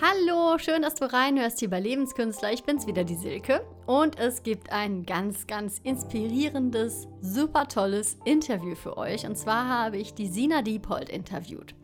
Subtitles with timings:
[0.00, 2.52] Hallo, schön, dass du reinhörst hier bei Lebenskünstler.
[2.52, 3.66] Ich bin's wieder, die Silke.
[3.84, 9.26] Und es gibt ein ganz, ganz inspirierendes, super tolles Interview für euch.
[9.26, 11.74] Und zwar habe ich die Sina Diepold interviewt.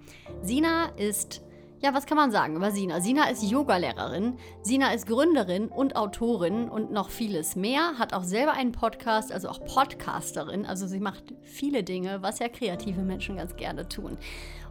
[0.42, 1.42] Sina ist,
[1.80, 3.00] ja, was kann man sagen über Sina?
[3.00, 7.98] Sina ist Yogalehrerin, Sina ist Gründerin und Autorin und noch vieles mehr.
[7.98, 10.66] Hat auch selber einen Podcast, also auch Podcasterin.
[10.66, 14.18] Also sie macht viele Dinge, was ja kreative Menschen ganz gerne tun.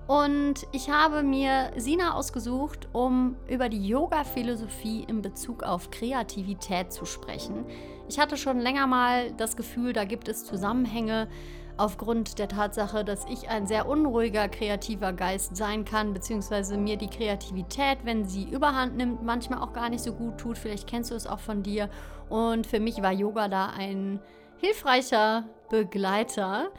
[0.07, 7.05] Und ich habe mir Sina ausgesucht, um über die Yoga-Philosophie in Bezug auf Kreativität zu
[7.05, 7.65] sprechen.
[8.09, 11.29] Ich hatte schon länger mal das Gefühl, da gibt es Zusammenhänge
[11.78, 17.07] aufgrund der Tatsache, dass ich ein sehr unruhiger kreativer Geist sein kann, beziehungsweise mir die
[17.09, 20.57] Kreativität, wenn sie überhand nimmt, manchmal auch gar nicht so gut tut.
[20.57, 21.89] Vielleicht kennst du es auch von dir.
[22.29, 24.20] Und für mich war Yoga da ein
[24.57, 26.69] hilfreicher Begleiter.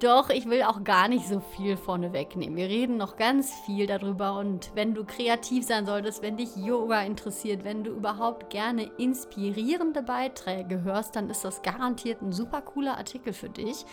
[0.00, 2.56] Doch ich will auch gar nicht so viel vorne wegnehmen.
[2.56, 7.00] Wir reden noch ganz viel darüber und wenn du kreativ sein solltest, wenn dich Yoga
[7.02, 12.98] interessiert, wenn du überhaupt gerne inspirierende Beiträge hörst, dann ist das garantiert ein super cooler
[12.98, 13.86] Artikel für dich.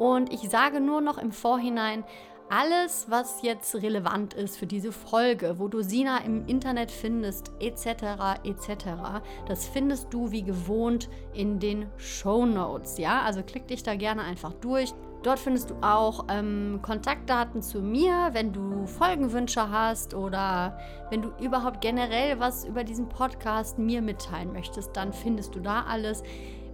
[0.00, 2.02] Und ich sage nur noch im Vorhinein,
[2.50, 8.40] alles, was jetzt relevant ist für diese Folge, wo du Sina im Internet findest, etc.,
[8.44, 12.98] etc., das findest du wie gewohnt in den Show Notes.
[12.98, 14.92] Ja, also klick dich da gerne einfach durch.
[15.22, 20.78] Dort findest du auch ähm, Kontaktdaten zu mir, wenn du Folgenwünsche hast oder
[21.10, 25.84] wenn du überhaupt generell was über diesen Podcast mir mitteilen möchtest, dann findest du da
[25.86, 26.22] alles.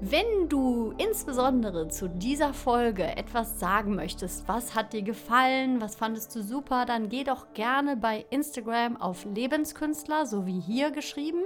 [0.00, 6.36] Wenn du insbesondere zu dieser Folge etwas sagen möchtest, was hat dir gefallen, was fandest
[6.36, 11.44] du super, dann geh doch gerne bei Instagram auf Lebenskünstler, so wie hier geschrieben.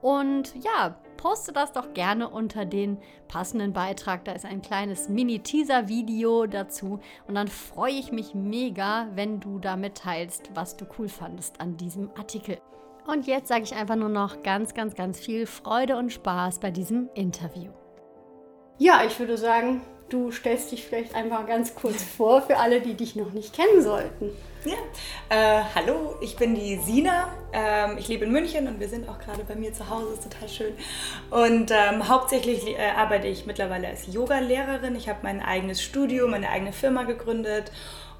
[0.00, 4.24] Und ja, poste das doch gerne unter den passenden Beitrag.
[4.24, 7.00] Da ist ein kleines Mini-Teaser-Video dazu.
[7.26, 11.76] Und dann freue ich mich mega, wenn du da mitteilst, was du cool fandest an
[11.76, 12.58] diesem Artikel.
[13.08, 16.70] Und jetzt sage ich einfach nur noch ganz, ganz, ganz viel Freude und Spaß bei
[16.70, 17.72] diesem Interview.
[18.80, 22.94] Ja, ich würde sagen, du stellst dich vielleicht einfach ganz kurz vor für alle, die
[22.94, 24.30] dich noch nicht kennen sollten.
[24.64, 24.76] Ja,
[25.30, 27.32] äh, hallo, ich bin die Sina.
[27.52, 30.22] Ähm, ich lebe in München und wir sind auch gerade bei mir zu Hause, ist
[30.22, 30.74] total schön.
[31.30, 34.94] Und ähm, hauptsächlich äh, arbeite ich mittlerweile als Yoga-Lehrerin.
[34.94, 37.72] Ich habe mein eigenes Studio, meine eigene Firma gegründet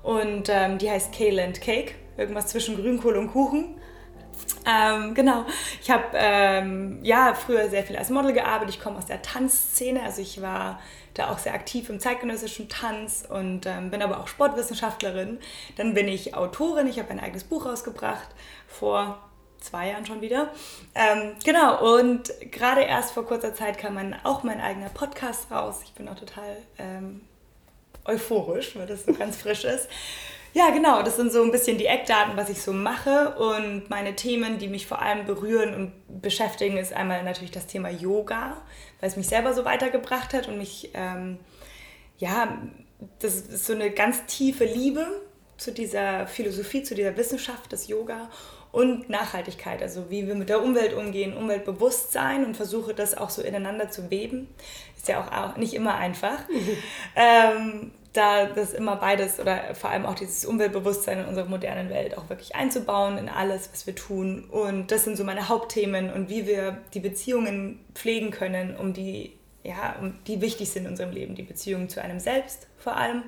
[0.02, 3.76] und ähm, die heißt Kayland Cake, irgendwas zwischen Grünkohl und Kuchen.
[4.68, 5.46] Ähm, genau.
[5.80, 8.74] Ich habe ähm, ja früher sehr viel als Model gearbeitet.
[8.74, 10.78] Ich komme aus der Tanzszene, also ich war
[11.14, 15.38] da auch sehr aktiv im zeitgenössischen Tanz und ähm, bin aber auch Sportwissenschaftlerin.
[15.76, 16.86] Dann bin ich Autorin.
[16.86, 18.28] Ich habe ein eigenes Buch rausgebracht
[18.66, 19.18] vor
[19.58, 20.50] zwei Jahren schon wieder.
[20.94, 25.80] Ähm, genau, und gerade erst vor kurzer Zeit kam mein, auch mein eigener Podcast raus.
[25.82, 27.22] Ich bin auch total ähm,
[28.04, 29.88] euphorisch, weil das so ganz frisch ist.
[30.58, 33.36] Ja, genau, das sind so ein bisschen die Eckdaten, was ich so mache.
[33.36, 37.90] Und meine Themen, die mich vor allem berühren und beschäftigen, ist einmal natürlich das Thema
[37.90, 38.60] Yoga,
[38.98, 41.38] weil es mich selber so weitergebracht hat und mich, ähm,
[42.18, 42.58] ja,
[43.20, 45.06] das ist so eine ganz tiefe Liebe
[45.58, 48.28] zu dieser Philosophie, zu dieser Wissenschaft des Yoga
[48.72, 53.42] und Nachhaltigkeit, also wie wir mit der Umwelt umgehen, Umweltbewusstsein und versuche das auch so
[53.42, 54.48] ineinander zu weben.
[54.96, 56.40] Ist ja auch nicht immer einfach.
[57.14, 62.16] ähm, da das immer beides oder vor allem auch dieses Umweltbewusstsein in unserer modernen Welt
[62.16, 64.44] auch wirklich einzubauen in alles, was wir tun.
[64.50, 69.34] Und das sind so meine Hauptthemen und wie wir die Beziehungen pflegen können, um die,
[69.62, 71.34] ja, um die wichtig sind in unserem Leben.
[71.34, 73.24] Die Beziehung zu einem selbst vor allem,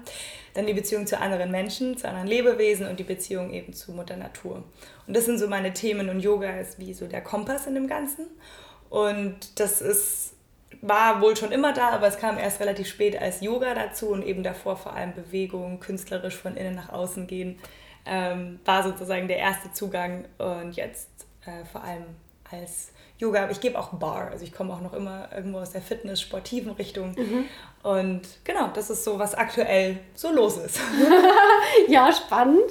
[0.55, 4.17] dann die Beziehung zu anderen Menschen, zu anderen Lebewesen und die Beziehung eben zu Mutter
[4.17, 4.65] Natur.
[5.07, 7.89] Und das sind so meine Themen und Yoga ist wie so der Kompass in dem
[7.89, 8.27] Ganzen.
[8.89, 10.30] Und das ist
[10.83, 14.25] war wohl schon immer da, aber es kam erst relativ spät als Yoga dazu und
[14.25, 17.59] eben davor vor allem Bewegung, künstlerisch von innen nach außen gehen,
[18.07, 21.09] ähm, war sozusagen der erste Zugang und jetzt
[21.45, 22.05] äh, vor allem
[22.51, 23.43] als Yoga.
[23.43, 26.73] Aber ich gebe auch Bar, also ich komme auch noch immer irgendwo aus der Fitness-sportiven
[26.73, 27.15] Richtung.
[27.17, 27.45] Mhm.
[27.83, 30.79] Und genau, das ist so, was aktuell so los ist.
[31.89, 32.71] ja, spannend.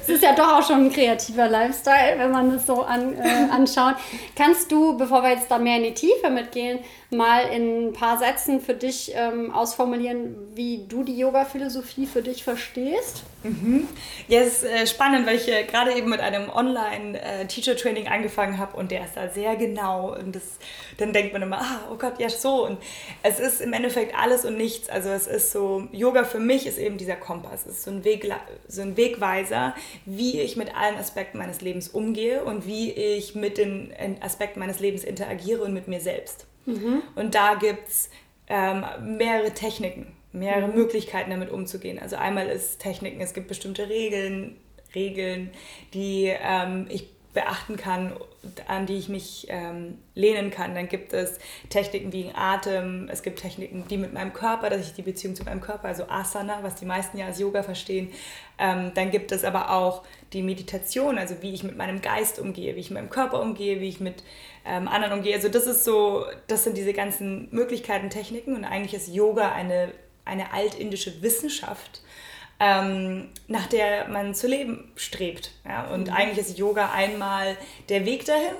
[0.00, 3.48] Es ist ja doch auch schon ein kreativer Lifestyle, wenn man das so an, äh,
[3.50, 3.96] anschaut.
[4.34, 6.78] Kannst du, bevor wir jetzt da mehr in die Tiefe mitgehen,
[7.10, 12.42] mal in ein paar Sätzen für dich ähm, ausformulieren, wie du die Yoga-Philosophie für dich
[12.42, 13.22] verstehst?
[13.44, 13.86] Mhm.
[14.26, 18.58] Ja, es ist äh, spannend, weil ich äh, gerade eben mit einem Online-Teacher-Training äh, angefangen
[18.58, 20.16] habe und der ist da sehr genau.
[20.16, 20.42] Und das,
[20.98, 22.66] dann denkt man immer, ah, oh Gott, ja, so.
[22.66, 22.78] Und
[23.22, 24.88] es ist im Endeffekt alles und nichts.
[24.88, 27.66] Also es ist so, Yoga für mich ist eben dieser Kompass.
[27.66, 28.28] Es ist so ein, Weg,
[28.66, 29.74] so ein Wegweiser,
[30.06, 34.80] wie ich mit allen Aspekten meines Lebens umgehe und wie ich mit den Aspekten meines
[34.80, 36.46] Lebens interagiere und mit mir selbst.
[36.66, 37.02] Mhm.
[37.14, 38.10] Und da gibt es
[38.48, 40.74] ähm, mehrere Techniken, mehrere mhm.
[40.74, 41.98] Möglichkeiten damit umzugehen.
[41.98, 44.56] Also einmal ist Techniken, es gibt bestimmte Regeln,
[44.94, 45.50] Regeln,
[45.94, 48.14] die ähm, ich beachten kann,
[48.66, 50.74] an die ich mich ähm, lehnen kann.
[50.74, 54.94] Dann gibt es Techniken wie Atem, es gibt Techniken, die mit meinem Körper, dass ich
[54.94, 58.10] die Beziehung zu meinem Körper, also Asana, was die meisten ja als Yoga verstehen.
[58.58, 60.02] Ähm, dann gibt es aber auch
[60.32, 63.82] die Meditation, also wie ich mit meinem Geist umgehe, wie ich mit meinem Körper umgehe,
[63.82, 64.22] wie ich mit
[64.66, 65.34] ähm, anderen umgehe.
[65.34, 69.92] Also das ist so, das sind diese ganzen Möglichkeiten, Techniken und eigentlich ist Yoga eine,
[70.24, 72.02] eine altindische Wissenschaft
[72.58, 75.52] ähm, nach der man zu leben strebt.
[75.64, 75.88] Ja?
[75.92, 76.14] Und mhm.
[76.14, 77.56] eigentlich ist Yoga einmal
[77.88, 78.54] der Weg dahin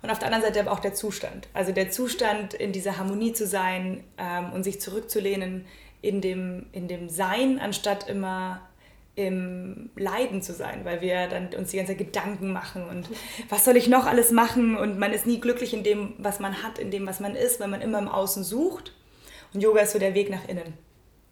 [0.00, 1.48] und auf der anderen Seite aber auch der Zustand.
[1.52, 5.66] Also der Zustand, in dieser Harmonie zu sein ähm, und sich zurückzulehnen
[6.00, 8.60] in dem, in dem Sein, anstatt immer
[9.14, 13.08] im Leiden zu sein, weil wir dann uns die ganze Zeit Gedanken machen und
[13.50, 16.62] was soll ich noch alles machen und man ist nie glücklich in dem, was man
[16.62, 18.94] hat, in dem, was man ist, weil man immer im Außen sucht.
[19.52, 20.72] Und Yoga ist so der Weg nach innen.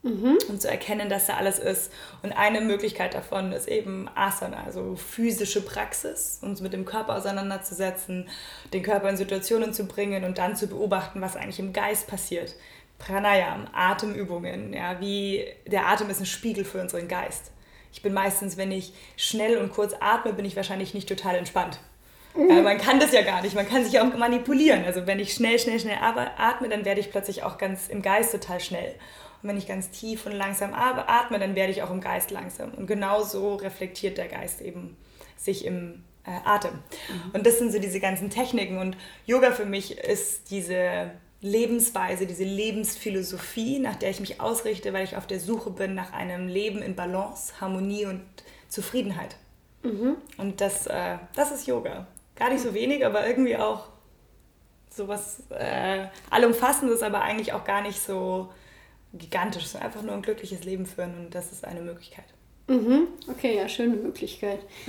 [0.02, 0.38] Mhm.
[0.48, 1.92] Um zu erkennen, dass da alles ist.
[2.22, 8.28] Und eine Möglichkeit davon ist eben Asana, also physische Praxis, uns mit dem Körper auseinanderzusetzen,
[8.72, 12.54] den Körper in Situationen zu bringen und dann zu beobachten, was eigentlich im Geist passiert.
[12.98, 17.50] Pranayam, Atemübungen, ja, wie der Atem ist ein Spiegel für unseren Geist.
[17.92, 21.80] Ich bin meistens, wenn ich schnell und kurz atme, bin ich wahrscheinlich nicht total entspannt.
[22.34, 22.62] Mhm.
[22.62, 24.84] man kann das ja gar nicht, man kann sich auch manipulieren.
[24.84, 28.32] Also wenn ich schnell, schnell, schnell atme, dann werde ich plötzlich auch ganz im Geist
[28.32, 28.94] total schnell.
[29.42, 32.72] Und wenn ich ganz tief und langsam atme, dann werde ich auch im Geist langsam.
[32.74, 34.96] Und genau so reflektiert der Geist eben
[35.36, 36.74] sich im äh, Atem.
[36.74, 37.30] Mhm.
[37.32, 38.78] Und das sind so diese ganzen Techniken.
[38.78, 38.96] Und
[39.26, 41.10] Yoga für mich ist diese
[41.42, 46.12] Lebensweise, diese Lebensphilosophie, nach der ich mich ausrichte, weil ich auf der Suche bin nach
[46.12, 48.22] einem Leben in Balance, Harmonie und
[48.68, 49.36] Zufriedenheit.
[49.82, 50.16] Mhm.
[50.36, 52.06] Und das, äh, das ist Yoga.
[52.36, 53.88] Gar nicht so wenig, aber irgendwie auch
[54.90, 58.52] so was äh, Allumfassendes, aber eigentlich auch gar nicht so
[59.12, 62.26] gigantisch, einfach nur ein glückliches Leben führen und das ist eine Möglichkeit.
[62.70, 63.08] Mhm.
[63.28, 64.60] Okay, ja, schöne Möglichkeit.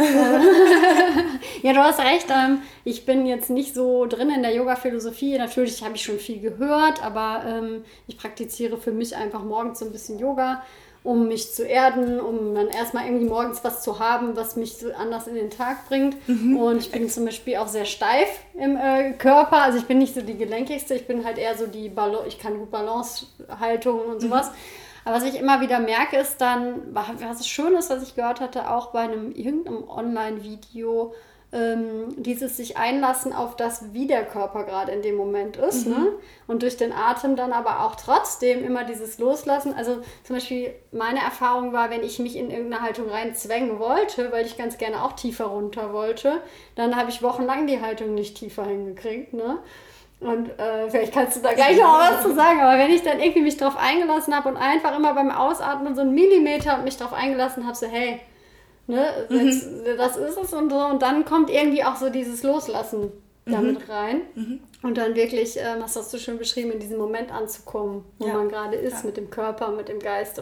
[1.63, 2.28] ja, du hast recht.
[2.30, 5.36] Ähm, ich bin jetzt nicht so drin in der Yoga-Philosophie.
[5.39, 9.86] Natürlich habe ich schon viel gehört, aber ähm, ich praktiziere für mich einfach morgens so
[9.86, 10.62] ein bisschen Yoga
[11.04, 14.92] um mich zu erden, um dann erstmal irgendwie morgens was zu haben, was mich so
[14.94, 16.16] anders in den Tag bringt.
[16.27, 16.57] Mhm.
[16.57, 19.63] Und ich bin zum Beispiel auch sehr steif im äh, Körper.
[19.63, 22.38] Also ich bin nicht so die gelenkigste, ich bin halt eher so die Balance, ich
[22.38, 24.19] kann gut Balancehaltung und mhm.
[24.19, 24.50] sowas.
[24.50, 24.56] Mhm.
[25.03, 28.69] Aber was ich immer wieder merke, ist dann, was schön ist, was ich gehört hatte,
[28.69, 31.13] auch bei einem irgendeinem Online-Video,
[31.53, 35.86] ähm, dieses sich einlassen auf das, wie der Körper gerade in dem Moment ist.
[35.86, 35.92] Mhm.
[35.92, 36.07] Ne?
[36.48, 39.74] Und durch den Atem dann aber auch trotzdem immer dieses Loslassen.
[39.74, 44.45] Also zum Beispiel meine Erfahrung war, wenn ich mich in irgendeine Haltung reinzwängen wollte, weil
[44.45, 46.42] ich ganz gerne auch tiefer runter wollte,
[46.75, 49.33] dann habe ich wochenlang die Haltung nicht tiefer hingekriegt.
[49.33, 49.59] Ne?
[50.21, 53.19] Und äh, vielleicht kannst du da gleich noch was zu sagen, aber wenn ich dann
[53.21, 57.12] irgendwie mich drauf eingelassen habe und einfach immer beim Ausatmen so einen Millimeter mich drauf
[57.12, 58.21] eingelassen habe, so hey,
[58.88, 59.07] Ne?
[59.29, 59.97] Jetzt, mhm.
[59.97, 60.77] Das ist es und so.
[60.77, 63.12] Und dann kommt irgendwie auch so dieses Loslassen
[63.45, 63.91] damit mhm.
[63.91, 64.21] rein.
[64.35, 64.59] Mhm.
[64.83, 68.33] Und dann wirklich, ähm, was hast du schon beschrieben, in diesem Moment anzukommen, wo ja.
[68.33, 69.06] man gerade ist, ja.
[69.06, 70.41] mit dem Körper, mit dem Geist.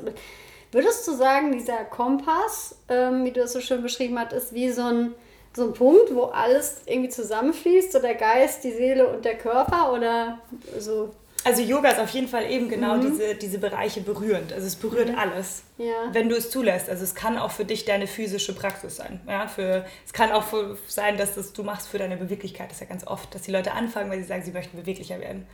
[0.72, 4.72] Würdest du sagen, dieser Kompass, ähm, wie du es so schön beschrieben hast, ist wie
[4.72, 5.14] so ein,
[5.56, 9.94] so ein Punkt, wo alles irgendwie zusammenfließt, so der Geist, die Seele und der Körper
[9.94, 10.40] oder
[10.78, 11.12] so
[11.44, 13.02] also Yoga ist auf jeden Fall eben genau mhm.
[13.02, 14.52] diese, diese Bereiche berührend.
[14.52, 15.18] Also es berührt mhm.
[15.18, 15.94] alles, ja.
[16.12, 16.90] wenn du es zulässt.
[16.90, 19.22] Also es kann auch für dich deine physische Praxis sein.
[19.28, 22.70] Ja, für, es kann auch für, sein, dass das du machst für deine Beweglichkeit.
[22.70, 25.20] Das ist ja ganz oft, dass die Leute anfangen, weil sie sagen, sie möchten beweglicher
[25.20, 25.48] werden.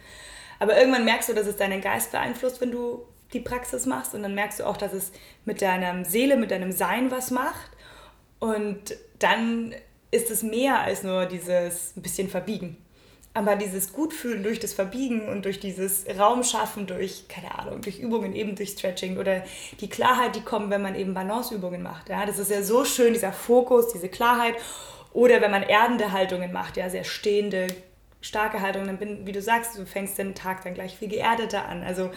[0.60, 4.16] Aber irgendwann merkst du, dass es deinen Geist beeinflusst, wenn du die Praxis machst.
[4.16, 5.12] Und dann merkst du auch, dass es
[5.44, 7.72] mit deiner Seele, mit deinem Sein was macht.
[8.46, 9.74] Und dann
[10.12, 12.78] ist es mehr als nur dieses ein bisschen verbiegen.
[13.34, 18.34] Aber dieses Gutfühlen durch das Verbiegen und durch dieses Raumschaffen, durch, keine Ahnung, durch Übungen,
[18.34, 19.44] eben durch Stretching oder
[19.82, 22.08] die Klarheit, die kommt, wenn man eben Balanceübungen macht.
[22.08, 22.26] Ja?
[22.26, 24.56] Das ist ja so schön, dieser Fokus, diese Klarheit.
[25.12, 27.68] Oder wenn man erdende Haltungen macht, ja, sehr stehende,
[28.22, 31.66] starke Haltungen, dann bin, wie du sagst, du fängst den Tag dann gleich viel geerdeter
[31.66, 31.84] an.
[31.84, 32.12] Also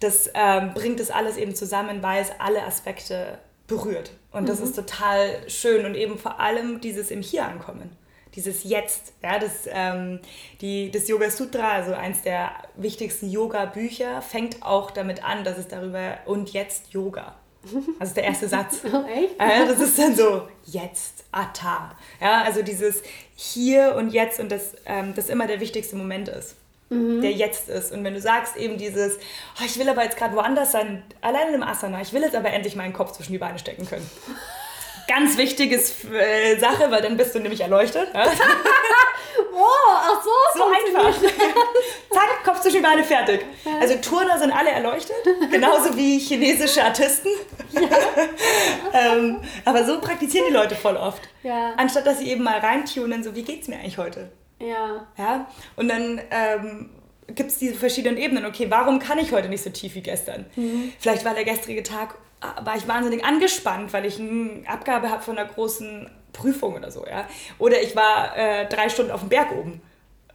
[0.00, 3.38] das ähm, bringt das alles eben zusammen, weil es alle Aspekte
[3.68, 4.10] berührt.
[4.32, 4.64] Und das mhm.
[4.64, 7.96] ist total schön und eben vor allem dieses im Hier ankommen
[8.38, 9.14] dieses Jetzt.
[9.22, 10.20] Ja, das, ähm,
[10.60, 15.68] die, das Yoga Sutra, also eins der wichtigsten Yoga-Bücher, fängt auch damit an, dass es
[15.68, 17.34] darüber und jetzt Yoga.
[17.98, 18.80] Also der erste Satz.
[18.84, 19.34] Oh, echt?
[19.38, 21.96] Äh, das ist dann so, jetzt, Atta.
[22.20, 23.02] Ja, also dieses
[23.34, 26.54] Hier und Jetzt und das, ähm, das immer der wichtigste Moment ist.
[26.90, 27.20] Mhm.
[27.20, 27.92] Der jetzt ist.
[27.92, 29.16] Und wenn du sagst eben dieses,
[29.60, 32.50] oh, ich will aber jetzt gerade woanders sein, allein im Asana, ich will jetzt aber
[32.50, 34.08] endlich meinen Kopf zwischen die Beine stecken können
[35.08, 38.08] Ganz wichtiges äh, Sache, weil dann bist du nämlich erleuchtet.
[38.14, 38.26] Ja?
[39.54, 40.58] oh, ach so.
[40.58, 41.20] So einfach.
[42.12, 43.44] Zack, Kopf zwischen die Beine fertig.
[43.80, 45.16] Also Turner sind alle erleuchtet,
[45.50, 47.28] genauso wie chinesische Artisten.
[48.92, 51.22] ähm, aber so praktizieren die Leute voll oft.
[51.42, 51.74] Ja.
[51.76, 54.30] Anstatt dass sie eben mal reintunen, so wie geht's mir eigentlich heute?
[54.60, 55.06] Ja.
[55.16, 55.46] Ja.
[55.76, 56.90] Und dann ähm,
[57.28, 58.46] gibt es diese verschiedenen Ebenen.
[58.46, 60.46] Okay, warum kann ich heute nicht so tief wie gestern?
[60.98, 65.22] Vielleicht war der gestrige Tag, ah, war ich wahnsinnig angespannt, weil ich eine Abgabe habe
[65.22, 67.26] von einer großen Prüfung oder so, ja.
[67.58, 69.80] Oder ich war äh, drei Stunden auf dem Berg oben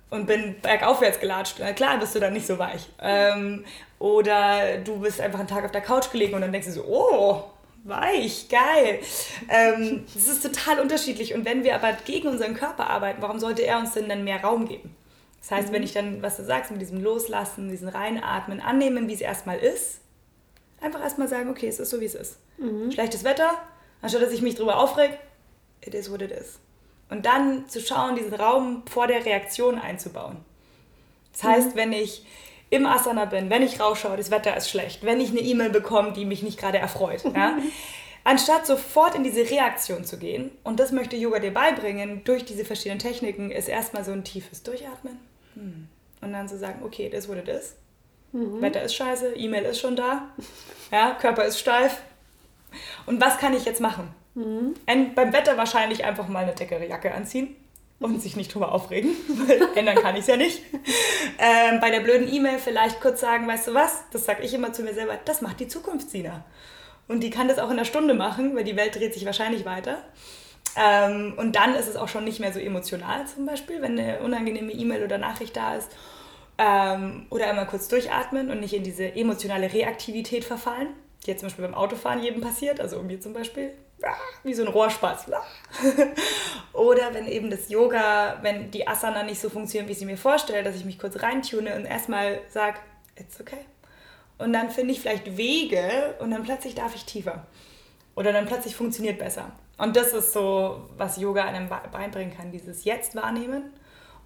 [0.10, 1.56] und bin bergaufwärts gelatscht.
[1.60, 2.88] Na klar bist du dann nicht so weich.
[3.02, 3.66] Ähm,
[4.00, 6.84] oder du bist einfach einen Tag auf der Couch gelegen und dann denkst du so,
[6.86, 7.44] oh,
[7.84, 9.00] weich, geil.
[9.50, 11.34] Ähm, das ist total unterschiedlich.
[11.34, 14.42] Und wenn wir aber gegen unseren Körper arbeiten, warum sollte er uns denn dann mehr
[14.42, 14.96] Raum geben?
[15.42, 19.14] Das heißt, wenn ich dann, was du sagst, mit diesem Loslassen, diesen Reinatmen, annehmen, wie
[19.14, 20.00] es erstmal ist,
[20.80, 22.38] einfach erstmal sagen, okay, es ist so, wie es ist.
[22.92, 23.52] Schlechtes Wetter,
[24.02, 25.20] anstatt dass ich mich drüber aufreg,
[25.82, 26.60] it is what it is.
[27.10, 30.38] Und dann zu schauen, diesen Raum vor der Reaktion einzubauen.
[31.34, 32.26] Das heißt, wenn ich
[32.74, 36.14] im Asana bin, wenn ich rausschaue, das Wetter ist schlecht, wenn ich eine E-Mail bekomme,
[36.14, 37.58] die mich nicht gerade erfreut, ja,
[38.24, 42.66] anstatt sofort in diese Reaktion zu gehen, und das möchte Yoga dir beibringen, durch diese
[42.66, 45.20] verschiedenen Techniken, ist erstmal so ein tiefes Durchatmen
[45.54, 45.88] hm.
[46.22, 47.76] und dann zu sagen, okay, das what it is.
[48.62, 50.30] Wetter ist scheiße, E-Mail ist schon da,
[50.92, 52.02] ja, Körper ist steif.
[53.06, 54.12] Und was kann ich jetzt machen?
[54.88, 57.56] Ein, beim Wetter wahrscheinlich einfach mal eine dickere Jacke anziehen
[58.04, 59.12] und sich nicht drüber aufregen,
[59.48, 60.62] weil ändern kann ich es ja nicht.
[61.40, 64.74] Ähm, bei der blöden E-Mail vielleicht kurz sagen, weißt du was, das sage ich immer
[64.74, 66.44] zu mir selber, das macht die Zukunft, Sina.
[67.08, 69.66] Und die kann das auch in einer Stunde machen, weil die Welt dreht sich wahrscheinlich
[69.66, 70.04] weiter.
[70.76, 74.20] Ähm, und dann ist es auch schon nicht mehr so emotional zum Beispiel, wenn eine
[74.20, 75.92] unangenehme E-Mail oder Nachricht da ist.
[76.58, 80.90] Ähm, oder einmal kurz durchatmen und nicht in diese emotionale Reaktivität verfallen,
[81.26, 83.74] die jetzt zum Beispiel beim Autofahren jedem passiert, also mir zum Beispiel,
[84.44, 85.26] wie so ein Rohrspatz.
[86.74, 90.64] oder wenn eben das Yoga, wenn die Asana nicht so funktionieren, wie sie mir vorstelle,
[90.64, 92.78] dass ich mich kurz reintune und erstmal sage,
[93.16, 93.66] it's okay.
[94.38, 97.46] Und dann finde ich vielleicht Wege und dann plötzlich darf ich tiefer.
[98.16, 99.52] Oder dann plötzlich funktioniert besser.
[99.78, 103.74] Und das ist so, was Yoga einem be- beibringen kann, dieses Jetzt wahrnehmen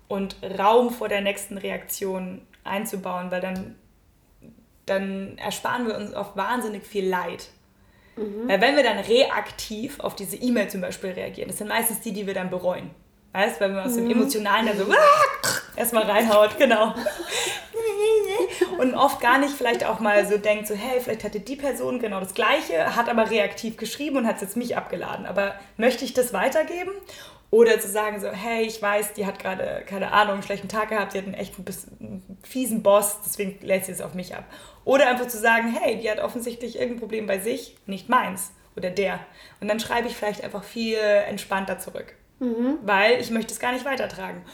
[0.08, 3.76] und Raum vor der nächsten Reaktion einzubauen, weil dann,
[4.86, 7.50] dann ersparen wir uns oft wahnsinnig viel Leid.
[8.48, 12.14] Weil wenn wir dann reaktiv auf diese E-Mail zum Beispiel reagieren, das sind meistens die,
[12.14, 12.90] die wir dann bereuen.
[13.34, 14.86] Weißt, weil man aus dem Emotionalen dann so
[15.76, 16.96] erstmal reinhaut, genau.
[18.80, 22.00] Und oft gar nicht vielleicht auch mal so denkt, so hey, vielleicht hatte die Person
[22.00, 25.26] genau das Gleiche, hat aber reaktiv geschrieben und hat es jetzt mich abgeladen.
[25.26, 26.92] Aber möchte ich das weitergeben?
[27.50, 30.90] Oder zu sagen so, hey, ich weiß, die hat gerade, keine Ahnung, einen schlechten Tag
[30.90, 34.44] gehabt, die hat einen echt einen fiesen Boss, deswegen lädt sie es auf mich ab.
[34.88, 38.90] Oder einfach zu sagen, hey, die hat offensichtlich irgendein Problem bei sich, nicht meins oder
[38.90, 39.20] der.
[39.60, 42.16] Und dann schreibe ich vielleicht einfach viel entspannter zurück,
[42.84, 44.46] weil ich möchte es gar nicht weitertragen.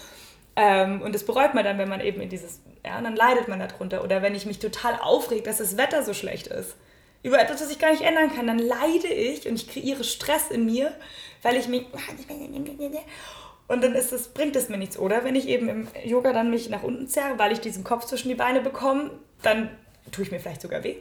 [0.56, 3.60] Ähm, und das bereut man dann, wenn man eben in dieses, ja, dann leidet man
[3.60, 4.04] darunter.
[4.04, 6.78] Oder wenn ich mich total aufregt, dass das Wetter so schlecht ist.
[7.22, 10.50] Über etwas, das ich gar nicht ändern kann, dann leide ich und ich kreiere Stress
[10.50, 10.92] in mir,
[11.44, 11.86] weil ich mich.
[13.68, 14.98] Und dann ist es, bringt es mir nichts.
[14.98, 18.06] Oder wenn ich eben im Yoga dann mich nach unten zerre, weil ich diesen Kopf
[18.06, 19.12] zwischen die Beine bekomme,
[19.44, 19.70] dann
[20.14, 20.98] tue ich mir vielleicht sogar weh.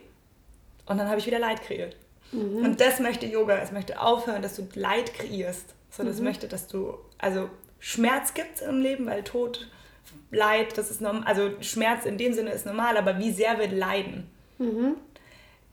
[0.86, 1.96] Und dann habe ich wieder Leid kreiert.
[2.64, 3.58] Und das möchte Yoga.
[3.58, 5.74] Es möchte aufhören, dass du Leid kreierst.
[5.90, 9.68] Sondern es möchte, dass du, also Schmerz gibt es im Leben, weil Tod,
[10.30, 11.24] Leid, das ist normal.
[11.24, 14.30] Also Schmerz in dem Sinne ist normal, aber wie sehr wir leiden,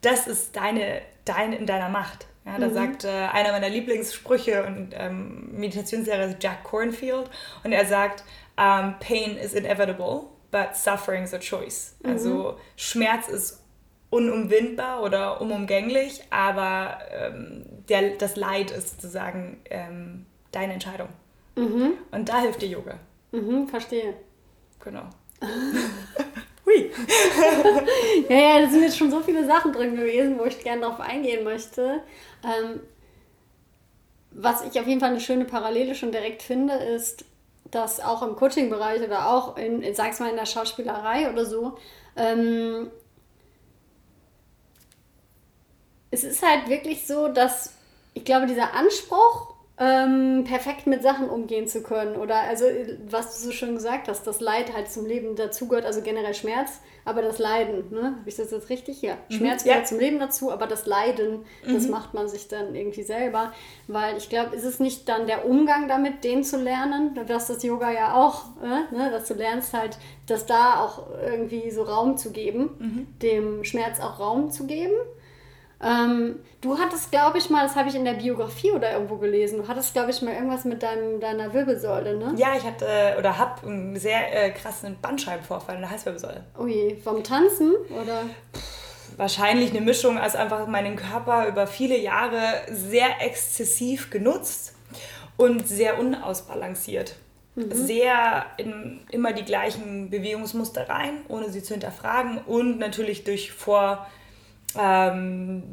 [0.01, 2.27] das ist deine, deine, in deiner Macht.
[2.45, 7.29] Ja, da sagt äh, einer meiner Lieblingssprüche und ähm, Meditationslehrer ist Jack Cornfield
[7.63, 8.23] und er sagt,
[8.57, 11.95] ähm, Pain is inevitable, but suffering is a choice.
[12.03, 13.61] Also Schmerz ist
[14.09, 21.09] unumwindbar oder unumgänglich, aber ähm, der, das Leid ist sozusagen ähm, deine Entscheidung.
[22.11, 22.99] Und da hilft dir Yoga.
[23.31, 24.15] Mhm, verstehe.
[24.83, 25.03] Genau.
[26.65, 26.91] Hui.
[28.29, 30.99] Ja, ja, da sind jetzt schon so viele Sachen drin gewesen, wo ich gerne darauf
[30.99, 32.01] eingehen möchte.
[32.43, 32.79] Ähm,
[34.31, 37.25] was ich auf jeden Fall eine schöne Parallele schon direkt finde, ist,
[37.71, 41.77] dass auch im Coaching-Bereich oder auch in, in sag's mal, in der Schauspielerei oder so,
[42.15, 42.91] ähm,
[46.11, 47.73] es ist halt wirklich so, dass
[48.13, 49.48] ich glaube, dieser Anspruch,
[49.81, 52.65] ähm, perfekt mit Sachen umgehen zu können oder also
[53.07, 56.81] was du so schon gesagt hast, das Leid halt zum Leben dazugehört, also generell Schmerz,
[57.05, 58.15] aber das Leiden, ne?
[58.19, 59.01] Habe ich das jetzt richtig?
[59.01, 59.17] Ja.
[59.29, 59.73] Schmerz ja.
[59.73, 63.53] gehört zum Leben dazu, aber das Leiden, das macht man sich dann irgendwie selber,
[63.87, 67.63] weil ich glaube, ist es nicht dann der Umgang damit, den zu lernen, dass das
[67.63, 69.09] Yoga ja auch, äh, ne?
[69.11, 74.19] dass du lernst halt, dass da auch irgendwie so Raum zu geben, dem Schmerz auch
[74.19, 74.95] Raum zu geben.
[75.81, 79.59] Ähm, du hattest, glaube ich, mal, das habe ich in der Biografie oder irgendwo gelesen,
[79.59, 82.33] du hattest, glaube ich, mal irgendwas mit deinem, deiner Wirbelsäule, ne?
[82.35, 86.43] Ja, ich hatte oder habe einen sehr äh, krassen Bandscheibenvorfall in der Halswirbelsäule.
[86.59, 88.23] Ui, vom Tanzen oder?
[89.15, 94.75] Wahrscheinlich eine Mischung, als einfach meinen Körper über viele Jahre sehr exzessiv genutzt
[95.37, 97.15] und sehr unausbalanciert.
[97.55, 97.71] Mhm.
[97.71, 104.07] Sehr in immer die gleichen Bewegungsmuster rein, ohne sie zu hinterfragen und natürlich durch vor
[104.77, 105.63] ähm,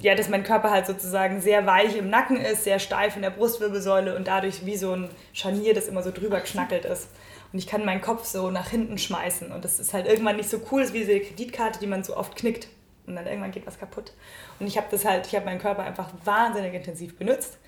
[0.00, 3.30] ja, dass mein Körper halt sozusagen sehr weich im Nacken ist, sehr steif in der
[3.30, 7.08] Brustwirbelsäule und dadurch wie so ein Scharnier, das immer so drüber geschnackelt ist.
[7.52, 10.50] Und ich kann meinen Kopf so nach hinten schmeißen und das ist halt irgendwann nicht
[10.50, 12.68] so cool, wie diese Kreditkarte, die man so oft knickt
[13.06, 14.12] und dann irgendwann geht was kaputt.
[14.60, 17.58] Und ich habe das halt, ich habe meinen Körper einfach wahnsinnig intensiv benutzt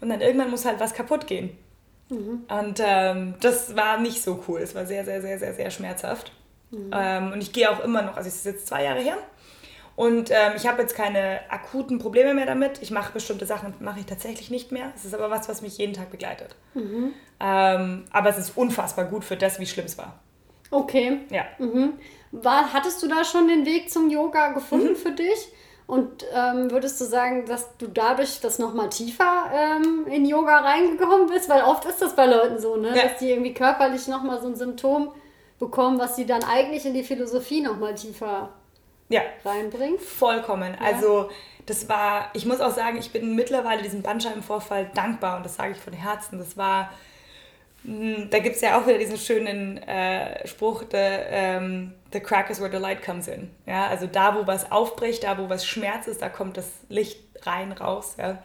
[0.00, 1.56] und dann irgendwann muss halt was kaputt gehen.
[2.08, 2.44] Mhm.
[2.48, 4.60] Und ähm, das war nicht so cool.
[4.60, 6.32] Es war sehr, sehr, sehr, sehr, sehr schmerzhaft.
[6.70, 6.90] Mhm.
[6.92, 9.18] Ähm, und ich gehe auch immer noch, also es ist jetzt zwei Jahre her,
[9.96, 12.82] und ähm, ich habe jetzt keine akuten Probleme mehr damit.
[12.82, 14.92] Ich mache bestimmte Sachen, mache ich tatsächlich nicht mehr.
[14.94, 16.54] Es ist aber was, was mich jeden Tag begleitet.
[16.74, 17.14] Mhm.
[17.40, 20.20] Ähm, aber es ist unfassbar gut für das, wie schlimm es war.
[20.70, 21.20] Okay.
[21.30, 21.44] Ja.
[21.58, 21.94] Mhm.
[22.30, 24.96] War, hattest du da schon den Weg zum Yoga gefunden mhm.
[24.96, 25.48] für dich?
[25.86, 31.28] Und ähm, würdest du sagen, dass du dadurch das nochmal tiefer ähm, in Yoga reingekommen
[31.28, 31.48] bist?
[31.48, 32.88] Weil oft ist das bei Leuten so, ne?
[32.94, 33.04] Ja.
[33.04, 35.12] dass die irgendwie körperlich nochmal so ein Symptom
[35.58, 38.50] bekommen, was sie dann eigentlich in die Philosophie nochmal tiefer
[39.08, 39.22] ja.
[39.44, 40.00] reinbringt.
[40.00, 40.76] Vollkommen.
[40.80, 40.86] Ja.
[40.86, 41.30] Also
[41.66, 45.72] das war, ich muss auch sagen, ich bin mittlerweile diesem Bandscheibenvorfall dankbar und das sage
[45.72, 46.38] ich von Herzen.
[46.38, 46.92] Das war,
[47.84, 52.50] hm, da gibt es ja auch wieder diesen schönen äh, Spruch, the, ähm, the crack
[52.50, 53.50] is where the light comes in.
[53.66, 57.20] Ja, also da, wo was aufbricht, da, wo was Schmerz ist, da kommt das Licht
[57.42, 58.14] rein, raus.
[58.18, 58.38] Ja.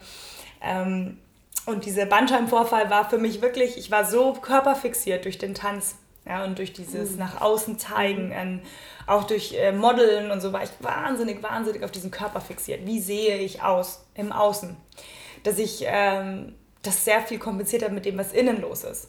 [0.60, 1.18] Ähm,
[1.64, 5.94] und dieser Bandscheibenvorfall war für mich wirklich, ich war so körperfixiert durch den Tanz
[6.26, 7.18] ja, und durch dieses mhm.
[7.18, 8.32] nach außen zeigen, mhm.
[8.32, 8.60] ähm,
[9.06, 12.86] auch durch äh, Modeln und so war ich wahnsinnig, wahnsinnig auf diesen Körper fixiert.
[12.86, 14.76] Wie sehe ich aus im Außen?
[15.42, 19.08] Dass ich ähm, das sehr viel kompensiert habe mit dem, was innen los ist.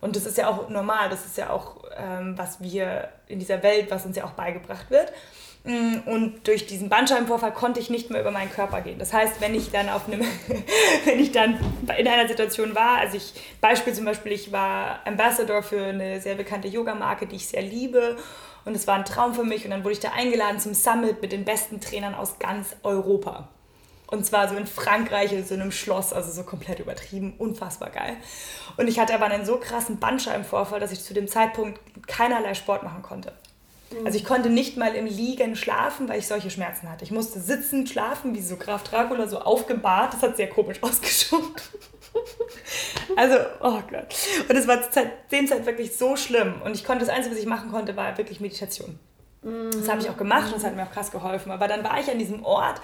[0.00, 3.62] Und das ist ja auch normal, das ist ja auch, ähm, was wir in dieser
[3.62, 5.12] Welt, was uns ja auch beigebracht wird.
[5.66, 9.00] Mm, und durch diesen Bandscheibenvorfall konnte ich nicht mehr über meinen Körper gehen.
[9.00, 10.20] Das heißt, wenn ich dann auf einem,
[11.04, 11.58] wenn ich dann
[11.98, 16.36] in einer Situation war, also ich, Beispiel zum Beispiel, ich war Ambassador für eine sehr
[16.36, 18.16] bekannte Yogamarke, die ich sehr liebe.
[18.64, 19.64] Und es war ein Traum für mich.
[19.64, 23.48] Und dann wurde ich da eingeladen zum Summit mit den besten Trainern aus ganz Europa.
[24.08, 28.16] Und zwar so in Frankreich in so einem Schloss, also so komplett übertrieben, unfassbar geil.
[28.76, 32.84] Und ich hatte aber einen so krassen Bandscheibenvorfall, dass ich zu dem Zeitpunkt keinerlei Sport
[32.84, 33.32] machen konnte.
[34.04, 37.04] Also ich konnte nicht mal im Liegen schlafen, weil ich solche Schmerzen hatte.
[37.04, 40.14] Ich musste sitzend schlafen, wie so Graf Dracula, so aufgebahrt.
[40.14, 41.62] Das hat sehr komisch ausgeschaut.
[43.16, 44.14] also, oh Gott.
[44.48, 46.62] Und es war zu dem Zeit wirklich so schlimm.
[46.62, 48.98] Und ich konnte, das Einzige, was ich machen konnte, war wirklich Meditation.
[49.42, 51.52] Das habe ich auch gemacht und das hat mir auch krass geholfen.
[51.52, 52.80] Aber dann war ich an diesem Ort,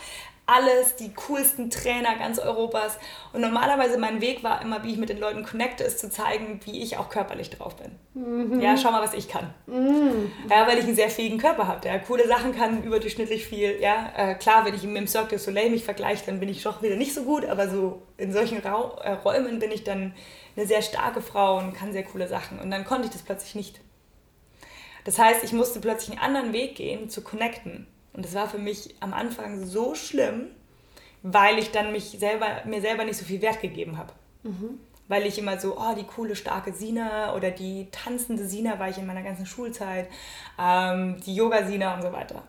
[0.46, 2.98] alles, die coolsten Trainer ganz Europas.
[3.32, 6.60] Und normalerweise mein Weg war immer, wie ich mit den Leuten connecte, ist zu zeigen,
[6.64, 7.92] wie ich auch körperlich drauf bin.
[8.14, 8.60] Mhm.
[8.60, 9.54] Ja, schau mal, was ich kann.
[9.66, 10.32] Mhm.
[10.50, 13.80] Ja, weil ich einen sehr fähigen Körper habe, der coole Sachen kann, überdurchschnittlich viel.
[13.80, 16.62] Ja, äh, klar, wenn ich mit dem Cirque du Soleil mich vergleiche, dann bin ich
[16.62, 20.14] doch wieder nicht so gut, aber so in solchen Ra äh, Räumen bin ich dann
[20.56, 22.58] eine sehr starke Frau und kann sehr coole Sachen.
[22.58, 23.80] Und dann konnte ich das plötzlich nicht.
[25.04, 27.86] Das heißt, ich musste plötzlich einen anderen Weg gehen, zu connecten.
[28.12, 30.48] Und das war für mich am Anfang so schlimm,
[31.22, 34.12] weil ich dann mich selber, mir selber nicht so viel Wert gegeben habe.
[34.42, 34.80] Mhm.
[35.08, 38.98] Weil ich immer so, oh, die coole, starke Sina oder die tanzende Sina war ich
[38.98, 40.08] in meiner ganzen Schulzeit,
[40.58, 42.42] ähm, die Yoga-Sina und so weiter.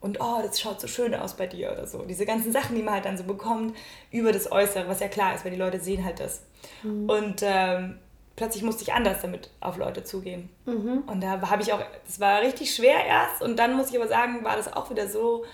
[0.00, 2.04] Und oh, das schaut so schön aus bei dir oder so.
[2.04, 3.76] Diese ganzen Sachen, die man halt dann so bekommt
[4.12, 6.42] über das Äußere, was ja klar ist, weil die Leute sehen halt das.
[6.82, 7.08] Mhm.
[7.08, 7.98] Und ähm,
[8.38, 10.48] plötzlich musste ich anders damit auf Leute zugehen.
[10.64, 11.02] Mhm.
[11.08, 14.06] Und da habe ich auch, das war richtig schwer erst und dann muss ich aber
[14.06, 15.44] sagen, war das auch wieder so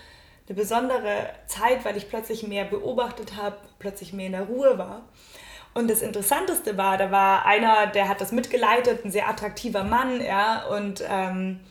[0.47, 5.01] eine besondere Zeit, weil ich plötzlich mehr beobachtet habe, plötzlich mehr in der Ruhe war.
[5.73, 10.23] Und das Interessanteste war, da war einer, der hat das mitgeleitet, ein sehr attraktiver Mann,
[10.23, 11.61] ja, und ähm,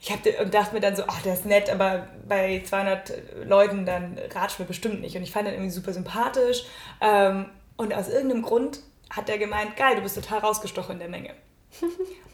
[0.00, 3.12] ich hab, und dachte mir dann so, ach, der ist nett, aber bei 200
[3.46, 5.16] Leuten dann ratscht mir bestimmt nicht.
[5.16, 6.64] Und ich fand ihn irgendwie super sympathisch.
[7.00, 7.46] Ähm,
[7.76, 8.80] und aus irgendeinem Grund
[9.14, 11.34] hat er gemeint, geil, du bist total rausgestochen in der Menge.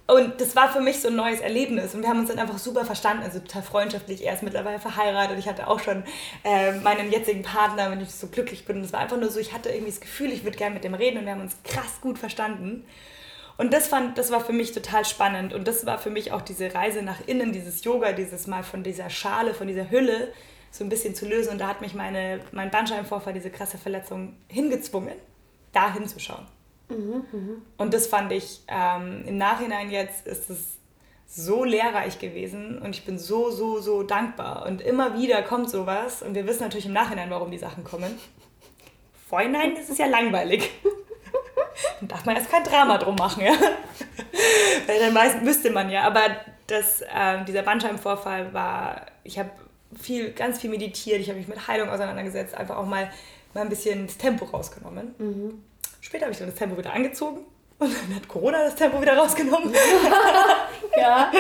[0.07, 1.95] Und das war für mich so ein neues Erlebnis.
[1.95, 4.25] Und wir haben uns dann einfach super verstanden, also total freundschaftlich.
[4.25, 5.39] Er ist mittlerweile verheiratet.
[5.39, 6.03] Ich hatte auch schon
[6.45, 8.79] äh, meinen jetzigen Partner, wenn ich so glücklich bin.
[8.79, 10.83] Und es war einfach nur so, ich hatte irgendwie das Gefühl, ich würde gerne mit
[10.83, 11.19] dem reden.
[11.19, 12.87] Und wir haben uns krass gut verstanden.
[13.59, 15.53] Und das, fand, das war für mich total spannend.
[15.53, 18.83] Und das war für mich auch diese Reise nach innen, dieses Yoga, dieses Mal von
[18.83, 20.33] dieser Schale, von dieser Hülle
[20.71, 21.51] so ein bisschen zu lösen.
[21.51, 25.17] Und da hat mich meine, mein Bandscheibenvorfall, diese krasse Verletzung, hingezwungen,
[25.75, 26.47] da hinzuschauen.
[27.77, 30.79] Und das fand ich ähm, im Nachhinein jetzt ist es
[31.27, 34.65] so lehrreich gewesen und ich bin so, so, so dankbar.
[34.67, 38.19] Und immer wieder kommt sowas und wir wissen natürlich im Nachhinein, warum die Sachen kommen.
[39.29, 40.71] Vorhinein ist es ja langweilig.
[42.01, 43.53] Dann darf man erst kein Drama drum machen, ja.
[44.87, 46.03] Weil dann meist müsste man ja.
[46.03, 46.23] Aber
[46.67, 49.51] das, äh, dieser Bandscheibenvorfall war, ich habe
[50.01, 53.11] viel, ganz viel meditiert, ich habe mich mit Heilung auseinandergesetzt, einfach auch mal,
[53.55, 55.15] mal ein bisschen das Tempo rausgenommen.
[55.19, 55.63] Mhm.
[56.09, 57.45] Später habe ich dann das Tempo wieder angezogen
[57.79, 59.75] und dann hat Corona das Tempo wieder rausgenommen.
[60.97, 61.31] ja.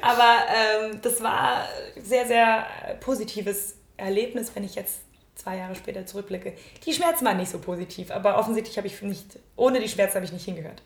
[0.00, 1.66] Aber ähm, das war
[2.00, 2.64] sehr, sehr
[3.00, 5.00] positives Erlebnis, wenn ich jetzt
[5.34, 6.52] zwei Jahre später zurückblicke.
[6.86, 10.24] Die Schmerzen waren nicht so positiv, aber offensichtlich habe ich nicht, ohne die Schmerzen habe
[10.24, 10.80] ich nicht hingehört.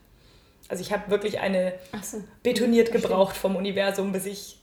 [0.69, 2.25] Also ich habe wirklich eine so.
[2.43, 4.59] betoniert gebraucht vom Universum, bis ich,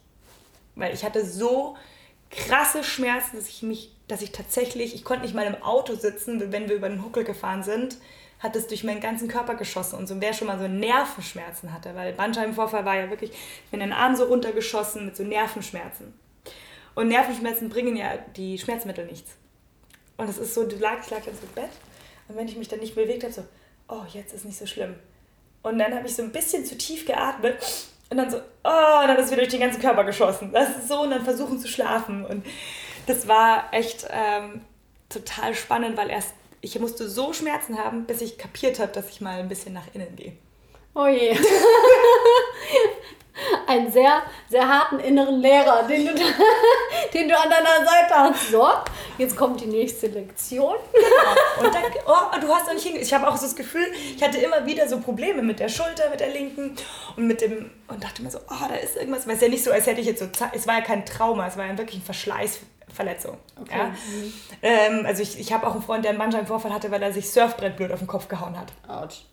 [0.73, 1.75] weil ich hatte so
[2.31, 6.51] krasse Schmerzen, dass ich mich, dass ich tatsächlich, ich konnte nicht mal im Auto sitzen,
[6.51, 7.97] wenn wir über den Huckel gefahren sind,
[8.39, 11.95] hat es durch meinen ganzen Körper geschossen und so wer schon mal so Nervenschmerzen hatte,
[11.95, 16.13] weil Bandscheibenvorfall war ja wirklich, ich bin den Arm so runtergeschossen mit so Nervenschmerzen.
[16.93, 19.31] Und Nervenschmerzen bringen ja die Schmerzmittel nichts.
[20.17, 21.71] Und es ist so, du lag, ich lag dann im Bett
[22.27, 23.43] und wenn ich mich dann nicht bewegt habe, so,
[23.87, 24.95] oh, jetzt ist nicht so schlimm.
[25.63, 27.57] Und dann habe ich so ein bisschen zu tief geatmet
[28.09, 28.41] und dann so, oh,
[29.07, 30.51] dann ist wieder durch den ganzen Körper geschossen.
[30.51, 32.25] Das ist so, und dann versuchen zu schlafen.
[32.25, 32.45] Und
[33.07, 34.61] das war echt ähm,
[35.09, 36.33] total spannend, weil erst
[36.65, 39.85] ich musste so Schmerzen haben, bis ich kapiert habe, dass ich mal ein bisschen nach
[39.93, 40.33] innen gehe.
[40.95, 41.37] Oh je.
[43.67, 46.13] Einen sehr, sehr harten inneren Lehrer, den du,
[47.13, 48.49] den du an deiner Seite hast.
[48.49, 48.67] So,
[49.17, 50.75] jetzt kommt die nächste Lektion.
[50.93, 51.67] Genau.
[51.67, 53.05] Und dann, oh, du hast doch nicht hingegangen.
[53.05, 56.09] Ich habe auch so das Gefühl, ich hatte immer wieder so Probleme mit der Schulter,
[56.09, 56.75] mit der linken
[57.17, 59.27] und mit dem und dachte mir so, oh, da ist irgendwas.
[59.27, 61.45] Weil es ja nicht so, als hätte ich jetzt so, es war ja kein Trauma,
[61.47, 62.61] es war ja wirklich ein Verschleiß
[62.93, 63.37] Verletzung.
[63.59, 63.77] Okay.
[63.77, 63.85] Ja?
[63.87, 64.33] Mhm.
[64.61, 67.29] Ähm, also ich, ich habe auch einen Freund, der einen Bandscheibenvorfall hatte, weil er sich
[67.29, 68.71] Surfbrett blöd auf den Kopf gehauen hat.
[68.87, 69.23] Autsch.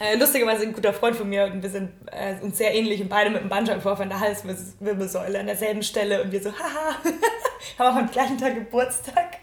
[0.00, 3.08] Äh, lustigerweise ein guter Freund von mir und wir sind äh, uns sehr ähnlich und
[3.08, 6.96] beide mit einem Bandscheibenvorfall in der Halswirbelsäule an derselben Stelle und wir so, haha,
[7.78, 9.38] haben auch am gleichen Tag Geburtstag.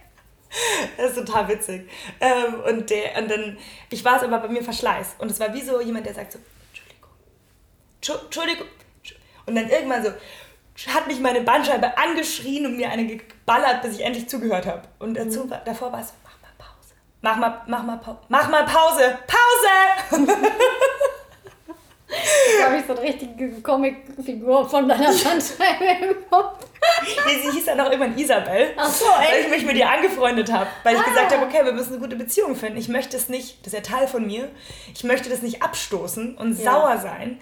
[0.95, 1.89] Das ist total witzig.
[2.21, 3.57] Ähm, und, der, und dann,
[3.89, 6.31] ich war es aber bei mir Verschleiß und es war wie so jemand, der sagt
[6.31, 8.67] so, Entschuldigung, Entschuldigung.
[9.45, 10.11] Und dann irgendwann so,
[10.87, 14.81] hat mich meine Bandscheibe angeschrien und mir eine geballert, bis ich endlich zugehört habe.
[14.99, 15.53] Und dazu, mhm.
[15.63, 16.93] davor war es, mach mal Pause.
[17.21, 18.19] Mach mal, mach mal, Pause.
[18.29, 19.17] Mach mal Pause.
[19.27, 20.27] Pause!
[22.59, 26.65] Da habe ich so eine richtige Comicfigur von deiner Bandscheibe im Kopf.
[27.25, 28.73] Nee, sie hieß dann auch irgendwann Isabel.
[28.77, 29.33] Ach so, ey.
[29.33, 30.67] Weil ich mich mit ihr angefreundet habe.
[30.83, 31.05] Weil ich ah.
[31.05, 32.77] gesagt habe, okay, wir müssen eine gute Beziehung finden.
[32.77, 34.49] Ich möchte es nicht, das ist ja Teil von mir,
[34.93, 36.71] ich möchte das nicht abstoßen und ja.
[36.71, 37.39] sauer sein,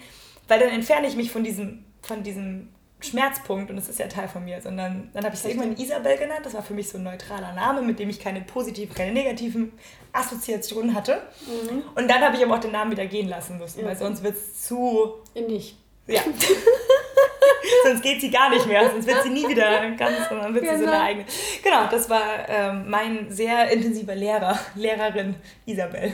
[0.48, 2.69] weil dann entferne ich mich von diesem, von diesem
[3.04, 6.18] Schmerzpunkt und es ist ja Teil von mir, sondern dann habe ich sie irgendwann Isabel
[6.18, 6.42] genannt.
[6.44, 9.74] Das war für mich so ein neutraler Name, mit dem ich keine positiven, keine negativen
[10.12, 11.22] Assoziationen hatte.
[11.46, 11.84] Mhm.
[11.96, 13.86] Und dann habe ich aber auch den Namen wieder gehen lassen müssen, ja.
[13.86, 15.13] weil sonst wird es zu.
[15.36, 15.78] Nicht.
[16.08, 16.22] Ja.
[17.84, 20.78] sonst geht sie gar nicht mehr, sonst wird sie nie wieder ganz, sondern wird genau.
[20.78, 21.06] sie so eine genau.
[21.06, 21.26] eigene.
[21.63, 25.36] Genau, das war ähm, mein sehr intensiver Lehrer, Lehrerin
[25.66, 26.13] Isabel.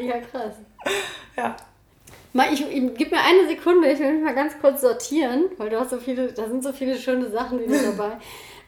[0.00, 0.54] ja, krass.
[1.36, 1.56] Ja.
[2.32, 5.70] Mal, ich, ich, gib mir eine Sekunde, ich will mich mal ganz kurz sortieren, weil
[5.70, 8.12] du hast so viele, da sind so viele schöne Sachen wieder dabei.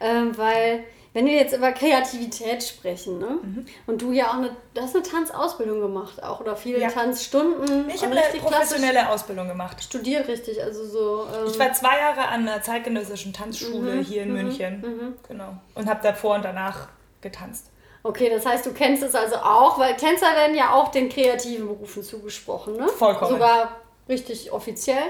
[0.00, 3.38] ähm, weil, wenn wir jetzt über Kreativität sprechen, ne?
[3.42, 3.66] Mhm.
[3.86, 6.88] Und du ja auch eine, du hast eine Tanzausbildung gemacht auch oder viele ja.
[6.88, 7.90] Tanzstunden.
[7.90, 9.82] Ich habe eine professionelle Ausbildung gemacht.
[9.82, 11.26] Studiert richtig, also so.
[11.34, 14.02] Ähm ich war zwei Jahre an einer zeitgenössischen Tanzschule mhm.
[14.02, 14.34] hier in mhm.
[14.42, 14.80] München.
[14.80, 15.14] Mhm.
[15.28, 15.56] Genau.
[15.74, 16.88] Und habe davor und danach
[17.20, 17.69] getanzt.
[18.02, 21.68] Okay, das heißt, du kennst es also auch, weil Tänzer werden ja auch den kreativen
[21.68, 22.88] Berufen zugesprochen, ne?
[22.88, 23.32] Vollkommen.
[23.32, 25.02] Sogar richtig offiziell.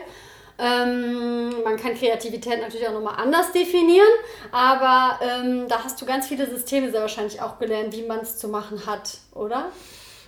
[0.59, 4.09] Ähm, man kann Kreativität natürlich auch nochmal anders definieren,
[4.53, 8.37] aber ähm, da hast du ganz viele Systeme sehr wahrscheinlich auch gelernt, wie man es
[8.37, 9.71] zu machen hat, oder?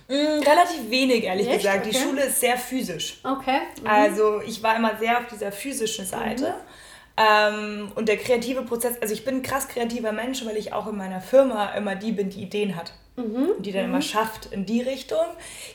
[0.07, 1.57] Mm, relativ wenig, ehrlich Echt?
[1.57, 1.85] gesagt.
[1.85, 1.89] Okay.
[1.91, 3.19] Die Schule ist sehr physisch.
[3.23, 3.59] Okay.
[3.81, 3.87] Mhm.
[3.87, 6.47] Also ich war immer sehr auf dieser physischen Seite.
[6.47, 6.53] Mhm.
[7.15, 10.87] Ähm, und der kreative Prozess, also ich bin ein krass kreativer Mensch, weil ich auch
[10.87, 12.93] in meiner Firma immer die bin, die Ideen hat.
[13.15, 13.51] Mhm.
[13.57, 13.89] Und die dann mhm.
[13.89, 15.25] immer schafft in die Richtung.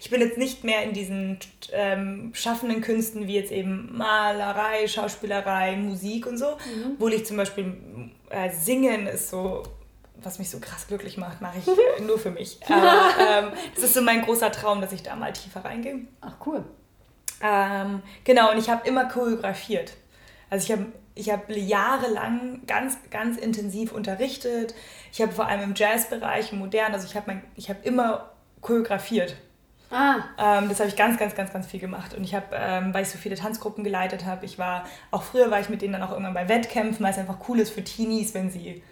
[0.01, 1.39] Ich bin jetzt nicht mehr in diesen
[1.73, 6.47] ähm, schaffenden Künsten wie jetzt eben Malerei, Schauspielerei, Musik und so.
[6.47, 6.95] Mhm.
[6.95, 7.75] Obwohl ich zum Beispiel
[8.31, 9.63] äh, Singen ist so
[10.23, 12.59] was mich so krass glücklich macht, mache ich äh, nur für mich.
[12.69, 16.01] Aber ähm, das ist so mein großer Traum, dass ich da mal tiefer reingehe.
[16.21, 16.65] Ach cool.
[17.41, 19.93] Ähm, genau, und ich habe immer choreografiert.
[20.51, 20.87] Also ich habe
[21.19, 24.75] ich habe jahrelang ganz, ganz intensiv unterrichtet.
[25.13, 29.37] Ich habe vor allem im Jazzbereich, im Modern, also ich habe hab immer choreografiert.
[29.91, 30.17] Ah.
[30.39, 32.15] Ähm, das habe ich ganz, ganz, ganz, ganz viel gemacht.
[32.15, 35.51] Und ich habe, ähm, weil ich so viele Tanzgruppen geleitet habe, ich war, auch früher
[35.51, 37.83] war ich mit denen dann auch irgendwann bei Wettkämpfen, weil es einfach cool ist für
[37.83, 38.83] Teenies, wenn sie,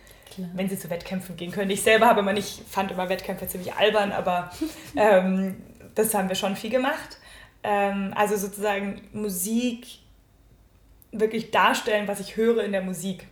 [0.54, 1.70] wenn sie zu Wettkämpfen gehen können.
[1.70, 4.50] Ich selber habe immer nicht, fand immer Wettkämpfe ziemlich albern, aber
[4.96, 5.62] ähm,
[5.94, 7.18] das haben wir schon viel gemacht.
[7.62, 10.00] Ähm, also sozusagen Musik
[11.20, 13.26] wirklich darstellen, was ich höre in der Musik.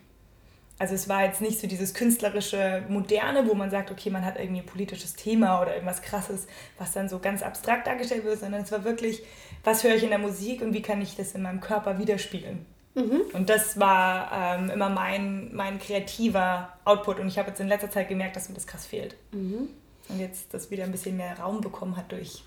[0.78, 4.38] Also es war jetzt nicht so dieses künstlerische Moderne, wo man sagt, okay, man hat
[4.38, 8.62] irgendwie ein politisches Thema oder irgendwas Krasses, was dann so ganz abstrakt dargestellt wird, sondern
[8.62, 9.22] es war wirklich,
[9.62, 12.66] was höre ich in der Musik und wie kann ich das in meinem Körper widerspiegeln.
[12.94, 13.22] Mhm.
[13.32, 17.90] Und das war ähm, immer mein, mein kreativer Output und ich habe jetzt in letzter
[17.90, 19.16] Zeit gemerkt, dass mir das krass fehlt.
[19.30, 19.68] Mhm.
[20.08, 22.42] Und jetzt das wieder ein bisschen mehr Raum bekommen hat durch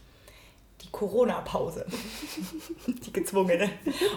[0.82, 1.86] die Corona-Pause.
[2.88, 3.70] die gezwungene.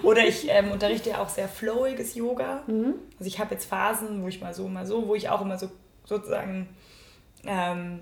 [0.02, 2.62] Oder ich ähm, unterrichte ja auch sehr flowiges Yoga.
[2.66, 2.94] Mhm.
[3.18, 5.58] Also ich habe jetzt Phasen, wo ich mal so, mal so, wo ich auch immer
[5.58, 5.70] so
[6.04, 6.68] sozusagen
[7.44, 8.00] ähm,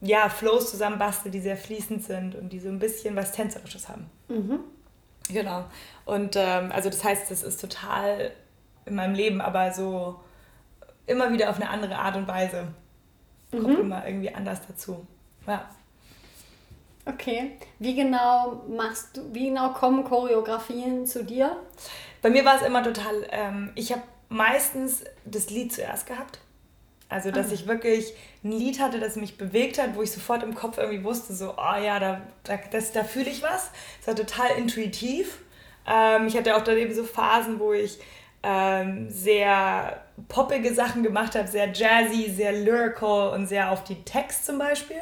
[0.00, 4.10] ja, Flows zusammenbastel, die sehr fließend sind und die so ein bisschen was Tänzerisches haben.
[4.28, 4.60] Mhm.
[5.30, 5.64] Genau.
[6.04, 8.32] Und ähm, also das heißt, das ist total
[8.86, 10.20] in meinem Leben, aber so
[11.06, 12.68] immer wieder auf eine andere Art und Weise.
[13.50, 13.80] Kommt mhm.
[13.80, 15.06] immer irgendwie anders dazu.
[15.46, 15.68] Ja.
[17.08, 17.52] Okay.
[17.78, 21.56] Wie genau machst du, wie genau kommen Choreografien zu dir?
[22.20, 26.40] Bei mir war es immer total, ähm, ich habe meistens das Lied zuerst gehabt.
[27.08, 27.54] Also, dass ah.
[27.54, 28.12] ich wirklich
[28.44, 31.54] ein Lied hatte, das mich bewegt hat, wo ich sofort im Kopf irgendwie wusste, so,
[31.56, 33.70] oh ja, da, da, da fühle ich was.
[34.00, 35.38] Es war total intuitiv.
[35.86, 37.98] Ähm, ich hatte auch dann eben so Phasen, wo ich
[38.42, 44.44] ähm, sehr poppige Sachen gemacht habe, sehr jazzy, sehr lyrical und sehr auf die Text
[44.44, 45.00] zum Beispiel.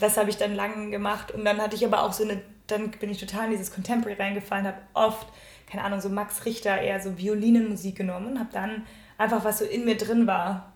[0.00, 2.90] Das habe ich dann lange gemacht und dann hatte ich aber auch so eine, dann
[2.90, 5.26] bin ich total in dieses Contemporary reingefallen, habe oft,
[5.70, 8.86] keine Ahnung, so Max Richter eher so Violinenmusik genommen und habe dann
[9.18, 10.72] einfach, was so in mir drin war,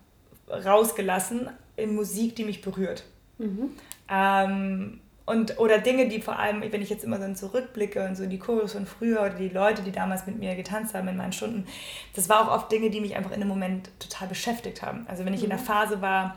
[0.49, 3.05] rausgelassen in Musik, die mich berührt.
[3.39, 3.71] Mhm.
[4.09, 8.23] Ähm, und, oder Dinge, die vor allem, wenn ich jetzt immer so zurückblicke und so
[8.23, 11.17] in die Chorus von früher oder die Leute, die damals mit mir getanzt haben in
[11.17, 11.67] meinen Stunden,
[12.15, 15.05] das war auch oft Dinge, die mich einfach in dem Moment total beschäftigt haben.
[15.09, 15.47] Also wenn ich mhm.
[15.47, 15.67] in einer mhm.
[15.67, 16.37] Phase war,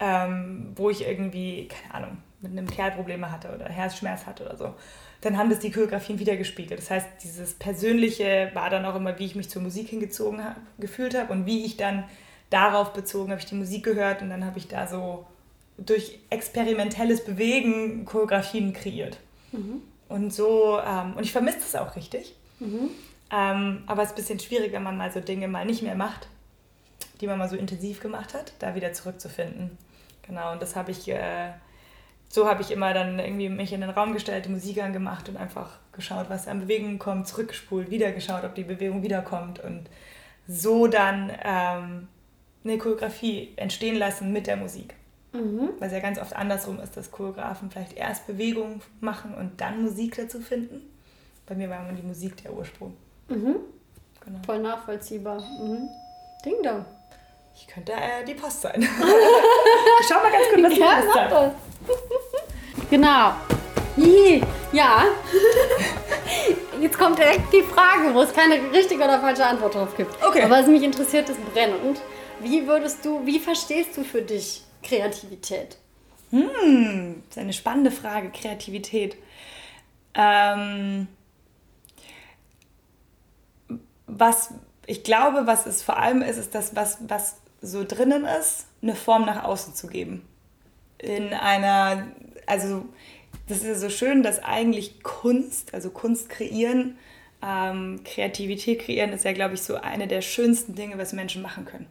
[0.00, 4.56] ähm, wo ich irgendwie, keine Ahnung, mit einem Kerl Probleme hatte oder Herzschmerz hatte oder
[4.56, 4.74] so,
[5.20, 6.80] dann haben das die Choreografien wiedergespiegelt.
[6.80, 10.56] Das heißt, dieses Persönliche war dann auch immer, wie ich mich zur Musik hingezogen hab,
[10.78, 12.04] gefühlt habe und wie ich dann
[12.50, 15.26] darauf bezogen habe ich die Musik gehört und dann habe ich da so
[15.76, 19.18] durch experimentelles Bewegen Choreografien kreiert.
[19.52, 19.82] Mhm.
[20.08, 22.34] Und so, ähm, und ich vermisse das auch richtig.
[22.60, 22.90] Mhm.
[23.30, 25.94] Ähm, aber es ist ein bisschen schwierig, wenn man mal so Dinge mal nicht mehr
[25.94, 26.28] macht,
[27.20, 29.76] die man mal so intensiv gemacht hat, da wieder zurückzufinden.
[30.28, 31.52] Genau, und das habe ich, äh,
[32.28, 35.36] so habe ich immer dann irgendwie mich in den Raum gestellt, die Musik angemacht und
[35.36, 39.88] einfach geschaut, was an Bewegungen kommt, zurückgespult, wieder geschaut, ob die Bewegung wiederkommt und
[40.46, 42.08] so dann ähm,
[42.64, 44.94] eine Choreografie entstehen lassen mit der Musik.
[45.32, 45.70] Mhm.
[45.78, 49.82] Weil es ja ganz oft andersrum ist, dass Choreografen vielleicht erst Bewegung machen und dann
[49.82, 50.82] Musik dazu finden.
[51.46, 52.94] Bei mir war immer die Musik der Ursprung.
[53.28, 53.56] Mhm.
[54.24, 54.38] Genau.
[54.44, 55.40] Voll nachvollziehbar.
[55.40, 55.88] Mhm.
[56.44, 56.84] Ding dong.
[57.58, 58.80] Ich könnte äh, die Post sein.
[60.08, 61.54] Schau mal ganz kurz, was die ja, Post.
[62.90, 63.32] Genau.
[64.72, 65.04] Ja.
[66.80, 70.14] Jetzt kommt direkt die Frage, wo es keine richtige oder falsche Antwort drauf gibt.
[70.22, 70.42] Okay.
[70.42, 72.00] Aber was mich interessiert, ist brennend.
[72.40, 75.76] Wie würdest du, wie verstehst du für dich Kreativität?
[76.30, 79.16] Hm, das ist eine spannende Frage, Kreativität.
[80.14, 81.08] Ähm,
[84.06, 84.52] was
[84.86, 88.94] ich glaube, was es vor allem ist, ist das, was, was so drinnen ist, eine
[88.94, 90.26] Form nach außen zu geben.
[90.98, 92.08] In einer,
[92.46, 92.84] also
[93.46, 96.98] das ist ja so schön, dass eigentlich Kunst, also Kunst kreieren,
[97.42, 101.64] ähm, Kreativität kreieren, ist ja, glaube ich, so eine der schönsten Dinge, was Menschen machen
[101.64, 101.86] können.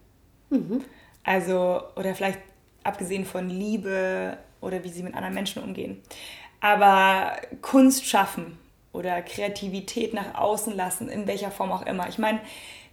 [0.49, 0.83] Mhm.
[1.23, 2.39] Also, oder vielleicht
[2.83, 6.01] abgesehen von Liebe oder wie sie mit anderen Menschen umgehen.
[6.59, 8.57] Aber Kunst schaffen
[8.93, 12.07] oder Kreativität nach außen lassen, in welcher Form auch immer.
[12.09, 12.39] Ich meine,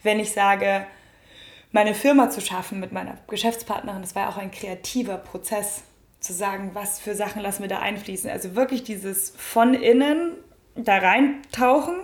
[0.03, 0.87] wenn ich sage,
[1.75, 5.83] meine Firma zu schaffen mit meiner Geschäftspartnerin, das war ja auch ein kreativer Prozess,
[6.21, 8.31] zu sagen, was für Sachen lassen wir da einfließen.
[8.31, 10.33] Also wirklich dieses von innen
[10.75, 11.97] da reintauchen,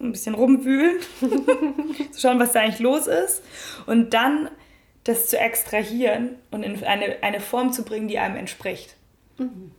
[0.00, 1.00] ein bisschen rumwühlen,
[2.12, 3.42] zu schauen, was da eigentlich los ist
[3.86, 4.48] und dann
[5.04, 8.96] das zu extrahieren und in eine, eine Form zu bringen, die einem entspricht.
[9.36, 9.72] Mhm.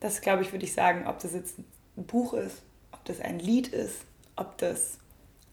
[0.00, 1.58] Das, glaube ich, würde ich sagen, ob das jetzt
[1.96, 4.02] ein Buch ist, ob das ein Lied ist,
[4.36, 4.98] ob das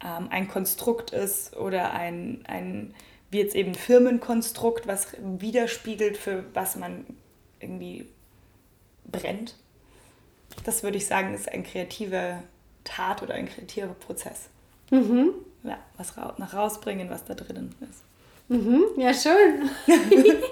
[0.04, 2.94] ähm, ein Konstrukt ist oder ein, ein,
[3.30, 7.06] wie jetzt eben Firmenkonstrukt, was widerspiegelt, für was man
[7.60, 8.08] irgendwie
[9.06, 9.56] brennt.
[10.66, 12.44] Das würde ich sagen, ist ein kreativer
[12.84, 14.50] Tat oder ein kreativer Prozess.
[14.90, 15.34] Mhm.
[15.64, 18.04] Ja, was ra nach rausbringen, was da drinnen ist.
[18.50, 19.70] Mhm, ja, schön.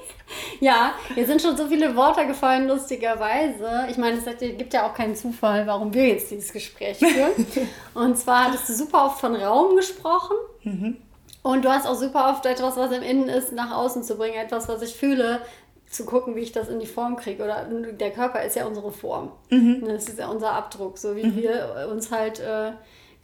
[0.60, 3.88] ja, hier sind schon so viele Worte gefallen, lustigerweise.
[3.90, 7.46] Ich meine, es gibt ja auch keinen Zufall, warum wir jetzt dieses Gespräch führen.
[7.94, 10.36] Und zwar hattest du super oft von Raum gesprochen.
[10.64, 10.98] Mhm.
[11.42, 14.36] Und du hast auch super oft etwas, was im Innen ist, nach außen zu bringen.
[14.36, 15.42] Etwas, was ich fühle,
[15.90, 17.44] zu gucken, wie ich das in die Form kriege.
[17.44, 19.32] Oder der Körper ist ja unsere Form.
[19.50, 19.84] Mhm.
[19.86, 20.98] Das ist ja unser Abdruck.
[20.98, 21.38] So wie mhm.
[21.38, 22.74] wir uns halt äh,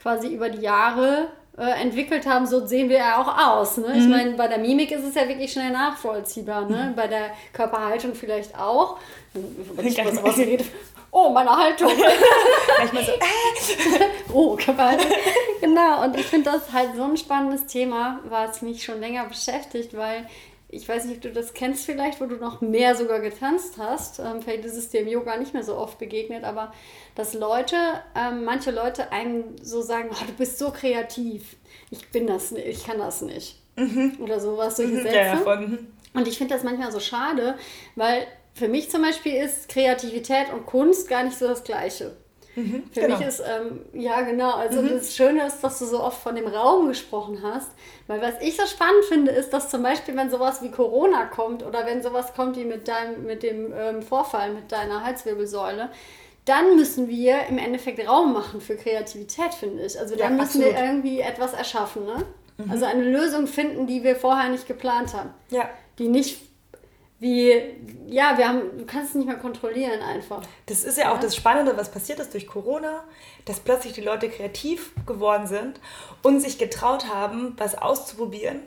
[0.00, 3.78] quasi über die Jahre äh, entwickelt haben, so sehen wir ja auch aus.
[3.78, 3.94] Ne?
[3.96, 4.10] Ich Mhm.
[4.10, 6.68] meine, bei der Mimik ist es ja wirklich schnell nachvollziehbar.
[6.68, 6.92] Ne?
[6.94, 8.98] Bei der Körperhaltung vielleicht auch.
[9.32, 10.64] Wenn ich was ausrede,
[11.10, 11.90] oh, meine Haltung.
[12.78, 15.10] Manchmal so, äh, oh, Körperhaltung.
[15.60, 19.96] genau, und ich finde das halt so ein spannendes Thema, was mich schon länger beschäftigt,
[19.96, 20.26] weil
[20.68, 24.18] ich weiß nicht, ob du das kennst vielleicht, wo du noch mehr sogar getanzt hast.
[24.18, 26.72] Ähm, vielleicht ist es dir im Yoga nicht mehr so oft begegnet, aber
[27.14, 27.76] dass Leute,
[28.16, 31.56] ähm, manche Leute einem so sagen, oh, du bist so kreativ.
[31.90, 33.60] Ich bin das nicht, ich kann das nicht.
[34.20, 35.16] Oder sowas, solche Sätze.
[35.16, 37.56] ja, von, Und ich finde das manchmal so schade,
[37.94, 42.16] weil für mich zum Beispiel ist Kreativität und Kunst gar nicht so das Gleiche.
[42.92, 43.18] Für genau.
[43.18, 46.46] mich ist, ähm, ja genau, also das Schöne ist, dass du so oft von dem
[46.46, 47.70] Raum gesprochen hast,
[48.06, 51.62] weil was ich so spannend finde, ist, dass zum Beispiel, wenn sowas wie Corona kommt
[51.62, 55.90] oder wenn sowas kommt wie mit, deinem, mit dem ähm, Vorfall mit deiner Halswirbelsäule,
[56.46, 59.98] dann müssen wir im Endeffekt Raum machen für Kreativität, finde ich.
[59.98, 62.24] Also dann Ja, müssen wir irgendwie etwas erschaffen, ne?
[62.70, 65.68] Also eine Lösung finden, die wir vorher nicht geplant haben ja.
[65.98, 66.40] die nicht
[67.18, 67.50] wie,
[68.06, 70.42] ja, wir haben, du kannst es nicht mehr kontrollieren einfach.
[70.66, 73.04] Das ist ja auch das Spannende, was passiert ist durch Corona,
[73.46, 75.80] dass plötzlich die Leute kreativ geworden sind
[76.22, 78.60] und sich getraut haben, was auszuprobieren.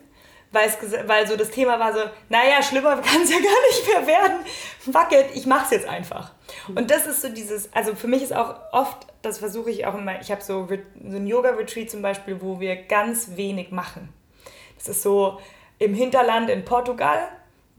[0.52, 3.88] Weil, es, weil so das Thema war so, naja, schlimmer kann es ja gar nicht
[3.88, 4.40] mehr werden.
[4.80, 6.32] Fuck it, ich mach's jetzt einfach.
[6.74, 9.94] Und das ist so dieses, also für mich ist auch oft, das versuche ich auch
[9.94, 14.10] immer, ich habe so, so ein Yoga-Retreat zum Beispiel, wo wir ganz wenig machen.
[14.76, 15.40] Das ist so
[15.78, 17.28] im Hinterland in Portugal.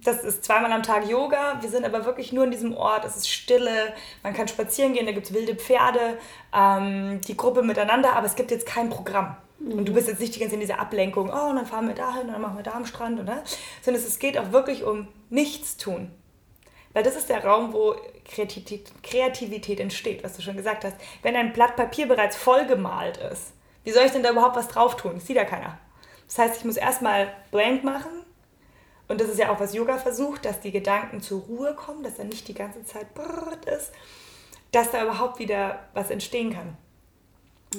[0.02, 1.58] Das ist zweimal am Tag Yoga.
[1.60, 3.04] Wir sind aber wirklich nur in diesem Ort.
[3.04, 3.92] Es ist Stille.
[4.22, 5.06] Man kann spazieren gehen.
[5.06, 6.18] Da gibt es wilde Pferde.
[6.54, 8.14] Ähm, die Gruppe miteinander.
[8.14, 9.36] Aber es gibt jetzt kein Programm.
[9.58, 11.30] Und du bist jetzt nicht die ganze in dieser Ablenkung.
[11.30, 13.24] Oh, und dann fahren wir dahin und dann machen wir da am Strand.
[13.24, 13.42] Ne?
[13.82, 16.10] Sondern es geht auch wirklich um Nichtstun.
[16.92, 20.96] Weil das ist der Raum, wo Kreativität, Kreativität entsteht, was du schon gesagt hast.
[21.22, 23.52] Wenn ein Blatt Papier bereits vollgemalt ist,
[23.84, 25.12] wie soll ich denn da überhaupt was drauf tun?
[25.14, 25.78] Das sieht ja keiner.
[26.26, 28.10] Das heißt, ich muss erstmal blank machen.
[29.10, 32.18] Und das ist ja auch, was Yoga versucht, dass die Gedanken zur Ruhe kommen, dass
[32.18, 33.90] da nicht die ganze Zeit brrrt ist,
[34.70, 36.76] dass da überhaupt wieder was entstehen kann.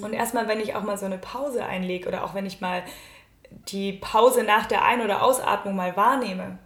[0.02, 2.84] Und erstmal, wenn ich auch mal so eine Pause einlege oder auch wenn ich mal
[3.70, 6.60] die Pause nach der Ein- oder Ausatmung mal wahrnehme,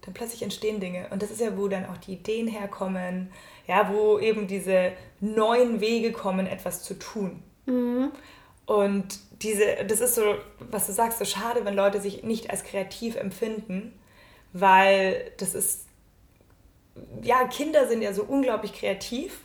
[0.00, 1.06] dann plötzlich entstehen Dinge.
[1.10, 3.30] Und das ist ja, wo dann auch die Ideen herkommen,
[3.68, 7.44] ja, wo eben diese neuen Wege kommen, etwas zu tun.
[8.66, 12.64] Und diese, das ist so, was du sagst, so schade, wenn Leute sich nicht als
[12.64, 13.98] kreativ empfinden,
[14.52, 15.86] weil das ist,
[17.22, 19.40] ja, Kinder sind ja so unglaublich kreativ,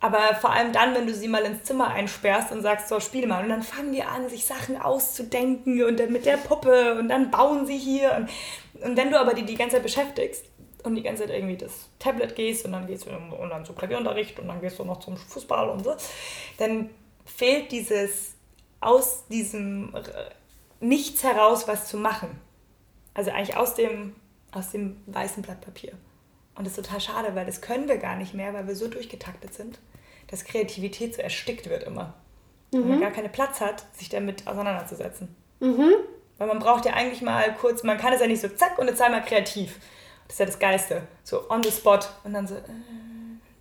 [0.00, 3.26] aber vor allem dann, wenn du sie mal ins Zimmer einsperrst und sagst, so, spiel
[3.26, 3.42] mal.
[3.42, 7.32] Und dann fangen die an, sich Sachen auszudenken und dann mit der Puppe und dann
[7.32, 8.14] bauen sie hier.
[8.16, 10.44] Und, und wenn du aber die die ganze Zeit beschäftigst
[10.84, 13.74] und die ganze Zeit irgendwie das Tablet gehst und dann gehst du und dann zum
[13.74, 15.96] Klavierunterricht und dann gehst du noch zum Fußball und so,
[16.58, 16.90] dann
[17.24, 18.37] fehlt dieses
[18.80, 20.02] aus diesem äh,
[20.80, 22.40] Nichts heraus was zu machen.
[23.14, 24.14] Also eigentlich aus dem,
[24.52, 25.92] aus dem weißen Blatt Papier.
[26.54, 28.86] Und das ist total schade, weil das können wir gar nicht mehr, weil wir so
[28.88, 29.80] durchgetaktet sind,
[30.28, 32.14] dass Kreativität so erstickt wird immer.
[32.72, 35.34] Und man gar keinen Platz hat, sich damit auseinanderzusetzen.
[36.36, 38.86] Weil man braucht ja eigentlich mal kurz, man kann es ja nicht so zack und
[38.86, 39.80] jetzt sei mal kreativ.
[40.26, 41.02] Das ist ja das Geiste.
[41.24, 42.00] So on the spot.
[42.22, 42.60] Und dann so, äh,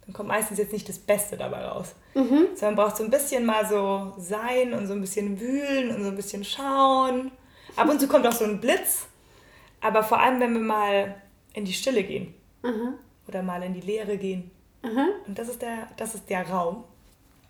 [0.08, 1.94] dann kommt meistens jetzt nicht das Beste dabei raus.
[2.14, 6.02] Sondern man braucht so ein bisschen mal so sein und so ein bisschen wühlen und
[6.02, 7.32] so ein bisschen schauen.
[7.76, 9.06] Ab und zu kommt auch so ein Blitz.
[9.82, 11.22] Aber vor allem, wenn wir mal
[11.54, 12.34] in die Stille gehen.
[13.28, 14.50] Oder mal in die Leere gehen.
[14.82, 16.84] Und das ist der, das ist der Raum,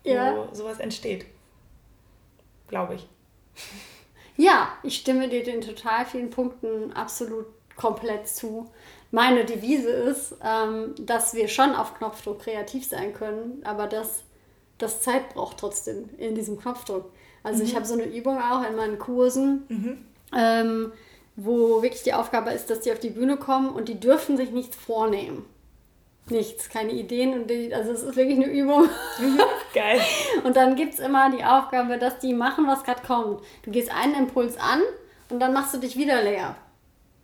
[0.04, 0.48] wo Ja.
[0.52, 1.24] sowas entsteht.
[2.66, 3.06] Glaube ich.
[4.36, 8.70] Ja, ich stimme dir in total vielen Punkten absolut komplett zu.
[9.10, 14.24] Meine Devise ist, ähm, dass wir schon auf Knopfdruck kreativ sein können, aber dass
[14.76, 17.10] das Zeit braucht trotzdem in diesem Knopfdruck.
[17.42, 19.64] Also ich habe so eine Übung auch in meinen Kursen,
[20.36, 20.92] ähm,
[21.36, 24.50] wo wirklich die Aufgabe ist, dass die auf die Bühne kommen und die dürfen sich
[24.50, 25.46] nichts vornehmen.
[26.30, 27.32] Nichts, keine Ideen.
[27.32, 28.88] Und die, also es ist wirklich eine Übung.
[29.74, 30.00] Geil.
[30.44, 33.40] Und dann gibt es immer die Aufgabe, dass die machen, was gerade kommt.
[33.62, 34.82] Du gehst einen Impuls an
[35.30, 36.56] und dann machst du dich wieder leer.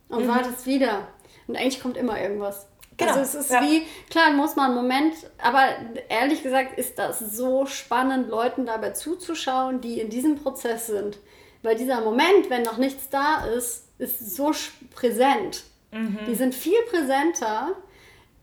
[0.09, 1.07] Und wartest wieder.
[1.47, 2.67] Und eigentlich kommt immer irgendwas.
[2.97, 3.61] Genau, Also es ist ja.
[3.61, 5.63] wie, klar, muss man einen Moment, aber
[6.09, 11.17] ehrlich gesagt ist das so spannend, Leuten dabei zuzuschauen, die in diesem Prozess sind.
[11.61, 14.51] Weil dieser Moment, wenn noch nichts da ist, ist so
[14.93, 15.63] präsent.
[15.91, 16.19] Mhm.
[16.27, 17.69] Die sind viel präsenter.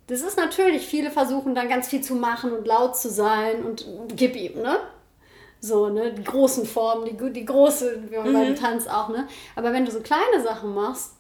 [0.09, 3.86] Das ist natürlich, viele versuchen dann ganz viel zu machen und laut zu sein und
[4.16, 4.78] gib ihm, ne?
[5.61, 6.12] So, ne?
[6.12, 8.32] Die großen Formen, die, die große, wie Mhm.
[8.32, 9.28] beim Tanz auch, ne?
[9.57, 11.12] Aber wenn du so kleine Sachen machst,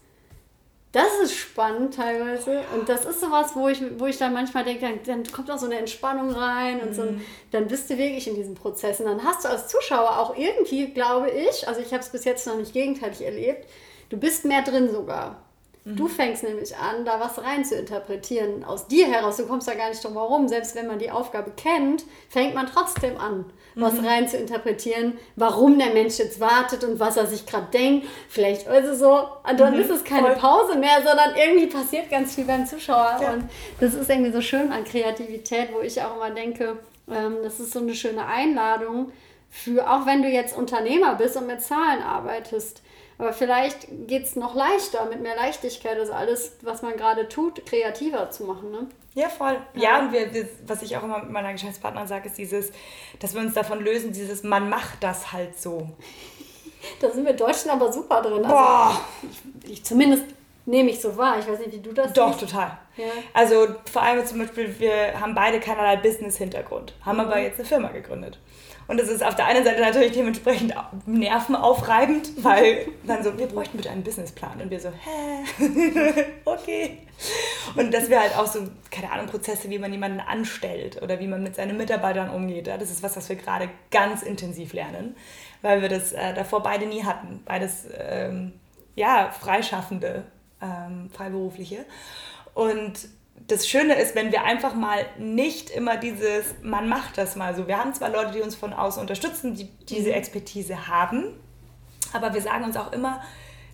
[0.92, 2.60] Das ist spannend teilweise.
[2.74, 5.58] Und das ist sowas, wo ich, wo ich dann manchmal denke, dann, dann kommt auch
[5.58, 7.22] so eine Entspannung rein und so, mhm.
[7.50, 9.00] dann bist du wirklich in diesem Prozess.
[9.00, 12.24] Und dann hast du als Zuschauer auch irgendwie, glaube ich, also ich habe es bis
[12.24, 13.66] jetzt noch nicht gegenteilig erlebt,
[14.10, 15.42] du bist mehr drin sogar.
[15.84, 16.08] Du mhm.
[16.10, 19.38] fängst nämlich an, da was rein zu interpretieren aus dir heraus.
[19.38, 20.46] Du kommst da gar nicht drum herum.
[20.46, 24.06] Selbst wenn man die Aufgabe kennt, fängt man trotzdem an, was mhm.
[24.06, 28.06] rein zu interpretieren, warum der Mensch jetzt wartet und was er sich gerade denkt.
[28.28, 29.80] Vielleicht also so, und dann mhm.
[29.80, 30.36] ist es keine Voll.
[30.36, 33.18] Pause mehr, sondern irgendwie passiert ganz viel beim Zuschauer.
[33.20, 33.32] Ja.
[33.32, 33.44] Und
[33.80, 36.78] das ist irgendwie so schön an Kreativität, wo ich auch immer denke,
[37.10, 39.12] ähm, das ist so eine schöne Einladung
[39.50, 42.82] für, auch wenn du jetzt Unternehmer bist und mit Zahlen arbeitest
[43.22, 47.64] aber vielleicht geht es noch leichter, mit mehr Leichtigkeit, das alles, was man gerade tut,
[47.66, 48.72] kreativer zu machen.
[48.72, 48.86] Ne?
[49.14, 49.58] Ja, voll.
[49.74, 52.72] Ja, ja und wir, wir, was ich auch immer mit meiner Geschäftspartnerin sage, ist dieses,
[53.20, 55.88] dass wir uns davon lösen, dieses, man macht das halt so.
[57.00, 58.44] da sind wir Deutschen aber super drin.
[58.44, 59.00] Also Boah.
[59.64, 60.24] Ich, ich, zumindest
[60.64, 61.38] nehme ich so wahr.
[61.38, 62.50] Ich weiß nicht, wie du das Doch, siehst.
[62.52, 62.78] total.
[62.96, 63.04] Ja.
[63.34, 67.24] Also vor allem zum Beispiel, wir haben beide keinerlei Business-Hintergrund, haben mhm.
[67.24, 68.38] aber jetzt eine Firma gegründet.
[68.86, 70.74] Und das ist auf der einen Seite natürlich dementsprechend
[71.06, 74.60] nervenaufreibend, weil dann so, wir bräuchten bitte einen Businessplan.
[74.60, 76.24] Und wir so, hä?
[76.44, 76.98] okay.
[77.76, 81.26] Und dass wir halt auch so, keine Ahnung, Prozesse, wie man jemanden anstellt oder wie
[81.26, 82.66] man mit seinen Mitarbeitern umgeht.
[82.66, 85.16] Das ist was, was wir gerade ganz intensiv lernen,
[85.62, 87.42] weil wir das äh, davor beide nie hatten.
[87.44, 88.52] Beides, ähm,
[88.94, 90.24] ja, Freischaffende,
[90.60, 91.84] ähm, Freiberufliche.
[92.54, 93.08] Und
[93.48, 97.66] das Schöne ist, wenn wir einfach mal nicht immer dieses, man macht das mal so.
[97.66, 100.14] Wir haben zwar Leute, die uns von außen unterstützen, die diese mhm.
[100.14, 101.24] Expertise haben,
[102.12, 103.22] aber wir sagen uns auch immer,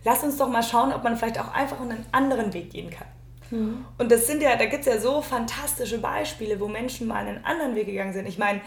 [0.05, 3.07] lass uns doch mal schauen, ob man vielleicht auch einfach einen anderen Weg gehen kann.
[3.51, 3.85] Mhm.
[3.99, 7.45] Und das sind ja, da gibt es ja so fantastische Beispiele, wo Menschen mal einen
[7.45, 8.27] anderen Weg gegangen sind.
[8.27, 8.61] Ich meine,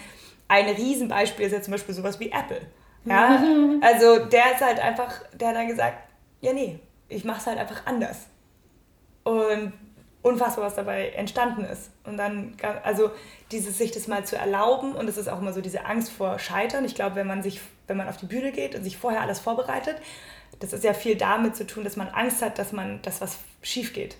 [0.47, 2.61] ein Riesenbeispiel ist ja zum Beispiel sowas wie Apple.
[3.05, 3.37] Ja?
[3.39, 3.81] Mhm.
[3.81, 5.97] Also der ist halt einfach, der hat dann gesagt,
[6.41, 8.27] ja nee, ich mache es halt einfach anders.
[9.23, 9.73] Und
[10.21, 11.89] unfassbar, was dabei entstanden ist.
[12.03, 13.11] Und dann, also
[13.51, 16.39] dieses sich das mal zu erlauben und es ist auch immer so diese Angst vor
[16.39, 16.85] Scheitern.
[16.85, 19.39] Ich glaube, wenn man sich, wenn man auf die Bühne geht und sich vorher alles
[19.39, 19.97] vorbereitet,
[20.59, 23.39] das ist ja viel damit zu tun, dass man Angst hat, dass man, dass was
[23.61, 24.15] schief geht.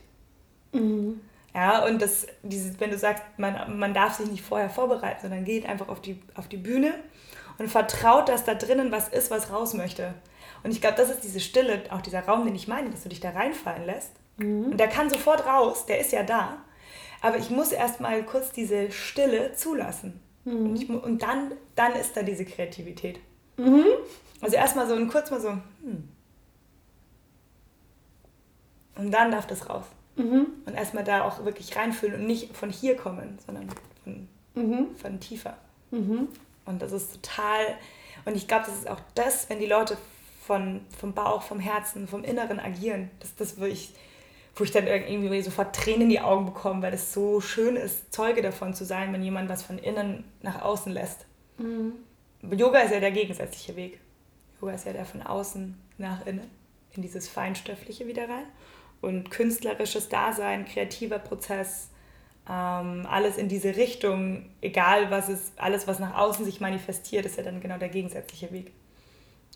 [0.71, 1.21] Mhm.
[1.53, 5.43] Ja, und das, dieses, wenn du sagst, man, man darf sich nicht vorher vorbereiten, sondern
[5.43, 6.93] geht einfach auf die, auf die Bühne
[7.57, 10.13] und vertraut, dass da drinnen was ist, was raus möchte.
[10.63, 13.09] Und ich glaube, das ist diese Stille, auch dieser Raum, den ich meine, dass du
[13.09, 14.71] dich da reinfallen lässt Mhm.
[14.71, 16.57] Und der kann sofort raus, der ist ja da.
[17.21, 20.19] Aber ich muss erstmal kurz diese Stille zulassen.
[20.45, 20.69] Mhm.
[20.69, 23.19] Und, ich, und dann, dann ist da diese Kreativität.
[23.57, 23.85] Mhm.
[24.41, 26.09] Also erstmal so und kurz mal so, hm.
[28.95, 29.85] Und dann darf das raus.
[30.15, 30.47] Mhm.
[30.65, 33.67] Und erstmal da auch wirklich reinfühlen und nicht von hier kommen, sondern
[34.03, 34.95] von, mhm.
[34.95, 35.57] von tiefer.
[35.91, 36.27] Mhm.
[36.65, 37.77] Und das ist total,
[38.25, 39.97] und ich glaube, das ist auch das, wenn die Leute
[40.45, 43.93] von, vom Bauch, vom Herzen, vom Inneren agieren, das, das wirklich
[44.55, 48.13] wo ich dann irgendwie sofort Tränen in die Augen bekomme, weil es so schön ist,
[48.13, 51.25] Zeuge davon zu sein, wenn jemand was von innen nach außen lässt.
[51.57, 51.93] Mhm.
[52.57, 53.99] Yoga ist ja der gegensätzliche Weg.
[54.59, 56.49] Yoga ist ja der von außen nach innen,
[56.93, 58.45] in dieses Feinstoffliche wieder rein.
[58.99, 61.89] Und künstlerisches Dasein, kreativer Prozess,
[62.49, 67.37] ähm, alles in diese Richtung, egal was es, alles was nach außen sich manifestiert, ist
[67.37, 68.71] ja dann genau der gegensätzliche Weg.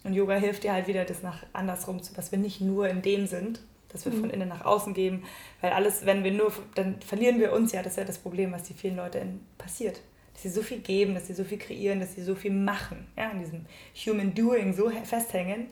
[0.04, 3.02] Und Yoga hilft dir halt wieder, das nach andersrum zu, dass wir nicht nur in
[3.02, 3.60] dem sind,
[3.96, 4.22] dass wir mhm.
[4.22, 5.24] von innen nach außen geben.
[5.62, 7.82] Weil alles, wenn wir nur, dann verlieren wir uns ja.
[7.82, 9.26] Das ist ja das Problem, was die vielen Leute
[9.58, 10.02] passiert.
[10.34, 13.08] Dass sie so viel geben, dass sie so viel kreieren, dass sie so viel machen.
[13.18, 13.66] Ja, in diesem
[14.06, 15.68] Human Doing so festhängen,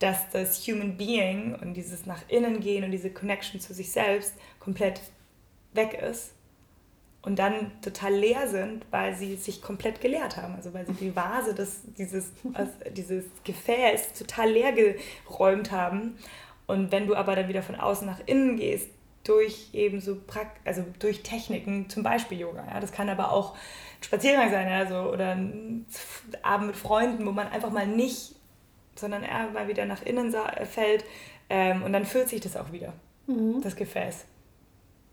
[0.00, 4.34] dass das Human Being und dieses nach innen gehen und diese Connection zu sich selbst
[4.58, 5.00] komplett
[5.72, 6.32] weg ist
[7.22, 10.56] und dann total leer sind, weil sie sich komplett geleert haben.
[10.56, 12.32] Also weil sie die Vase, das, dieses,
[12.96, 16.18] dieses Gefäß total leer geräumt haben
[16.66, 18.88] und wenn du aber dann wieder von außen nach innen gehst,
[19.24, 23.54] durch eben so Prakt also durch Techniken, zum Beispiel Yoga, ja, das kann aber auch
[23.54, 25.86] ein Spaziergang sein, also, oder ein
[26.42, 28.34] Abend mit Freunden, wo man einfach mal nicht,
[28.96, 30.34] sondern eher mal wieder nach innen
[30.64, 31.04] fällt
[31.48, 32.92] ähm, und dann füllt sich das auch wieder,
[33.26, 33.60] mhm.
[33.62, 34.24] das Gefäß.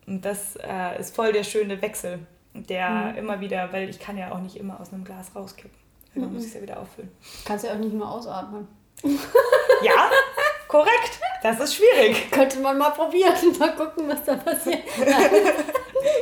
[0.08, 2.20] Und das äh, ist voll der schöne Wechsel,
[2.54, 3.18] der mhm.
[3.18, 5.78] immer wieder, weil ich kann ja auch nicht immer aus einem Glas rauskippen.
[6.16, 6.34] Dann mhm.
[6.34, 7.12] muss ich es ja wieder auffüllen.
[7.46, 8.68] Kannst ja auch nicht nur ausatmen.
[9.04, 10.10] ja,
[10.70, 11.20] korrekt.
[11.44, 12.32] Das ist schwierig.
[12.32, 13.34] Könnte man mal probieren.
[13.60, 14.84] Mal gucken, was da passiert.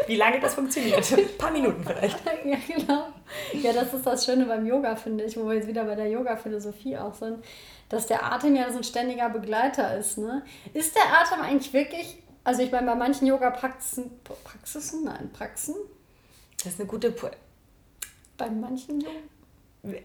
[0.07, 1.11] Wie lange das funktioniert.
[1.11, 2.17] Ein paar Minuten vielleicht.
[2.43, 3.07] Ja, genau.
[3.53, 6.07] Ja, das ist das Schöne beim Yoga, finde ich, wo wir jetzt wieder bei der
[6.07, 7.43] Yoga-Philosophie auch sind,
[7.89, 10.17] dass der Atem ja so ein ständiger Begleiter ist.
[10.17, 10.43] Ne?
[10.73, 14.11] Ist der Atem eigentlich wirklich, also ich meine, bei manchen Yoga-Praxisen,
[14.43, 15.03] Praxisen?
[15.03, 15.75] Nein, Praxen?
[16.63, 17.11] Das ist eine gute...
[17.11, 17.29] Po
[18.37, 19.03] bei manchen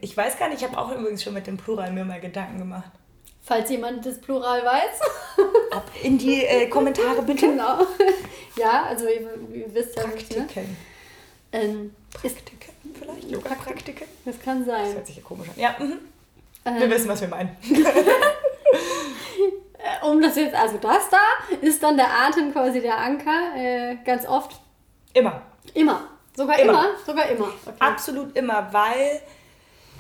[0.01, 2.59] Ich weiß gar nicht, ich habe auch übrigens schon mit dem Plural mir mal Gedanken
[2.59, 2.91] gemacht.
[3.45, 5.01] Falls jemand das Plural weiß.
[5.73, 7.49] Ab in die äh, Kommentare bitte.
[7.49, 7.87] Genau.
[8.55, 10.43] Ja, also ihr, ihr wisst ja nicht, ne?
[10.43, 10.77] Praktiken.
[11.53, 13.31] Ähm, Praktiken vielleicht?
[13.31, 14.07] Yoga-Praktiken?
[14.27, 14.95] das kann Das sein.
[14.95, 15.55] hört sich ja komisch an.
[15.57, 15.99] Ja, mhm.
[16.67, 17.57] Ähm, wir wissen, was wir meinen.
[19.79, 21.19] äh, um das jetzt, also das da
[21.61, 24.61] ist dann der Atem quasi der Anker, äh, ganz oft.
[25.15, 25.41] Immer.
[25.75, 26.09] Immer.
[26.37, 26.73] Sogar immer.
[26.73, 26.89] Immer.
[27.05, 27.47] Sogar immer.
[27.47, 27.77] Okay.
[27.79, 29.21] Absolut immer, weil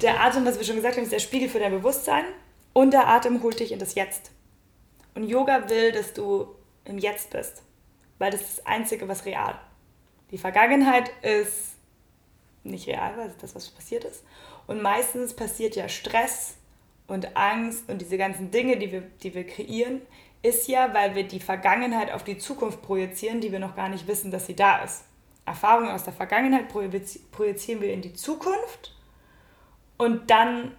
[0.01, 2.24] der Atem, was wir schon gesagt haben, ist der Spiegel für dein Bewusstsein
[2.73, 4.31] und der Atem holt dich in das Jetzt.
[5.14, 6.49] Und Yoga will, dass du
[6.85, 7.62] im Jetzt bist,
[8.18, 9.59] weil das ist das Einzige, was real.
[10.31, 11.75] Die Vergangenheit ist
[12.64, 14.25] nicht real, weil das was passiert ist.
[14.66, 16.55] Und meistens passiert ja Stress
[17.07, 20.01] und Angst und diese ganzen Dinge, die wir, die wir kreieren,
[20.43, 24.07] ist ja, weil wir die Vergangenheit auf die Zukunft projizieren, die wir noch gar nicht
[24.07, 25.05] wissen, dass sie da ist.
[25.45, 28.97] Erfahrungen aus der Vergangenheit projizi- projizieren wir in die Zukunft
[29.99, 30.77] und dann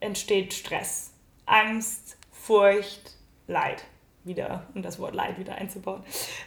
[0.00, 1.12] entsteht Stress,
[1.48, 3.84] Angst, Furcht, Leid.
[4.24, 6.02] Wieder, um das Wort Leid wieder einzubauen.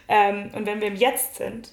[0.06, 1.72] Ähm, und wenn wir im Jetzt sind,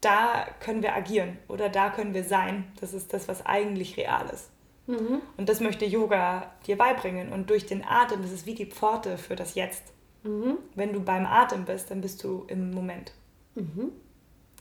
[0.00, 2.70] da können wir agieren oder da können wir sein.
[2.80, 4.50] Das ist das, was eigentlich real ist.
[4.86, 5.20] Mhm.
[5.36, 7.32] Und das möchte Yoga dir beibringen.
[7.32, 9.82] Und durch den Atem, das ist wie die Pforte für das Jetzt.
[10.22, 10.58] Mhm.
[10.74, 13.12] Wenn du beim Atem bist, dann bist du im Moment
[13.54, 13.92] Mhm.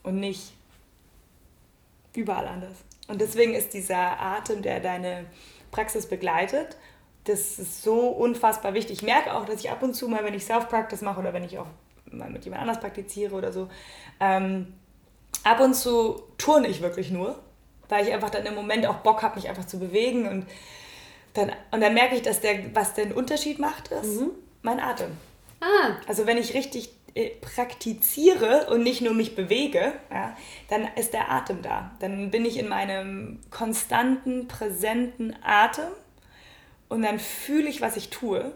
[0.03, 0.53] und nicht
[2.13, 2.75] überall anders.
[3.07, 5.25] Und deswegen ist dieser Atem, der deine
[5.71, 6.77] Praxis begleitet,
[7.25, 8.97] das ist so unfassbar wichtig.
[8.97, 11.43] Ich merke auch, dass ich ab und zu mal, wenn ich Self-Practice mache oder wenn
[11.43, 11.67] ich auch
[12.11, 13.69] mal mit jemand anders praktiziere oder so,
[14.19, 14.73] ähm,
[15.43, 17.39] ab und zu turne ich wirklich nur,
[17.89, 20.45] weil ich einfach dann im Moment auch Bock habe, mich einfach zu bewegen und
[21.33, 24.31] dann, und dann merke ich, dass der, was den Unterschied macht, ist Mhm.
[24.61, 25.11] mein Atem.
[25.61, 30.35] Ah, Also wenn ich richtig äh, praktiziere und nicht nur mich bewege, ja,
[30.69, 31.91] dann ist der Atem da.
[31.99, 35.85] Dann bin ich in meinem konstanten, präsenten Atem
[36.93, 38.53] und dann fühle ich, was ich tue.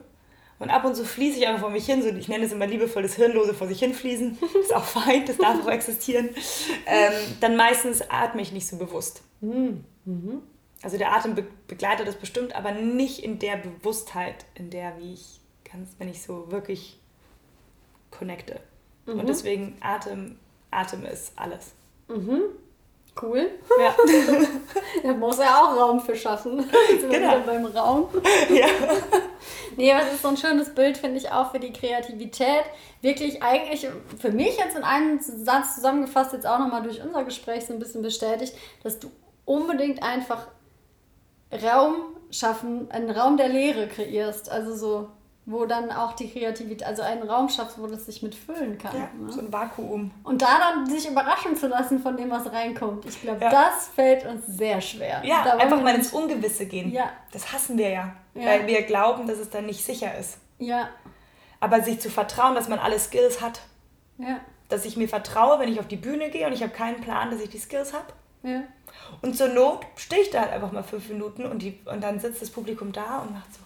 [0.60, 2.68] Und ab und zu fließe ich einfach vor mich hin, so, ich nenne es immer
[2.68, 4.38] liebevoll das Hirnlose vor sich hinfließen.
[4.62, 6.30] Ist auch fein, das darf auch existieren.
[6.86, 9.24] Ähm, dann meistens atme ich nicht so bewusst.
[9.42, 9.84] Mhm.
[10.06, 10.42] Mhm.
[10.84, 15.14] Also der Atem be begleitet das bestimmt, aber nicht in der Bewusstheit, in der, wie
[15.14, 17.00] ich ganz, wenn ich so wirklich
[18.12, 18.60] connecte.
[19.06, 19.20] Mhm.
[19.20, 20.38] Und deswegen Atem,
[20.72, 21.72] Atem ist alles.
[22.08, 22.42] Mhm.
[23.22, 23.49] Cool.
[23.80, 23.95] Ja.
[25.03, 26.59] Da muss er auch Raum für schaffen.
[26.89, 27.13] Sind Genau.
[27.13, 28.07] wieder beim Raum.
[28.49, 28.68] ja.
[29.76, 32.63] Nee, aber es ist so ein schönes Bild, finde ich auch für die Kreativität.
[33.01, 33.88] Wirklich eigentlich
[34.20, 37.80] für mich jetzt in einem Satz zusammengefasst, jetzt auch nochmal durch unser Gespräch so ein
[37.80, 38.53] bisschen bestätigt,
[38.84, 39.11] dass du
[39.45, 40.47] unbedingt einfach
[41.63, 41.95] Raum
[42.32, 44.49] schaffen, einen Raum der Leere kreierst.
[44.49, 45.07] Also so,
[45.50, 48.93] wo dann auch die Kreativität, also einen Raum schaffst, wo das sich mitfüllen kann.
[48.95, 49.32] ja, ne?
[49.32, 50.12] so ein Vakuum.
[50.24, 53.06] Und da dann sich überraschen zu lassen von dem, was reinkommt.
[53.06, 53.50] Ich glaube, Ja.
[53.50, 55.22] das fällt uns sehr schwer.
[55.24, 56.91] Ja, Da wollen einfach mal ins Ungewisse gehen.
[56.91, 57.10] Ja.
[57.32, 58.45] Das hassen wir ja, Ja.
[58.45, 60.38] weil wir glauben, dass es dann nicht sicher ist.
[60.60, 60.89] Ja,
[61.62, 63.62] Aber sich zu vertrauen, dass man alle Skills hat.
[64.18, 67.00] ja, Dass ich mir vertraue, wenn ich auf die Bühne gehe und ich habe keinen
[67.00, 68.08] Plan, dass ich die Skills habe.
[68.43, 68.64] ja.
[69.22, 72.20] Und zur Not stehe ich da halt einfach mal fünf Minuten und, die, und dann
[72.20, 73.60] sitzt das Publikum da und macht so?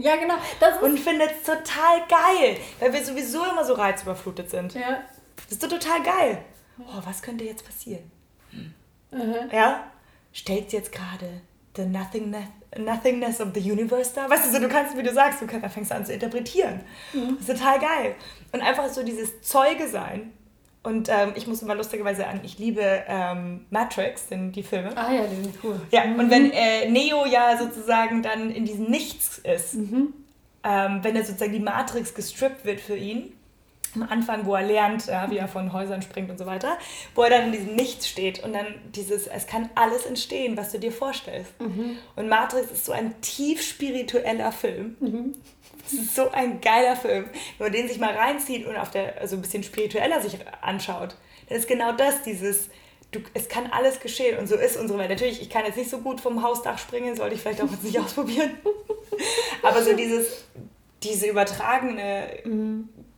[0.00, 0.34] Ja, genau.
[0.82, 4.74] Und findet es total geil, weil wir sowieso immer so reizüberflutet sind.
[4.74, 5.02] Ja.
[5.36, 6.38] Das ist doch total geil.
[6.78, 8.10] Oh, was könnte jetzt passieren?
[9.10, 9.50] Mhm.
[9.52, 9.84] Ja?
[10.32, 11.42] Stellt jetzt gerade
[11.76, 12.44] the nothingness,
[12.78, 14.28] nothingness of the universe da?
[14.30, 16.80] Weißt du, so, du kannst, wie du sagst, du kannst, da fängst an zu interpretieren.
[17.12, 17.36] Mhm.
[17.38, 18.14] Das ist total geil.
[18.52, 20.32] Und einfach so dieses Zeuge sein.
[20.82, 24.96] Und ähm, ich muss immer lustigerweise an, ich liebe ähm, Matrix, den, die Filme.
[24.96, 25.78] Ah ja, die sind cool.
[25.90, 30.14] Ja, und wenn äh, Neo ja sozusagen dann in diesem Nichts ist, Mhm.
[30.64, 33.32] ähm, wenn er sozusagen die Matrix gestrippt wird für ihn,
[33.94, 36.78] am Anfang, wo er lernt, ja, wie er von Häusern springt und so weiter,
[37.16, 40.70] wo er dann in diesem Nichts steht und dann dieses, es kann alles entstehen, was
[40.70, 41.50] du dir vorstellst.
[42.14, 44.96] Und Matrix ist so ein tief spiritueller Film.
[45.86, 47.26] Es ist so ein geiler Film.
[47.58, 51.16] Wenn man den sich mal reinzieht und auf der, also ein bisschen spiritueller sich anschaut,
[51.48, 52.68] dann ist genau das, dieses,
[53.10, 55.10] du, es kann alles geschehen und so ist unsere Welt.
[55.10, 57.84] Natürlich, ich kann jetzt nicht so gut vom Hausdach springen, sollte ich vielleicht auch jetzt
[57.84, 58.50] nicht ausprobieren.
[59.62, 60.44] Aber so dieses,
[61.02, 62.42] diese übertragene,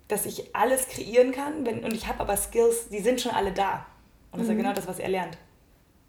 [0.09, 3.53] dass ich alles kreieren kann wenn, und ich habe aber Skills, die sind schon alle
[3.53, 3.87] da.
[4.31, 5.37] Und das ist ja genau das, was er lernt.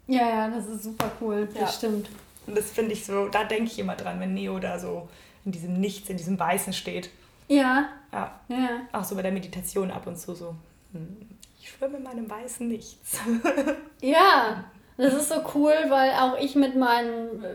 [0.06, 1.48] Ja, ja, das ist super cool.
[1.54, 1.62] Ja.
[1.62, 2.08] Das stimmt.
[2.46, 5.08] Und das finde ich so, da denke ich immer dran, wenn Neo da so
[5.44, 7.10] in diesem Nichts, in diesem Weißen steht.
[7.48, 8.80] Ja, Ja, ja.
[8.92, 10.54] auch so bei der Meditation ab und zu so.
[10.92, 11.16] hm,
[11.60, 13.18] Ich schwimme in meinem weißen Nichts.
[14.00, 14.64] Ja,
[14.96, 17.54] das ist so cool, weil auch ich mit meinen, äh,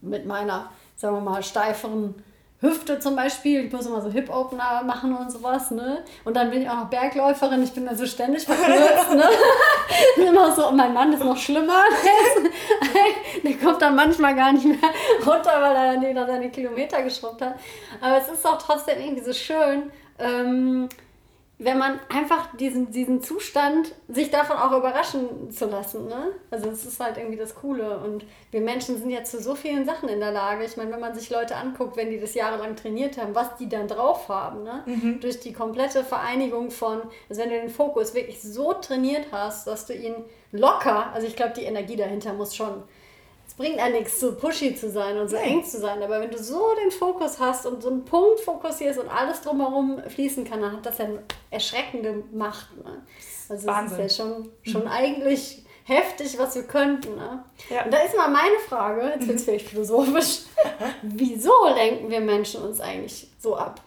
[0.00, 2.14] mit meiner, sagen wir mal, steiferen
[2.66, 6.04] Hüfte zum Beispiel, ich muss immer so Hip-Opener machen und sowas, ne?
[6.24, 9.28] Und dann bin ich auch noch Bergläuferin, ich bin also ständig verkürzt, ne?
[10.28, 11.82] immer so, und mein Mann ist noch schlimmer.
[13.44, 14.90] Der kommt dann manchmal gar nicht mehr
[15.24, 17.54] runter, weil er dann seine Kilometer geschrubbt hat.
[18.00, 20.88] Aber es ist auch trotzdem irgendwie so schön, ähm,
[21.58, 26.06] wenn man einfach diesen, diesen Zustand sich davon auch überraschen zu lassen.
[26.06, 26.32] Ne?
[26.50, 27.98] Also das ist halt irgendwie das Coole.
[27.98, 30.64] Und wir Menschen sind ja zu so vielen Sachen in der Lage.
[30.64, 33.70] Ich meine, wenn man sich Leute anguckt, wenn die das jahrelang trainiert haben, was die
[33.70, 34.82] dann drauf haben, ne?
[34.84, 35.20] Mhm.
[35.20, 37.00] durch die komplette Vereinigung von,
[37.30, 40.14] also wenn du den Fokus wirklich so trainiert hast, dass du ihn
[40.52, 42.82] locker, also ich glaube, die Energie dahinter muss schon
[43.54, 46.02] bringt ja nichts, so pushy zu sein und so eng zu sein.
[46.02, 50.02] Aber wenn du so den Fokus hast und so einen Punkt fokussierst und alles drumherum
[50.08, 52.76] fließen kann, dann hat das ja eine erschreckende Macht.
[52.76, 53.02] Ne?
[53.48, 53.98] Also Wahnsinn.
[53.98, 54.88] das ist ja schon, schon mhm.
[54.88, 57.14] eigentlich heftig, was wir könnten.
[57.14, 57.44] Ne?
[57.70, 57.84] Ja.
[57.84, 59.50] Und da ist mal meine Frage, jetzt wird es mhm.
[59.50, 60.40] vielleicht philosophisch,
[61.02, 63.80] wieso lenken wir Menschen uns eigentlich so ab?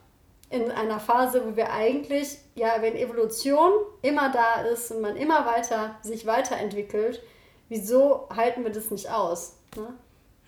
[0.49, 5.45] In einer Phase, wo wir eigentlich, ja, wenn Evolution immer da ist und man immer
[5.45, 7.21] weiter sich weiterentwickelt,
[7.69, 9.55] wieso halten wir das nicht aus?
[9.75, 9.93] Ne?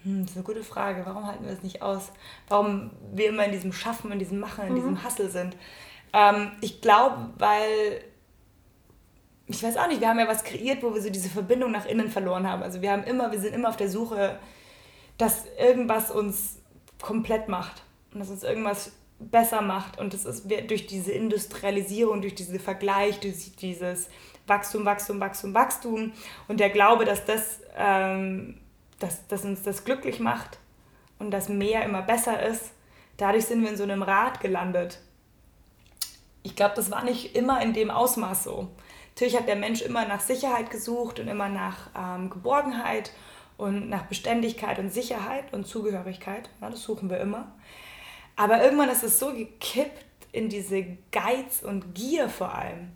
[0.03, 1.03] Hm, das ist eine gute Frage.
[1.05, 2.11] Warum halten wir das nicht aus?
[2.49, 4.76] Warum wir immer in diesem Schaffen, in diesem Machen, in mhm.
[4.76, 5.55] diesem Hustle sind?
[6.13, 8.03] Ähm, ich glaube, weil
[9.47, 11.86] ich weiß auch nicht, wir haben ja was kreiert, wo wir so diese Verbindung nach
[11.86, 12.63] innen verloren haben.
[12.63, 14.39] Also wir haben immer, wir sind immer auf der Suche,
[15.17, 16.59] dass irgendwas uns
[17.01, 19.99] komplett macht und dass uns irgendwas besser macht.
[19.99, 24.09] Und das ist durch diese Industrialisierung, durch diesen Vergleich, durch dieses
[24.47, 26.13] Wachstum, Wachstum, Wachstum, Wachstum
[26.47, 28.57] und der Glaube, dass das ähm,
[29.01, 30.59] dass, dass uns das glücklich macht
[31.19, 32.71] und dass mehr immer besser ist,
[33.17, 34.99] dadurch sind wir in so einem Rad gelandet.
[36.43, 38.69] Ich glaube, das war nicht immer in dem Ausmaß so.
[39.13, 43.11] Natürlich hat der Mensch immer nach Sicherheit gesucht und immer nach ähm, Geborgenheit
[43.57, 46.49] und nach Beständigkeit und Sicherheit und Zugehörigkeit.
[46.61, 47.51] Ja, das suchen wir immer.
[48.35, 52.93] Aber irgendwann ist es so gekippt in diese Geiz und Gier vor allem,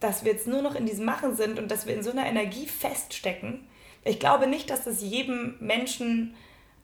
[0.00, 2.26] dass wir jetzt nur noch in diesem Machen sind und dass wir in so einer
[2.26, 3.66] Energie feststecken,
[4.04, 6.34] ich glaube nicht, dass das jedem Menschen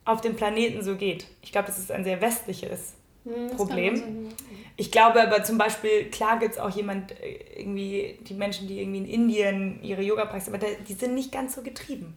[0.04, 1.26] auf dem Planeten so geht.
[1.42, 2.94] Ich glaube, das ist ein sehr westliches
[3.24, 4.28] hm, Problem.
[4.76, 8.80] Ich glaube aber zum Beispiel, klar gibt es auch jemand, äh, irgendwie die Menschen, die
[8.80, 12.16] irgendwie in Indien ihre Yoga praktizieren, aber die sind nicht ganz so getrieben.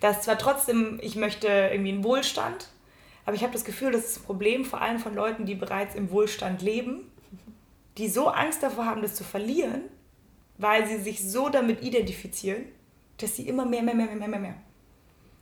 [0.00, 2.68] Das ist zwar trotzdem, ich möchte irgendwie einen Wohlstand,
[3.24, 5.94] aber ich habe das Gefühl, das ist ein Problem vor allem von Leuten, die bereits
[5.94, 7.10] im Wohlstand leben,
[7.98, 9.82] die so Angst davor haben, das zu verlieren,
[10.58, 12.64] weil sie sich so damit identifizieren,
[13.18, 14.54] dass sie immer mehr, mehr, mehr, mehr, mehr, mehr.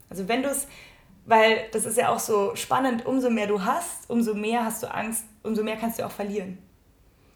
[0.08, 0.66] Also wenn du es,
[1.26, 4.92] weil das ist ja auch so spannend, umso mehr du hast, umso mehr hast du
[4.92, 6.58] Angst, umso mehr kannst du auch verlieren.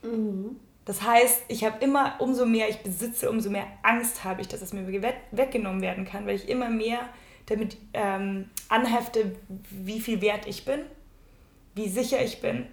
[0.03, 0.57] Mhm.
[0.85, 4.63] Das heißt, ich habe immer, umso mehr ich besitze, umso mehr Angst habe ich, dass
[4.63, 4.87] es mir
[5.33, 7.01] weggenommen werden kann, weil ich immer mehr
[7.47, 9.37] damit ähm, anhefte,
[9.71, 10.81] wie viel wert ich bin,
[11.75, 12.67] wie sicher ich bin.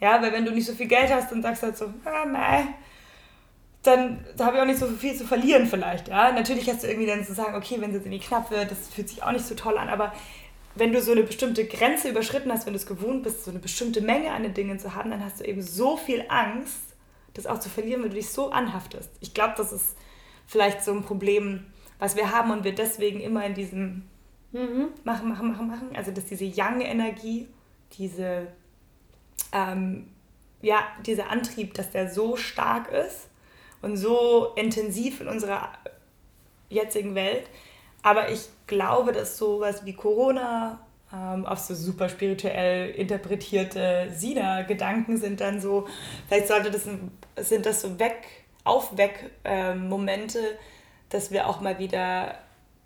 [0.00, 2.24] Ja, weil wenn du nicht so viel Geld hast, dann sagst du halt so, ah,
[2.26, 2.74] nein,
[3.82, 6.08] dann da habe ich auch nicht so viel zu verlieren vielleicht.
[6.08, 6.32] Ja?
[6.32, 8.88] Natürlich hast du irgendwie dann zu sagen, okay, wenn es jetzt irgendwie knapp wird, das
[8.88, 10.12] fühlt sich auch nicht so toll an, aber
[10.74, 13.60] wenn du so eine bestimmte Grenze überschritten hast, wenn du es gewohnt bist, so eine
[13.60, 16.78] bestimmte Menge an den Dingen zu haben, dann hast du eben so viel Angst,
[17.34, 19.10] das auch zu verlieren, weil du dich so anhaftest.
[19.20, 19.96] Ich glaube, das ist
[20.46, 21.66] vielleicht so ein Problem,
[21.98, 24.04] was wir haben und wir deswegen immer in diesem
[24.52, 24.88] mhm.
[25.04, 27.48] Machen, machen, machen, machen, also dass diese Yang-Energie,
[27.98, 28.48] diese,
[29.52, 30.08] ähm,
[30.62, 33.30] ja, dieser Antrieb, dass der so stark ist,
[33.82, 35.70] und so intensiv in unserer
[36.68, 37.48] jetzigen Welt.
[38.02, 40.80] Aber ich glaube, dass sowas wie Corona
[41.12, 45.86] ähm, auch so super spirituell interpretierte Sina-Gedanken sind dann so,
[46.28, 46.88] vielleicht sollte das,
[47.36, 48.26] sind das so weg,
[48.64, 50.38] Aufweck-Momente,
[51.08, 52.36] dass wir auch mal wieder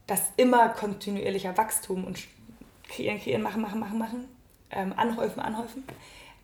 [0.07, 2.19] das immer kontinuierlicher Wachstum und
[2.89, 4.29] kreieren, kreieren, machen, machen, machen, machen,
[4.71, 5.85] ähm, anhäufen, anhäufen,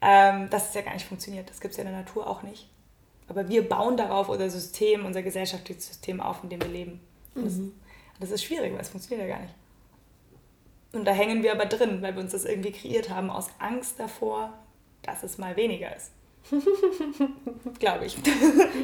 [0.00, 1.48] ähm, dass es ja gar nicht funktioniert.
[1.50, 2.68] Das gibt es ja in der Natur auch nicht.
[3.28, 7.00] Aber wir bauen darauf unser System, unser gesellschaftliches System auf, in dem wir leben.
[7.34, 7.44] Mhm.
[7.44, 7.54] Das,
[8.20, 9.54] das, ist schwierig, weil es funktioniert ja gar nicht.
[10.92, 14.00] Und da hängen wir aber drin, weil wir uns das irgendwie kreiert haben, aus Angst
[14.00, 14.52] davor,
[15.02, 16.10] dass es mal weniger ist.
[17.78, 18.16] Glaube ich.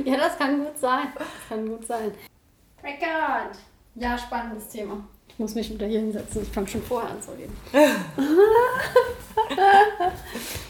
[0.05, 1.09] ja, das kann gut sein.
[1.17, 2.12] Das kann gut sein.
[2.85, 3.59] Record!
[3.97, 5.09] Ja, spannendes Thema.
[5.29, 6.43] Ich muss mich wieder hier hinsetzen.
[6.43, 7.57] Ich fange schon vorher an zu reden.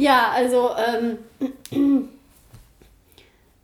[0.00, 1.18] ja, also ähm,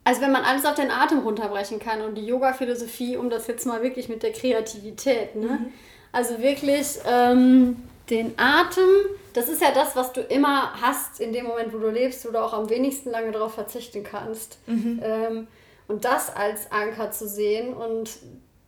[0.03, 3.65] also wenn man alles auf den Atem runterbrechen kann und die Yoga-Philosophie, um das jetzt
[3.65, 5.47] mal wirklich mit der Kreativität, ne?
[5.47, 5.73] Mhm.
[6.11, 7.75] Also wirklich ähm,
[8.09, 8.87] den Atem,
[9.33, 12.31] das ist ja das, was du immer hast in dem Moment, wo du lebst, wo
[12.31, 14.59] du auch am wenigsten lange darauf verzichten kannst.
[14.67, 15.01] Mhm.
[15.03, 15.47] Ähm,
[15.87, 18.11] und das als Anker zu sehen und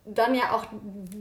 [0.05, 0.65] dann ja auch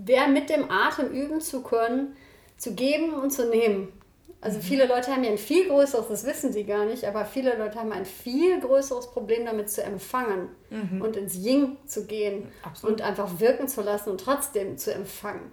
[0.05, 2.17] wer mit dem Atem üben zu können,
[2.57, 3.93] zu geben und zu nehmen.
[4.41, 7.57] Also viele Leute haben ja ein viel größeres, das wissen sie gar nicht, aber viele
[7.57, 11.03] Leute haben ein viel größeres Problem damit zu empfangen mhm.
[11.03, 13.01] und ins Ying zu gehen Absolut.
[13.01, 15.51] und einfach wirken zu lassen und trotzdem zu empfangen.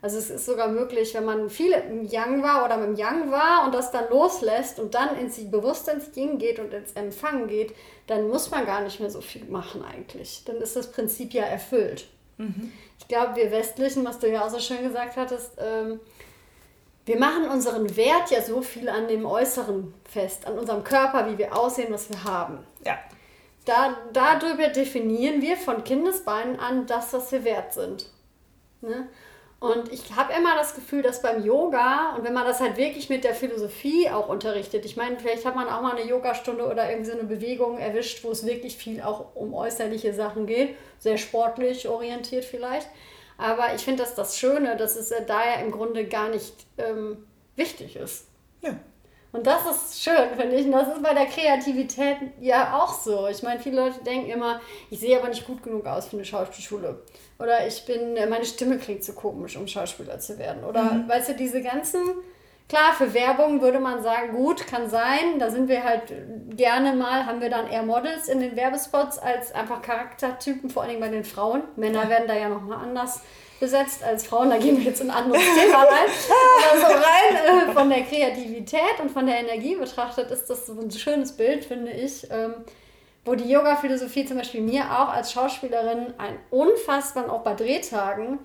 [0.00, 3.64] Also es ist sogar möglich, wenn man viel im Yang war oder im Yang war
[3.64, 7.74] und das dann loslässt und dann ins bewusst ins Yin geht und ins Empfangen geht,
[8.06, 10.44] dann muss man gar nicht mehr so viel machen eigentlich.
[10.44, 12.06] Dann ist das Prinzip ja erfüllt.
[12.36, 12.70] Mhm.
[13.00, 15.98] Ich glaube, wir Westlichen, was du ja auch so schön gesagt hattest, ähm,
[17.08, 21.38] wir machen unseren Wert ja so viel an dem Äußeren fest, an unserem Körper, wie
[21.38, 22.58] wir aussehen, was wir haben.
[22.84, 22.98] Ja.
[23.64, 28.10] Da, darüber definieren wir von Kindesbeinen an das, was wir wert sind.
[28.82, 29.08] Ne?
[29.58, 33.08] Und ich habe immer das Gefühl, dass beim Yoga und wenn man das halt wirklich
[33.08, 36.90] mit der Philosophie auch unterrichtet, ich meine, vielleicht hat man auch mal eine Yogastunde oder
[36.90, 41.16] irgendwie so eine Bewegung erwischt, wo es wirklich viel auch um äußerliche Sachen geht, sehr
[41.16, 42.88] sportlich orientiert vielleicht.
[43.38, 47.24] Aber ich finde das das Schöne, dass es da ja im Grunde gar nicht ähm,
[47.56, 48.26] wichtig ist.
[48.60, 48.74] Ja.
[49.30, 50.66] Und das ist schön, finde ich.
[50.66, 53.28] Und das ist bei der Kreativität ja auch so.
[53.28, 54.60] Ich meine, viele Leute denken immer,
[54.90, 57.02] ich sehe aber nicht gut genug aus für eine Schauspielschule.
[57.38, 60.64] Oder ich bin, meine Stimme klingt zu komisch, um Schauspieler zu werden.
[60.64, 61.08] Oder mhm.
[61.08, 62.00] weißt du, diese ganzen,
[62.68, 65.38] klar, für Werbung würde man sagen, gut, kann sein.
[65.38, 66.12] Da sind wir halt
[66.56, 71.00] gerne mal, haben wir dann eher Models in den Werbespots als einfach Charaktertypen, vor allem
[71.00, 71.62] bei den Frauen.
[71.76, 72.08] Männer ja.
[72.08, 73.22] werden da ja nochmal anders
[73.58, 74.50] besetzt als Frauen.
[74.50, 76.08] Da gehen wir jetzt in ein anderes Thema rein.
[76.70, 80.80] Aber so rein äh, von der Kreativität und von der Energie betrachtet ist das so
[80.80, 82.28] ein schönes Bild, finde ich.
[82.30, 82.54] Ähm,
[83.24, 88.38] wo die Yoga-Philosophie zum Beispiel mir auch als Schauspielerin ein unfassbar, auch bei Drehtagen,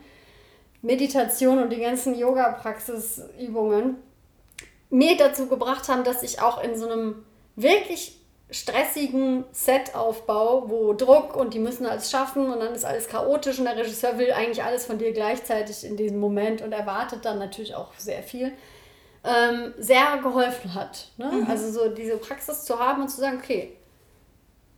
[0.82, 3.98] Meditation und die ganzen Yoga-Praxisübungen
[4.94, 7.26] mir dazu gebracht haben, dass ich auch in so einem
[7.56, 8.20] wirklich
[8.52, 13.66] stressigen Setaufbau, wo Druck und die müssen alles schaffen und dann ist alles chaotisch und
[13.66, 17.74] der Regisseur will eigentlich alles von dir gleichzeitig in diesem Moment und erwartet dann natürlich
[17.74, 18.52] auch sehr viel,
[19.24, 21.10] ähm, sehr geholfen hat.
[21.18, 21.32] Ne?
[21.32, 21.48] Mhm.
[21.50, 23.76] Also so diese Praxis zu haben und zu sagen, okay,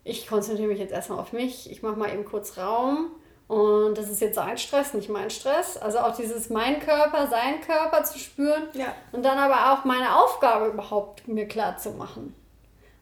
[0.06, 3.12] ich konzentriere mich jetzt erstmal auf mich, ich mache mal eben kurz Raum
[3.48, 5.78] und das ist jetzt sein Stress, nicht mein Stress.
[5.78, 8.96] Also auch dieses mein Körper, sein Körper zu spüren ja.
[9.12, 12.34] und dann aber auch meine Aufgabe überhaupt mir klar zu machen.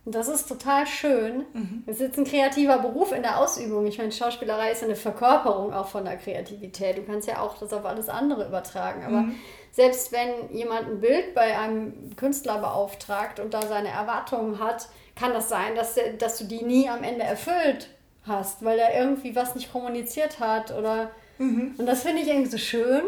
[0.05, 1.45] Und das ist total schön.
[1.53, 1.83] Mhm.
[1.85, 3.85] Es ist jetzt ein kreativer Beruf in der Ausübung.
[3.87, 6.97] Ich meine, Schauspielerei ist eine Verkörperung auch von der Kreativität.
[6.97, 9.05] Du kannst ja auch das auf alles andere übertragen.
[9.05, 9.35] Aber mhm.
[9.71, 15.31] selbst wenn jemand ein Bild bei einem Künstler beauftragt und da seine Erwartungen hat, kann
[15.31, 17.87] das sein, dass, dass du die nie am Ende erfüllt
[18.25, 21.11] hast, weil er irgendwie was nicht kommuniziert hat oder.
[21.37, 21.75] Mhm.
[21.77, 23.01] Und das finde ich irgendwie so schön,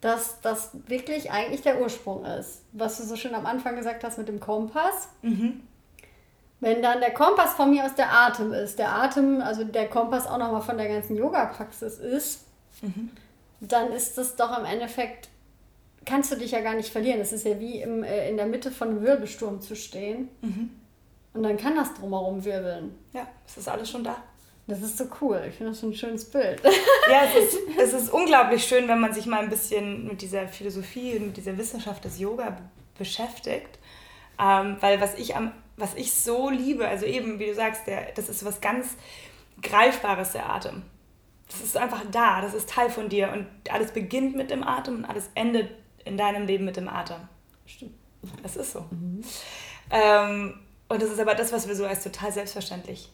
[0.00, 2.62] dass das wirklich eigentlich der Ursprung ist.
[2.72, 5.08] Was du so schön am Anfang gesagt hast mit dem Kompass.
[5.22, 5.62] Mhm
[6.62, 10.28] wenn dann der Kompass von mir aus der Atem ist, der Atem, also der Kompass
[10.28, 12.46] auch nochmal von der ganzen Yoga-Praxis ist,
[12.80, 13.10] mhm.
[13.60, 15.28] dann ist das doch im Endeffekt,
[16.06, 17.18] kannst du dich ja gar nicht verlieren.
[17.18, 20.28] Das ist ja wie im, äh, in der Mitte von einem Wirbelsturm zu stehen.
[20.40, 20.70] Mhm.
[21.34, 22.94] Und dann kann das drumherum wirbeln.
[23.12, 24.22] Ja, es ist alles schon da.
[24.66, 25.42] Das ist so cool.
[25.48, 26.62] Ich finde das ein schönes Bild.
[27.10, 30.46] Ja, es ist, es ist unglaublich schön, wenn man sich mal ein bisschen mit dieser
[30.46, 32.56] Philosophie und mit dieser Wissenschaft des Yoga
[32.96, 33.78] beschäftigt.
[34.40, 38.12] Ähm, weil was ich am was ich so liebe, also eben, wie du sagst, der,
[38.12, 38.96] das ist was ganz
[39.62, 40.82] Greifbares, der Atem.
[41.48, 44.96] Das ist einfach da, das ist Teil von dir und alles beginnt mit dem Atem
[44.98, 45.70] und alles endet
[46.04, 47.28] in deinem Leben mit dem Atem.
[47.66, 47.94] Stimmt.
[48.42, 48.86] Das ist so.
[48.90, 49.22] Mhm.
[49.90, 53.10] Ähm, und das ist aber das, was wir so als total selbstverständlich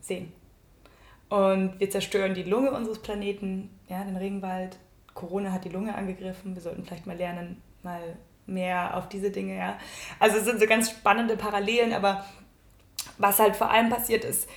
[0.00, 0.32] sehen.
[1.28, 4.78] Und wir zerstören die Lunge unseres Planeten, ja, den Regenwald.
[5.14, 6.54] Corona hat die Lunge angegriffen.
[6.54, 8.16] Wir sollten vielleicht mal lernen, mal
[8.46, 9.78] mehr auf diese Dinge, ja.
[10.20, 12.24] Also es sind so ganz spannende Parallelen, aber
[13.18, 14.48] was halt vor allem passiert ist,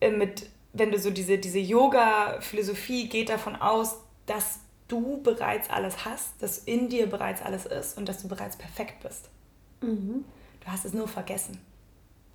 [0.00, 6.04] äh, mit, wenn du so diese, diese Yoga-Philosophie geht davon aus, dass du bereits alles
[6.04, 9.30] hast, dass in dir bereits alles ist und dass du bereits perfekt bist.
[9.80, 10.24] Mhm.
[10.60, 11.60] Du hast es nur vergessen.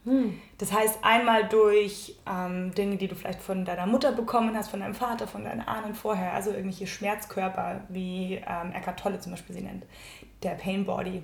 [0.05, 0.39] Hm.
[0.57, 4.79] Das heißt, einmal durch ähm, Dinge, die du vielleicht von deiner Mutter bekommen hast, von
[4.79, 9.55] deinem Vater, von deinen Ahnen vorher, also irgendwelche Schmerzkörper, wie ähm, Eckhart Tolle zum Beispiel
[9.55, 9.85] sie nennt,
[10.41, 11.21] der Pain Body.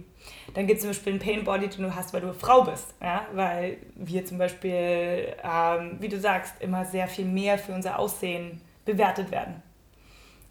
[0.54, 2.94] Dann gibt es zum Beispiel einen Pain Body, den du hast, weil du Frau bist.
[3.02, 3.26] Ja?
[3.34, 8.62] Weil wir zum Beispiel, ähm, wie du sagst, immer sehr viel mehr für unser Aussehen
[8.84, 9.64] bewertet werden.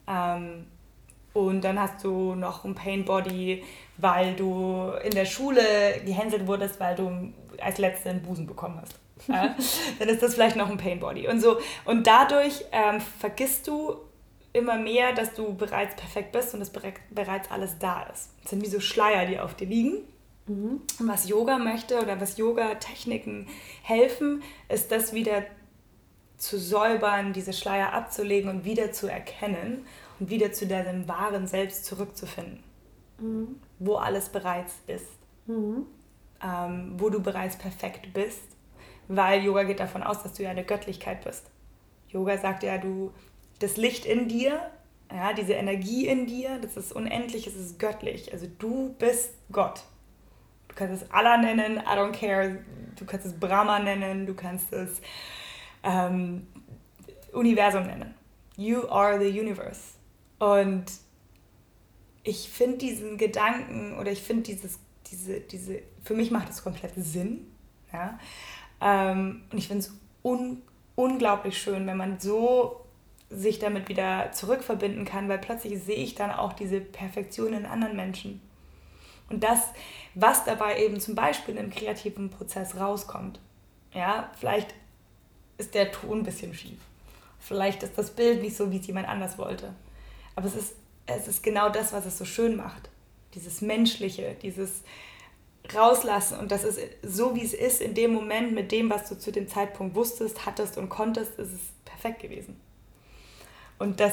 [0.09, 0.67] Ähm,
[1.35, 3.65] und dann hast du noch einen Pain Body,
[3.99, 5.61] weil du in der Schule
[6.05, 8.99] gehänselt wurdest, weil du als Letzte einen Busen bekommen hast.
[9.29, 9.57] Ja?
[9.99, 11.29] dann ist das vielleicht noch ein Pain Body.
[11.29, 11.59] Und, so.
[11.85, 13.97] und dadurch ähm, vergisst du
[14.53, 18.31] immer mehr, dass du bereits perfekt bist und dass bereits alles da ist.
[18.43, 20.05] Das sind wie so Schleier, die auf dir liegen.
[20.47, 20.83] Mhm.
[21.01, 23.49] Und was Yoga möchte oder was Yoga-Techniken
[23.83, 25.45] helfen, ist das wieder
[26.37, 29.87] zu säubern, diese Schleier abzulegen und wieder zu erkennen
[30.21, 32.63] und wieder zu deinem wahren Selbst zurückzufinden,
[33.19, 33.61] mhm.
[33.79, 35.09] wo alles bereits ist.
[35.47, 35.87] mhm.
[36.45, 38.43] Ähm, wo du bereits perfekt bist,
[39.09, 41.51] weil Yoga geht davon aus, dass du ja eine Göttlichkeit bist.
[42.09, 43.13] Yoga sagt ja, du
[43.59, 44.71] das Licht in dir,
[45.13, 48.33] ja, diese Energie in dir, das ist unendlich, es ist göttlich.
[48.33, 49.85] Also du bist Gott.
[50.69, 52.59] Du kannst es Allah nennen, I don't care.
[52.97, 55.01] Du kannst es Brahma nennen, du kannst es
[55.83, 56.47] ähm,
[57.33, 58.15] Universum nennen.
[58.57, 59.81] You are the universe.
[60.39, 60.87] Und
[62.23, 64.79] ich finde diesen Gedanken oder ich finde dieses,
[65.15, 67.47] diese, diese, für mich macht das komplett Sinn.
[67.93, 68.19] Ja?
[68.81, 69.93] Ähm, und ich finde es
[70.23, 70.63] un,
[70.97, 72.81] unglaublich schön, wenn man so
[73.31, 77.97] sich damit wieder zurückverbinden kann, weil plötzlich sehe ich dann auch diese Perfektion in anderen
[77.97, 78.41] Menschen.
[79.31, 79.61] Und das,
[80.15, 83.41] was dabei eben zum Beispiel im kreativen Prozess rauskommt.
[83.93, 84.75] Ja, vielleicht
[85.57, 86.79] ist der Ton ein bisschen schief.
[87.39, 89.73] Vielleicht ist das Bild nicht so, wie es jemand anders wollte.
[90.37, 90.75] Aber es ist,
[91.07, 92.91] es ist genau das, was es so schön macht.
[93.35, 94.83] Dieses Menschliche, dieses
[95.75, 96.39] Rauslassen.
[96.39, 99.33] Und das ist so, wie es ist, in dem Moment mit dem, was du zu
[99.33, 102.61] dem Zeitpunkt wusstest, hattest und konntest, ist es perfekt gewesen.
[103.79, 104.13] Und das,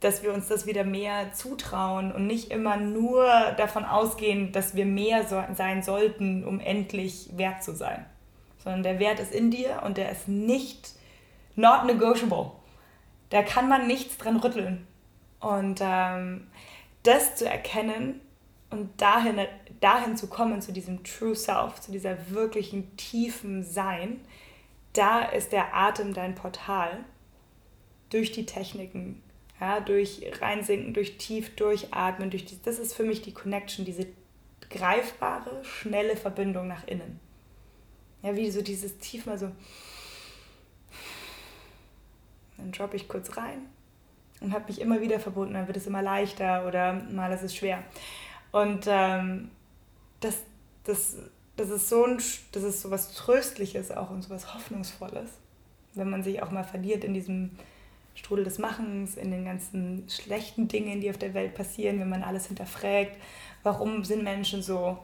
[0.00, 3.24] dass wir uns das wieder mehr zutrauen und nicht immer nur
[3.56, 8.04] davon ausgehen, dass wir mehr so, sein sollten, um endlich wert zu sein.
[8.58, 10.90] Sondern der Wert ist in dir und der ist nicht
[11.54, 12.52] not negotiable.
[13.30, 14.86] Da kann man nichts dran rütteln.
[15.40, 16.48] Und ähm,
[17.02, 18.20] das zu erkennen
[18.72, 19.40] und dahin,
[19.80, 24.20] dahin zu kommen, zu diesem True Self, zu dieser wirklichen tiefen Sein,
[24.92, 27.04] da ist der Atem dein Portal
[28.10, 29.22] durch die Techniken,
[29.60, 34.06] ja, durch reinsinken, durch tief durchatmen, durch die, das ist für mich die Connection, diese
[34.70, 37.20] greifbare, schnelle Verbindung nach innen.
[38.22, 39.50] Ja, wie so dieses tief mal so.
[42.56, 43.66] Dann droppe ich kurz rein
[44.40, 45.54] und habe mich immer wieder verbunden.
[45.54, 47.82] Dann wird es immer leichter oder mal ist es schwer.
[48.52, 49.50] Und ähm,
[50.20, 50.38] das,
[50.84, 51.16] das,
[51.56, 52.18] das ist so ein,
[52.52, 55.30] das ist so was Tröstliches auch und so was Hoffnungsvolles,
[55.94, 57.50] wenn man sich auch mal verliert in diesem
[58.14, 62.22] Strudel des Machens, in den ganzen schlechten Dingen, die auf der Welt passieren, wenn man
[62.22, 63.16] alles hinterfragt,
[63.62, 64.98] warum sind Menschen so.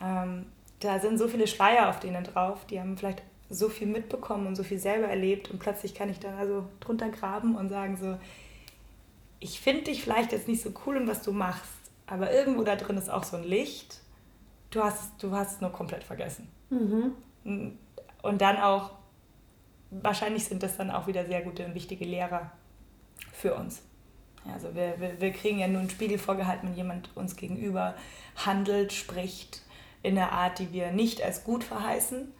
[0.00, 0.46] Ähm,
[0.80, 4.56] da sind so viele Schleier auf denen drauf, die haben vielleicht so viel mitbekommen und
[4.56, 8.16] so viel selber erlebt und plötzlich kann ich da also drunter graben und sagen so,
[9.38, 11.70] ich finde dich vielleicht jetzt nicht so cool in was du machst,
[12.06, 14.00] aber irgendwo da drin ist auch so ein Licht.
[14.70, 16.48] Du hast, du hast es nur komplett vergessen.
[16.70, 17.12] Mhm.
[18.22, 18.92] Und dann auch
[19.90, 22.50] wahrscheinlich sind das dann auch wieder sehr gute und wichtige Lehrer
[23.32, 23.82] für uns.
[24.52, 27.94] Also wir, wir, wir kriegen ja nur einen Spiegel vorgehalten, wenn jemand uns gegenüber
[28.36, 29.62] handelt, spricht
[30.02, 32.32] in einer Art, die wir nicht als gut verheißen,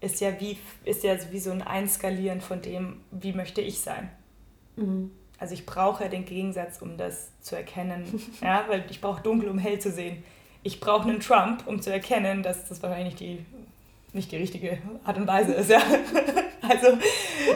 [0.00, 4.10] ist ja wie, ist ja wie so ein Einskalieren von dem, wie möchte ich sein.
[4.76, 5.10] Mhm.
[5.40, 8.04] Also ich brauche den Gegensatz, um das zu erkennen.
[8.42, 10.22] ja, weil ich brauche dunkel, um hell zu sehen.
[10.62, 13.44] Ich brauche einen Trump, um zu erkennen, dass das wahrscheinlich die
[14.12, 15.80] nicht die richtige Art und Weise ist, ja.
[16.62, 16.98] Also,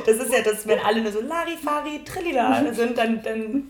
[0.07, 3.65] das ist ja das, wenn alle nur so Larifari, Trillila sind, dann, dann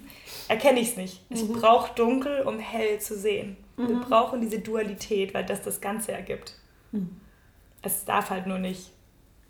[0.49, 1.23] erkenne ich es nicht.
[1.29, 1.55] Ich mhm.
[1.55, 3.57] brauche dunkel, um hell zu sehen.
[3.77, 3.89] Mhm.
[3.89, 6.55] Wir brauchen diese Dualität, weil das das Ganze ergibt.
[6.93, 7.21] Mhm.
[7.83, 8.93] Es darf halt nur nicht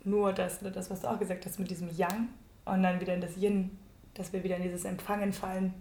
[0.03, 2.29] nur das, das, was du auch gesagt hast, mit diesem Yang
[2.65, 3.71] und dann wieder in das Yin,
[4.15, 5.73] dass wir wieder in dieses Empfangen fallen.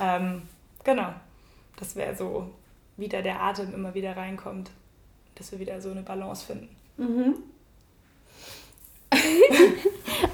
[0.00, 0.42] Ähm,
[0.84, 1.12] genau.
[1.76, 2.50] Das wäre so,
[2.96, 4.70] wieder der Atem immer wieder reinkommt
[5.38, 6.68] dass wir wieder so eine Balance finden.
[6.96, 7.34] Mhm.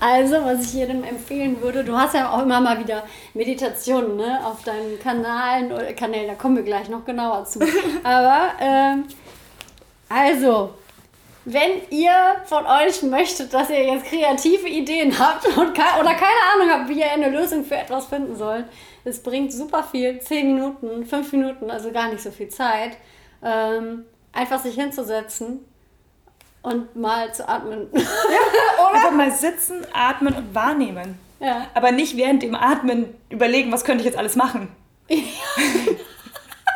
[0.00, 3.04] also, was ich jedem empfehlen würde, du hast ja auch immer mal wieder
[3.34, 7.60] Meditationen ne, auf deinen Kanalen oder Kanälen, da kommen wir gleich noch genauer zu.
[8.02, 9.04] Aber, ähm,
[10.08, 10.74] also,
[11.45, 12.12] wenn ihr
[12.47, 16.88] von euch möchtet, dass ihr jetzt kreative Ideen habt und ke oder keine Ahnung habt,
[16.88, 18.66] wie ihr eine Lösung für etwas finden sollt,
[19.05, 22.97] es bringt super viel, 10 Minuten, 5 Minuten, also gar nicht so viel Zeit.
[23.42, 25.61] Ähm, einfach sich hinzusetzen
[26.62, 27.88] und mal zu atmen.
[27.92, 31.18] Ja, oder einfach mal sitzen, atmen und wahrnehmen.
[31.40, 31.66] Ja.
[31.74, 34.68] Aber nicht während dem Atmen überlegen, was könnte ich jetzt alles machen.
[35.09, 35.18] Ja.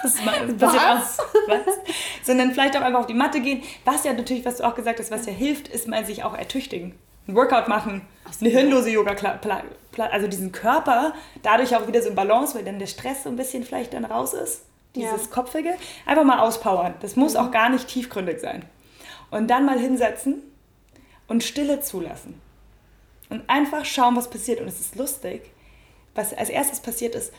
[0.03, 1.19] Das, was?
[1.19, 1.75] Auch, was?
[2.23, 3.63] Sondern vielleicht auch einfach auf die Matte gehen.
[3.85, 6.37] Was ja natürlich, was du auch gesagt hast, was ja hilft, ist mal sich auch
[6.37, 6.95] ertüchtigen.
[7.27, 9.15] Ein Workout machen, so, eine hirnlose Yoga,
[10.11, 13.37] also diesen Körper dadurch auch wieder so in Balance, weil dann der Stress so ein
[13.37, 14.63] bisschen vielleicht dann raus ist
[14.95, 15.31] dieses ja.
[15.31, 15.75] Kopfige,
[16.07, 16.95] einfach mal auspowern.
[17.01, 17.41] Das muss mhm.
[17.41, 18.65] auch gar nicht tiefgründig sein.
[19.31, 20.43] Und dann mal hinsetzen
[21.27, 22.41] und Stille zulassen.
[23.29, 24.61] Und einfach schauen, was passiert.
[24.61, 25.51] Und es ist lustig,
[26.15, 27.33] was als erstes passiert ist,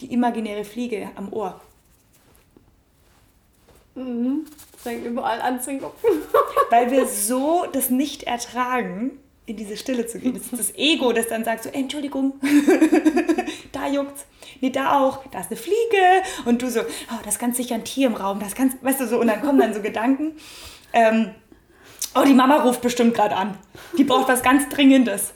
[0.00, 1.60] die imaginäre Fliege am Ohr.
[4.00, 4.46] Mhm.
[4.76, 6.22] Fängt überall an zu gucken.
[6.70, 10.34] Weil wir so das nicht ertragen, in diese Stille zu gehen.
[10.34, 12.34] Das ist das Ego, das dann sagt so, Entschuldigung,
[13.72, 14.26] da juckt's.
[14.60, 16.22] Nee, da auch, da ist eine Fliege.
[16.44, 19.00] Und du so, oh, das ist ganz sicher ein Tier im Raum, das ganz, weißt
[19.00, 20.32] du so, und dann kommen dann so Gedanken.
[20.92, 21.34] Ähm,
[22.14, 23.58] oh, die Mama ruft bestimmt gerade an.
[23.98, 25.34] Die braucht was ganz Dringendes.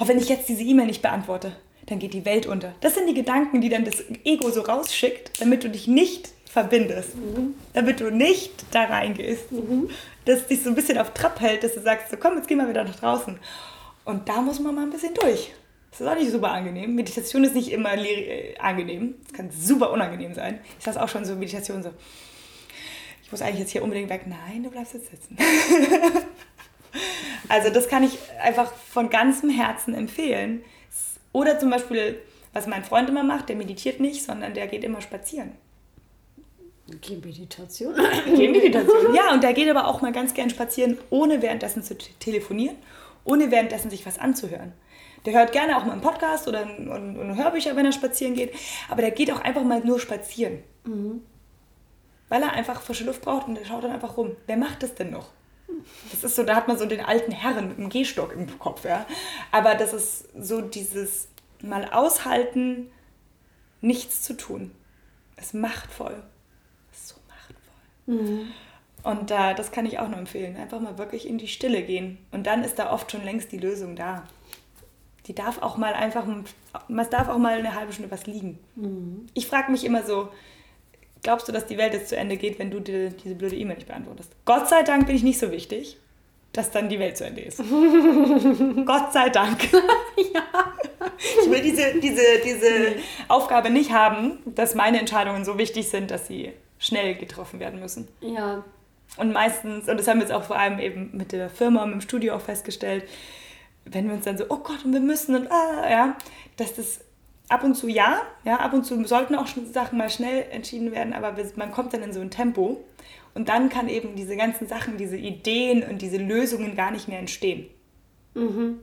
[0.00, 2.74] Oh, wenn ich jetzt diese E-Mail nicht beantworte, dann geht die Welt unter.
[2.80, 7.16] Das sind die Gedanken, die dann das Ego so rausschickt, damit du dich nicht verbindest.
[7.16, 7.54] Mhm.
[7.72, 9.52] Damit du nicht da reingehst.
[9.52, 9.90] Mhm.
[10.24, 12.58] Dass dich so ein bisschen auf Trab hält, dass du sagst, so komm, jetzt gehen
[12.58, 13.38] wir wieder nach draußen.
[14.04, 15.52] Und da muss man mal ein bisschen durch.
[15.90, 16.94] Das ist auch nicht super angenehm.
[16.94, 19.16] Meditation ist nicht immer äh, angenehm.
[19.26, 20.60] Es kann super unangenehm sein.
[20.78, 21.90] Ich saß auch schon so Meditation so.
[23.22, 24.22] Ich muss eigentlich jetzt hier unbedingt weg.
[24.26, 25.36] Nein, du bleibst jetzt sitzen.
[27.48, 30.64] also das kann ich einfach von ganzem Herzen empfehlen.
[31.32, 32.20] Oder zum Beispiel,
[32.52, 35.52] was mein Freund immer macht, der meditiert nicht, sondern der geht immer spazieren.
[36.90, 37.94] Gehmeditation.
[38.26, 39.14] Gehmeditation.
[39.14, 42.76] Ja, und der geht aber auch mal ganz gern spazieren, ohne währenddessen zu telefonieren,
[43.24, 44.72] ohne währenddessen sich was anzuhören.
[45.26, 48.54] Der hört gerne auch mal einen Podcast oder ein, ein, Hörbücher, wenn er spazieren geht,
[48.88, 50.62] aber der geht auch einfach mal nur spazieren.
[50.84, 51.22] Mhm.
[52.28, 54.36] Weil er einfach frische Luft braucht und der schaut dann einfach rum.
[54.46, 55.30] Wer macht das denn noch?
[56.10, 58.84] Das ist so, da hat man so den alten Herren mit dem Gehstock im Kopf,
[58.84, 59.06] ja.
[59.52, 61.28] Aber das ist so dieses
[61.62, 62.90] mal aushalten,
[63.80, 64.72] nichts zu tun.
[65.36, 66.22] Ist machtvoll.
[68.10, 68.52] Mhm.
[69.02, 70.56] Und äh, das kann ich auch nur empfehlen.
[70.56, 72.18] Einfach mal wirklich in die Stille gehen.
[72.32, 74.24] Und dann ist da oft schon längst die Lösung da.
[75.26, 76.26] Die darf auch mal einfach,
[76.88, 78.58] es darf auch mal eine halbe Stunde was liegen.
[78.74, 79.26] Mhm.
[79.34, 80.28] Ich frage mich immer so,
[81.22, 83.76] glaubst du, dass die Welt jetzt zu Ende geht, wenn du dir diese blöde E-Mail
[83.76, 84.32] nicht beantwortest?
[84.44, 85.96] Gott sei Dank bin ich nicht so wichtig,
[86.52, 87.58] dass dann die Welt zu Ende ist.
[88.86, 89.72] Gott sei Dank.
[90.34, 90.42] ja.
[91.42, 93.02] Ich will diese, diese, diese nee.
[93.28, 98.08] Aufgabe nicht haben, dass meine Entscheidungen so wichtig sind, dass sie schnell getroffen werden müssen.
[98.20, 98.64] Ja.
[99.16, 101.90] Und meistens, und das haben wir jetzt auch vor allem eben mit der Firma und
[101.90, 103.04] mit dem Studio auch festgestellt,
[103.84, 106.16] wenn wir uns dann so, oh Gott, und wir müssen und ah, ja,
[106.56, 107.00] dass das
[107.48, 111.12] ab und zu ja, ja, ab und zu sollten auch Sachen mal schnell entschieden werden,
[111.12, 112.84] aber man kommt dann in so ein Tempo
[113.34, 117.18] und dann kann eben diese ganzen Sachen, diese Ideen und diese Lösungen gar nicht mehr
[117.18, 117.66] entstehen.
[118.34, 118.80] Mhm.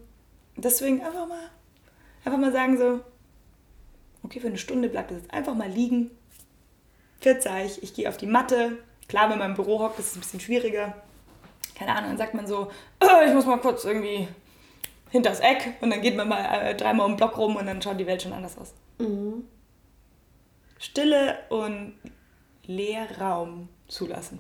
[0.58, 1.50] Deswegen einfach mal,
[2.26, 3.00] einfach mal sagen so,
[4.24, 6.12] okay, für eine Stunde bleibt das jetzt einfach mal liegen.
[7.22, 8.78] 40, ich gehe auf die Matte.
[9.08, 10.96] Klar, wenn man im Büro hockt, ist es ein bisschen schwieriger.
[11.76, 14.28] Keine Ahnung, dann sagt man so, oh, ich muss mal kurz irgendwie
[15.10, 17.82] hinters Eck und dann geht man mal äh, dreimal um den Block rum und dann
[17.82, 18.74] schaut die Welt schon anders aus.
[19.00, 19.46] Mhm.
[20.80, 21.94] Stille und
[22.66, 24.40] Leerraum zulassen.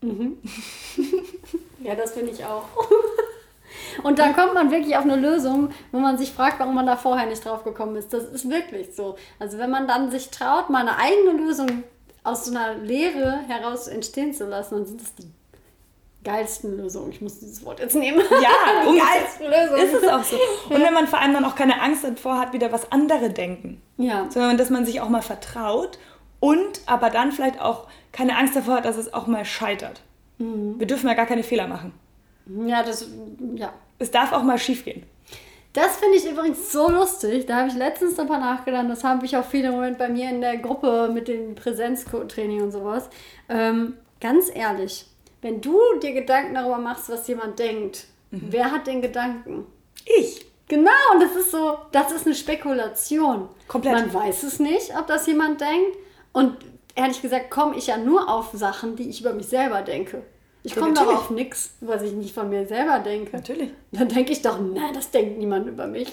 [0.00, 0.38] Mhm.
[1.82, 2.64] ja, das finde ich auch.
[4.02, 6.96] Und dann kommt man wirklich auf eine Lösung, wo man sich fragt, warum man da
[6.96, 8.12] vorher nicht drauf gekommen ist.
[8.12, 9.16] Das ist wirklich so.
[9.38, 11.84] Also wenn man dann sich traut, mal eine eigene Lösung
[12.24, 15.30] aus so einer Lehre heraus entstehen zu lassen, dann sind das die
[16.24, 17.12] geilsten Lösungen.
[17.12, 18.20] Ich muss dieses Wort jetzt nehmen.
[18.30, 19.82] Ja, die geilsten Lösungen.
[19.82, 20.36] Ist es auch so.
[20.68, 23.80] Und wenn man vor allem dann auch keine Angst davor hat, wieder was andere denken.
[23.96, 24.26] Ja.
[24.28, 25.98] Sondern dass man sich auch mal vertraut
[26.40, 30.00] und aber dann vielleicht auch keine Angst davor hat, dass es auch mal scheitert.
[30.38, 30.78] Mhm.
[30.78, 31.94] Wir dürfen ja gar keine Fehler machen.
[32.46, 33.08] Ja, das,
[33.54, 33.72] ja.
[33.98, 35.04] Es darf auch mal schief gehen.
[35.72, 37.44] Das finde ich übrigens so lustig.
[37.46, 38.88] Da habe ich letztens darüber nachgedacht.
[38.88, 42.72] Das habe ich auch viele Moment bei mir in der Gruppe mit dem Präsenztraining und
[42.72, 43.10] sowas.
[43.48, 45.06] Ähm, ganz ehrlich,
[45.42, 48.46] wenn du dir Gedanken darüber machst, was jemand denkt, mhm.
[48.50, 49.66] wer hat den Gedanken?
[50.18, 50.46] Ich.
[50.68, 53.48] Genau, und das ist so, das ist eine Spekulation.
[53.68, 53.94] Komplett.
[53.94, 55.96] Man weiß es nicht, ob das jemand denkt.
[56.32, 56.56] Und
[56.94, 60.22] ehrlich gesagt komme ich ja nur auf Sachen, die ich über mich selber denke.
[60.66, 63.36] Ich komme ja, doch auf nichts, was ich nicht von mir selber denke.
[63.36, 63.70] Natürlich.
[63.92, 66.12] Dann denke ich doch, nein, das denkt niemand über mich.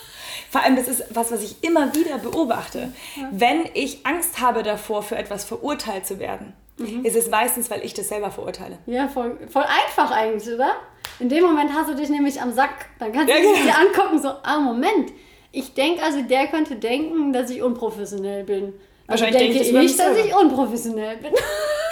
[0.50, 2.92] Vor allem, das ist was, was ich immer wieder beobachte.
[3.16, 3.28] Ja.
[3.32, 7.04] Wenn ich Angst habe davor, für etwas verurteilt zu werden, mhm.
[7.04, 8.78] ist es meistens, weil ich das selber verurteile.
[8.84, 10.72] Ja, voll, voll einfach eigentlich, oder?
[11.18, 12.86] In dem Moment hast du dich nämlich am Sack.
[12.98, 13.54] Dann kannst du ja, genau.
[13.54, 15.12] dir angucken, so, ah, Moment.
[15.50, 18.74] Ich denke also, der könnte denken, dass ich unprofessionell bin.
[19.06, 21.32] Wahrscheinlich denke ich nicht, dass ich unprofessionell bin.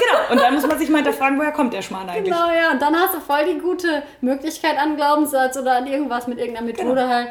[0.02, 2.32] Genau, und dann muss man sich mal hinterfragen, woher kommt der Schmarrn eigentlich?
[2.32, 6.26] Genau, ja, und dann hast du voll die gute Möglichkeit an Glaubenssatz oder an irgendwas
[6.26, 7.08] mit irgendeiner Methode genau.
[7.08, 7.28] halt.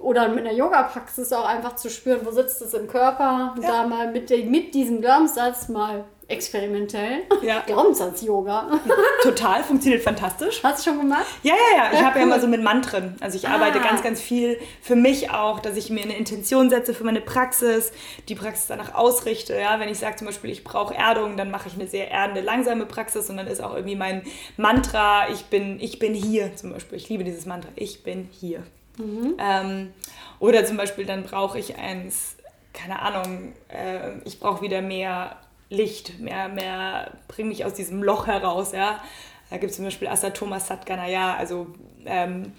[0.00, 3.54] Oder mit einer Yoga-Praxis auch einfach zu spüren, wo sitzt es im Körper.
[3.60, 3.68] Ja.
[3.68, 7.22] Da mal mit, mit diesem Glaubenssatz mal experimentell.
[7.42, 7.60] Ja.
[7.66, 8.80] Glaubenssatz-Yoga.
[9.22, 10.62] Total, funktioniert fantastisch.
[10.62, 11.26] Hast du schon gemacht?
[11.42, 11.92] Ja, ja, ja.
[11.92, 12.20] Ich ja, habe cool.
[12.20, 13.16] ja immer so mit Mantren.
[13.20, 13.54] Also ich ah.
[13.54, 17.20] arbeite ganz, ganz viel für mich auch, dass ich mir eine Intention setze für meine
[17.20, 17.92] Praxis,
[18.28, 19.54] die Praxis danach ausrichte.
[19.54, 22.40] Ja, wenn ich sage zum Beispiel, ich brauche Erdung, dann mache ich eine sehr erdende,
[22.40, 24.22] langsame Praxis und dann ist auch irgendwie mein
[24.56, 26.98] Mantra, ich bin, ich bin hier zum Beispiel.
[26.98, 28.62] Ich liebe dieses Mantra, ich bin hier.
[28.98, 29.36] Mhm.
[29.38, 29.92] Ähm,
[30.38, 32.36] oder zum Beispiel dann brauche ich eins,
[32.72, 35.36] keine Ahnung, äh, ich brauche wieder mehr
[35.70, 39.02] Licht, mehr, mehr, bring mich aus diesem Loch heraus, ja.
[39.50, 41.66] Da gibt es zum Beispiel Asatoma Satganaya, also
[42.06, 42.52] ähm,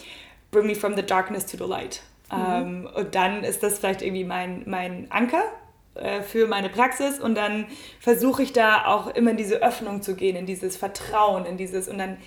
[0.51, 2.01] Bring me from the darkness to the light.
[2.31, 2.37] Mhm.
[2.47, 5.43] Ähm, und dann ist das vielleicht irgendwie mein, mein Anker
[5.95, 7.65] äh, für meine Praxis und dann
[7.99, 11.89] versuche ich da auch immer in diese Öffnung zu gehen, in dieses Vertrauen, in dieses
[11.89, 12.17] und dann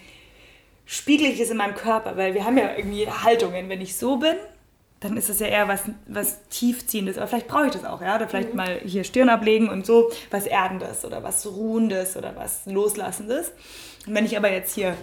[0.85, 3.68] spiegel ich es in meinem Körper, weil wir haben ja irgendwie Haltungen.
[3.68, 4.37] Wenn ich so bin,
[5.01, 7.18] dann ist es ja eher was, was Tiefziehendes.
[7.18, 8.16] Aber vielleicht brauche ich das auch, ja.
[8.16, 8.57] Oder vielleicht mhm.
[8.57, 13.53] mal hier Stirn ablegen und so was Erdendes oder was Ruhendes oder was Loslassendes.
[14.07, 14.96] Und wenn ich aber jetzt hier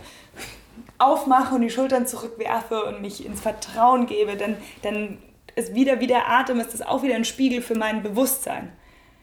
[0.98, 5.18] aufmache und die Schultern zurückwerfe und mich ins Vertrauen gebe, dann, dann
[5.56, 8.74] ist wieder wie der Atem, ist das auch wieder ein Spiegel für mein Bewusstsein.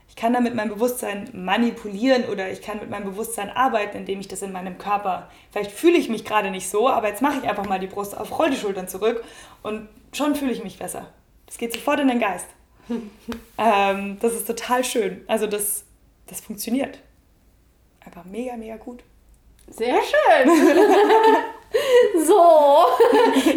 [0.08, 4.20] Ich kann da mit meinem Bewusstsein manipulieren oder ich kann mit meinem Bewusstsein arbeiten, indem
[4.20, 5.30] ich das in meinem Körper.
[5.50, 8.16] Vielleicht fühle ich mich gerade nicht so, aber jetzt mache ich einfach mal die Brust
[8.16, 9.24] auf, roll die Schultern zurück
[9.62, 11.08] und schon fühle ich mich besser.
[11.46, 12.46] Das geht sofort in den Geist.
[13.58, 15.24] ähm, das ist total schön.
[15.26, 15.84] Also das,
[16.26, 16.98] das funktioniert.
[18.04, 19.02] Einfach mega, mega gut.
[19.68, 20.48] Sehr schön.
[22.26, 22.84] so,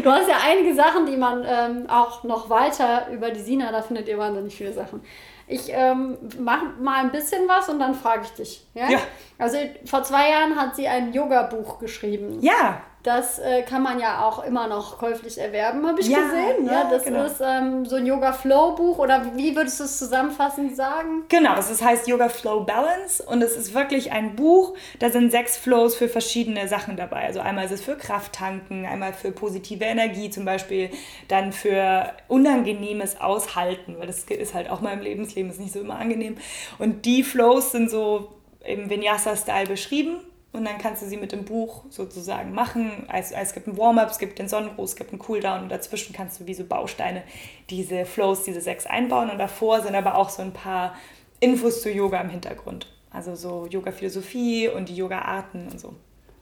[0.01, 3.81] du hast ja einige Sachen, die man ähm, auch noch weiter über die Sina, da
[3.81, 5.01] findet ihr wahnsinnig viele Sachen.
[5.47, 8.67] Ich ähm, mache mal ein bisschen was und dann frage ich dich.
[8.73, 8.89] Ja?
[8.89, 8.99] ja.
[9.37, 12.39] Also vor zwei Jahren hat sie ein Yoga-Buch geschrieben.
[12.41, 12.81] Ja.
[13.05, 16.65] Das äh, kann man ja auch immer noch käuflich erwerben, habe ich ja, gesehen.
[16.65, 16.71] Ne?
[16.71, 17.25] Ja, das genau.
[17.25, 21.23] ist ähm, so ein Yoga Flow Buch oder wie würdest du es zusammenfassend sagen?
[21.29, 24.75] Genau, es heißt Yoga Flow Balance und es ist wirklich ein Buch.
[24.97, 27.25] Da sind sechs Flows für verschiedene Sachen dabei.
[27.25, 30.89] Also einmal ist es für Krafttanken, einmal für positive Energie zum Beispiel,
[31.27, 35.79] dann für unangenehmes Aushalten, weil das ist halt auch mal im Lebensleben ist nicht so
[35.79, 36.37] immer angenehm.
[36.79, 38.33] Und die Flows sind so
[38.63, 40.21] im Vinyasa-Style beschrieben
[40.55, 43.05] und dann kannst du sie mit dem Buch sozusagen machen.
[43.07, 46.13] Also, es gibt ein Warm-up, es gibt den Sonnengruß, es gibt einen Cooldown und dazwischen
[46.13, 47.23] kannst du wie so Bausteine
[47.69, 50.95] diese Flows, diese sechs einbauen und davor sind aber auch so ein paar
[51.39, 52.87] Infos zu Yoga im Hintergrund.
[53.11, 55.93] Also so Yoga-Philosophie und die Yoga-Arten und so.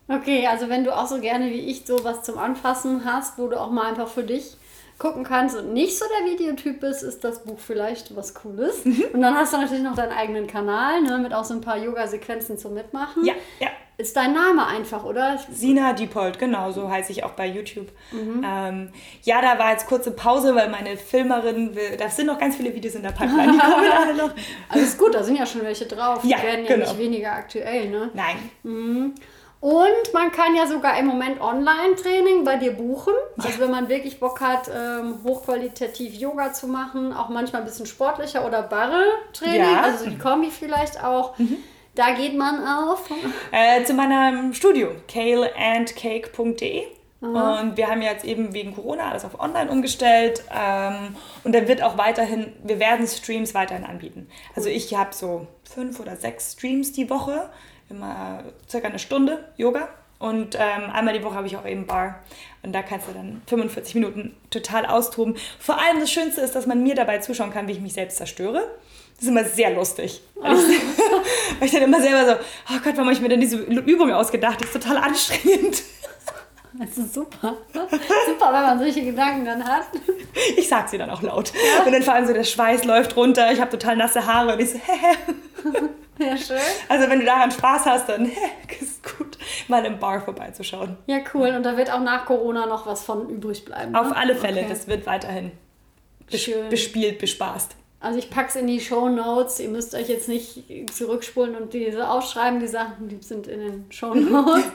[0.07, 3.59] Okay, also wenn du auch so gerne wie ich sowas zum Anfassen hast, wo du
[3.59, 4.57] auch mal einfach für dich
[5.03, 8.85] gucken kannst und nicht so der Videotyp bist, ist das Buch vielleicht was Cooles.
[8.85, 9.03] Mhm.
[9.11, 11.77] Und dann hast du natürlich noch deinen eigenen Kanal ne, mit auch so ein paar
[11.77, 13.25] Yoga-Sequenzen zum Mitmachen.
[13.25, 15.37] Ja, ja ist dein Name einfach, oder?
[15.51, 17.89] Sina Diepold, genau, so heiße ich auch bei YouTube.
[18.11, 18.43] Mhm.
[18.43, 18.89] Ähm,
[19.21, 22.73] ja, da war jetzt kurze Pause, weil meine Filmerin, will, da sind noch ganz viele
[22.73, 24.31] Videos in der Pipeline, die kommen alle noch.
[24.69, 26.21] Alles gut, da sind ja schon welche drauf.
[26.23, 26.87] Die ja, werden ja genau.
[26.87, 28.09] nicht weniger aktuell, ne?
[28.13, 28.37] Nein.
[28.63, 29.15] Mhm.
[29.63, 33.13] Und man kann ja sogar im Moment Online-Training bei dir buchen.
[33.37, 37.85] Also wenn man wirklich Bock hat, ähm, hochqualitativ Yoga zu machen, auch manchmal ein bisschen
[37.85, 39.81] sportlicher oder Barre-Training, ja.
[39.81, 41.37] also die Kombi vielleicht auch.
[41.37, 41.57] Mhm
[41.95, 43.07] da geht man auf?
[43.51, 46.85] Äh, zu meinem Studio, kaleandcake.de.
[47.21, 50.43] Und wir haben jetzt eben wegen Corona alles auf online umgestellt.
[50.53, 54.27] Ähm, und dann wird auch weiterhin, wir werden Streams weiterhin anbieten.
[54.57, 57.49] Also ich habe so fünf oder sechs Streams die Woche,
[57.93, 59.87] immer circa eine Stunde Yoga.
[60.19, 62.19] Und ähm, einmal die Woche habe ich auch eben Bar.
[62.61, 65.35] Und da kannst du dann 45 Minuten total austoben.
[65.59, 68.17] Vor allem das Schönste ist, dass man mir dabei zuschauen kann, wie ich mich selbst
[68.17, 68.63] zerstöre.
[69.15, 70.21] Das ist immer sehr lustig.
[70.35, 70.59] Weil ich,
[71.59, 74.11] weil ich dann immer selber so, oh Gott, warum habe ich mir denn diese Übung
[74.13, 74.61] ausgedacht?
[74.61, 75.83] Die ist total anstrengend.
[76.79, 77.57] Das ist super.
[77.71, 79.87] Super, wenn man solche Gedanken dann hat.
[80.57, 81.51] Ich sag sie dann auch laut.
[81.53, 81.83] Ja.
[81.83, 84.59] Und dann vor allem so der Schweiß läuft runter, ich habe total nasse Haare und
[84.59, 85.91] ich so, hä.
[86.19, 86.57] Ja, schön.
[86.89, 88.25] Also wenn du daran Spaß hast, dann
[88.79, 89.37] ist gut,
[89.67, 90.97] mal im Bar vorbeizuschauen.
[91.07, 91.49] Ja, cool.
[91.49, 93.91] Und da wird auch nach Corona noch was von übrig bleiben.
[93.93, 93.99] Ne?
[93.99, 94.69] Auf alle Fälle, okay.
[94.69, 95.51] das wird weiterhin
[96.69, 97.75] bespielt, bespaßt.
[98.03, 99.61] Also ich packe es in die Show Notes.
[99.61, 103.85] Ihr müsst euch jetzt nicht zurückspulen und diese ausschreiben, die Sachen, die sind in den
[103.89, 104.65] Show Notes.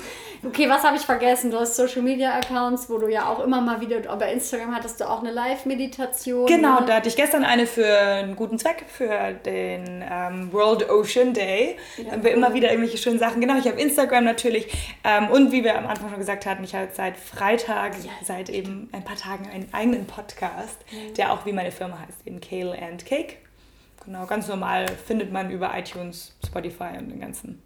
[0.46, 1.50] Okay, was habe ich vergessen?
[1.50, 5.00] Du hast Social Media Accounts, wo du ja auch immer mal wieder, bei Instagram hattest
[5.00, 6.46] du auch eine Live-Meditation.
[6.46, 6.86] Genau, ne?
[6.86, 11.76] da hatte ich gestern eine für einen guten Zweck, für den ähm, World Ocean Day.
[11.96, 12.36] Ja, da haben wir cool.
[12.36, 13.40] immer wieder irgendwelche schönen Sachen.
[13.42, 14.72] Genau, ich habe Instagram natürlich.
[15.04, 18.12] Ähm, und wie wir am Anfang schon gesagt hatten, ich habe seit Freitag, yes.
[18.22, 21.14] seit eben ein paar Tagen einen eigenen Podcast, mhm.
[21.14, 23.36] der auch wie meine Firma heißt, eben Kale and Kale Cake.
[24.04, 27.62] Genau, ganz normal findet man über iTunes, Spotify und den ganzen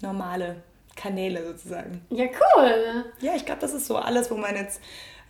[0.00, 0.62] normale
[0.96, 2.04] Kanäle sozusagen.
[2.10, 3.04] Ja, cool.
[3.20, 4.80] Ja, ich glaube, das ist so alles, wo man jetzt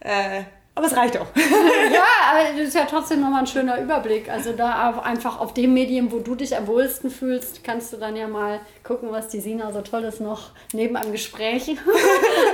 [0.00, 0.44] äh,
[0.76, 1.26] aber es reicht auch.
[1.36, 4.28] ja, aber das ist ja trotzdem nochmal ein schöner Überblick.
[4.28, 8.16] Also da einfach auf dem Medium, wo du dich am wohlsten fühlst, kannst du dann
[8.16, 11.68] ja mal gucken, was die Sina so Tolles noch neben einem Gespräch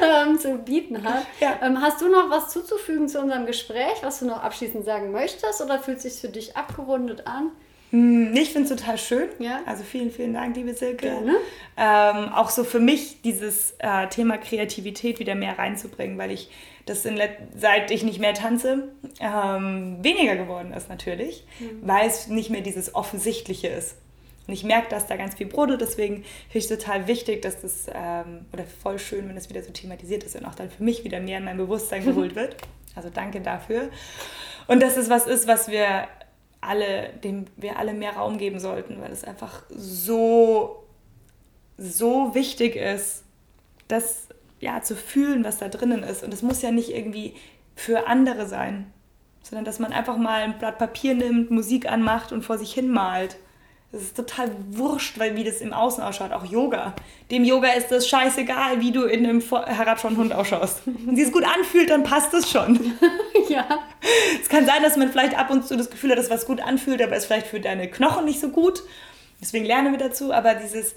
[0.03, 1.25] ähm, zu bieten hat.
[1.41, 1.59] Ja.
[1.63, 5.63] Ähm, hast du noch was zuzufügen zu unserem Gespräch, was du noch abschließend sagen möchtest
[5.63, 7.53] oder fühlt sich für dich abgerundet an?
[7.91, 9.29] Hm, ich finde es total schön.
[9.39, 9.61] Ja.
[9.67, 11.09] Also vielen, vielen Dank, liebe Silke.
[11.09, 11.37] Gerne.
[11.77, 16.51] Ähm, auch so für mich dieses äh, Thema Kreativität wieder mehr reinzubringen, weil ich
[16.91, 17.21] das in
[17.57, 18.89] seit ich nicht mehr tanze
[19.21, 21.83] ähm, weniger geworden ist natürlich, mhm.
[21.83, 23.97] weil es nicht mehr dieses Offensichtliche ist.
[24.47, 27.61] Und ich merke, dass da ganz viel brodelt, deswegen finde ich es total wichtig, dass
[27.61, 30.83] das, ähm, oder voll schön, wenn das wieder so thematisiert ist und auch dann für
[30.83, 32.57] mich wieder mehr in mein Bewusstsein geholt wird.
[32.97, 33.91] Also danke dafür.
[34.67, 36.09] Und dass es was ist, was wir
[36.61, 40.85] alle, dem wir alle mehr Raum geben sollten, weil es einfach so,
[41.79, 43.23] so wichtig ist,
[43.87, 44.27] das
[44.61, 46.23] ja zu fühlen, was da drinnen ist.
[46.23, 47.35] Und es muss ja nicht irgendwie
[47.75, 48.93] für andere sein,
[49.43, 52.91] sondern dass man einfach mal ein Blatt Papier nimmt, Musik anmacht und vor sich hin
[52.91, 53.37] malt.
[53.93, 56.31] Das ist total wurscht, weil wie das im Außen ausschaut.
[56.31, 56.95] Auch Yoga.
[57.33, 60.83] Dem Yoga ist das scheißegal, wie du in einem herabschauenden Hund ausschaust.
[60.85, 62.79] Wenn sie es gut anfühlt, dann passt es schon.
[63.49, 63.67] ja.
[64.41, 66.61] Es kann sein, dass man vielleicht ab und zu das Gefühl hat, dass was gut
[66.61, 68.85] anfühlt, aber es ist vielleicht für deine Knochen nicht so gut.
[69.41, 70.33] Deswegen lernen wir dazu.
[70.33, 70.95] Aber dieses,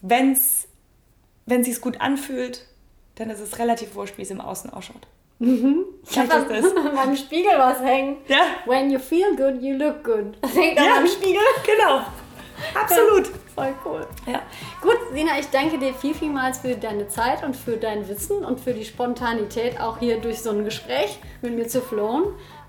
[0.00, 0.66] wenn's,
[1.44, 2.64] wenn es sich gut anfühlt,
[3.16, 5.06] dann ist es relativ wurscht, wie es im Außen ausschaut.
[5.38, 5.84] Mhm.
[6.08, 8.18] Ich habe an meinem Spiegel was hängen.
[8.28, 8.42] Ja.
[8.66, 10.36] When you feel good, you look good.
[10.40, 10.96] Das hängt ja.
[10.96, 11.40] am Spiegel.
[11.64, 12.00] Genau.
[12.74, 13.30] Absolut.
[13.54, 14.06] Voll cool.
[14.26, 14.42] Ja.
[14.80, 18.60] Gut, Sina, ich danke dir viel, vielmals für deine Zeit und für dein Wissen und
[18.60, 22.24] für die Spontanität, auch hier durch so ein Gespräch mit mir zu flohen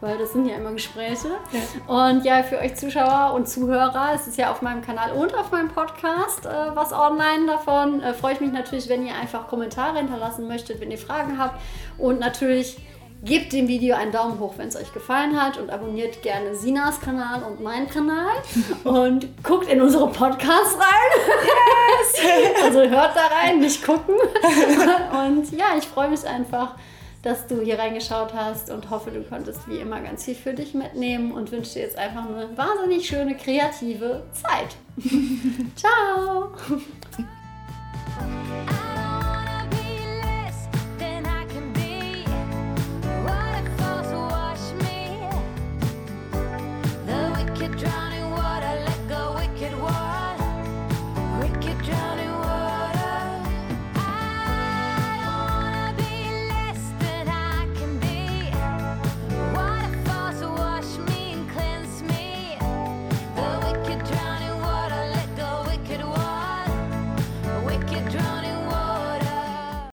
[0.05, 1.29] weil das sind ja immer Gespräche.
[1.51, 2.09] Ja.
[2.09, 5.51] Und ja, für euch Zuschauer und Zuhörer, es ist ja auf meinem Kanal und auf
[5.51, 8.03] meinem Podcast äh, was online davon.
[8.03, 11.59] Äh, freue ich mich natürlich, wenn ihr einfach Kommentare hinterlassen möchtet, wenn ihr Fragen habt.
[11.97, 12.77] Und natürlich
[13.23, 17.01] gebt dem Video einen Daumen hoch, wenn es euch gefallen hat und abonniert gerne Sinas
[17.01, 18.35] Kanal und meinen Kanal
[18.83, 21.33] und guckt in unsere Podcasts rein.
[22.05, 22.63] Yes.
[22.63, 24.13] also hört da rein, nicht gucken.
[25.27, 26.75] Und ja, ich freue mich einfach
[27.25, 30.75] dass du hier reingeschaut hast und hoffe, du konntest wie immer ganz viel für dich
[30.75, 34.75] mitnehmen und wünsche dir jetzt einfach eine wahnsinnig schöne, kreative Zeit.
[35.75, 36.51] Ciao!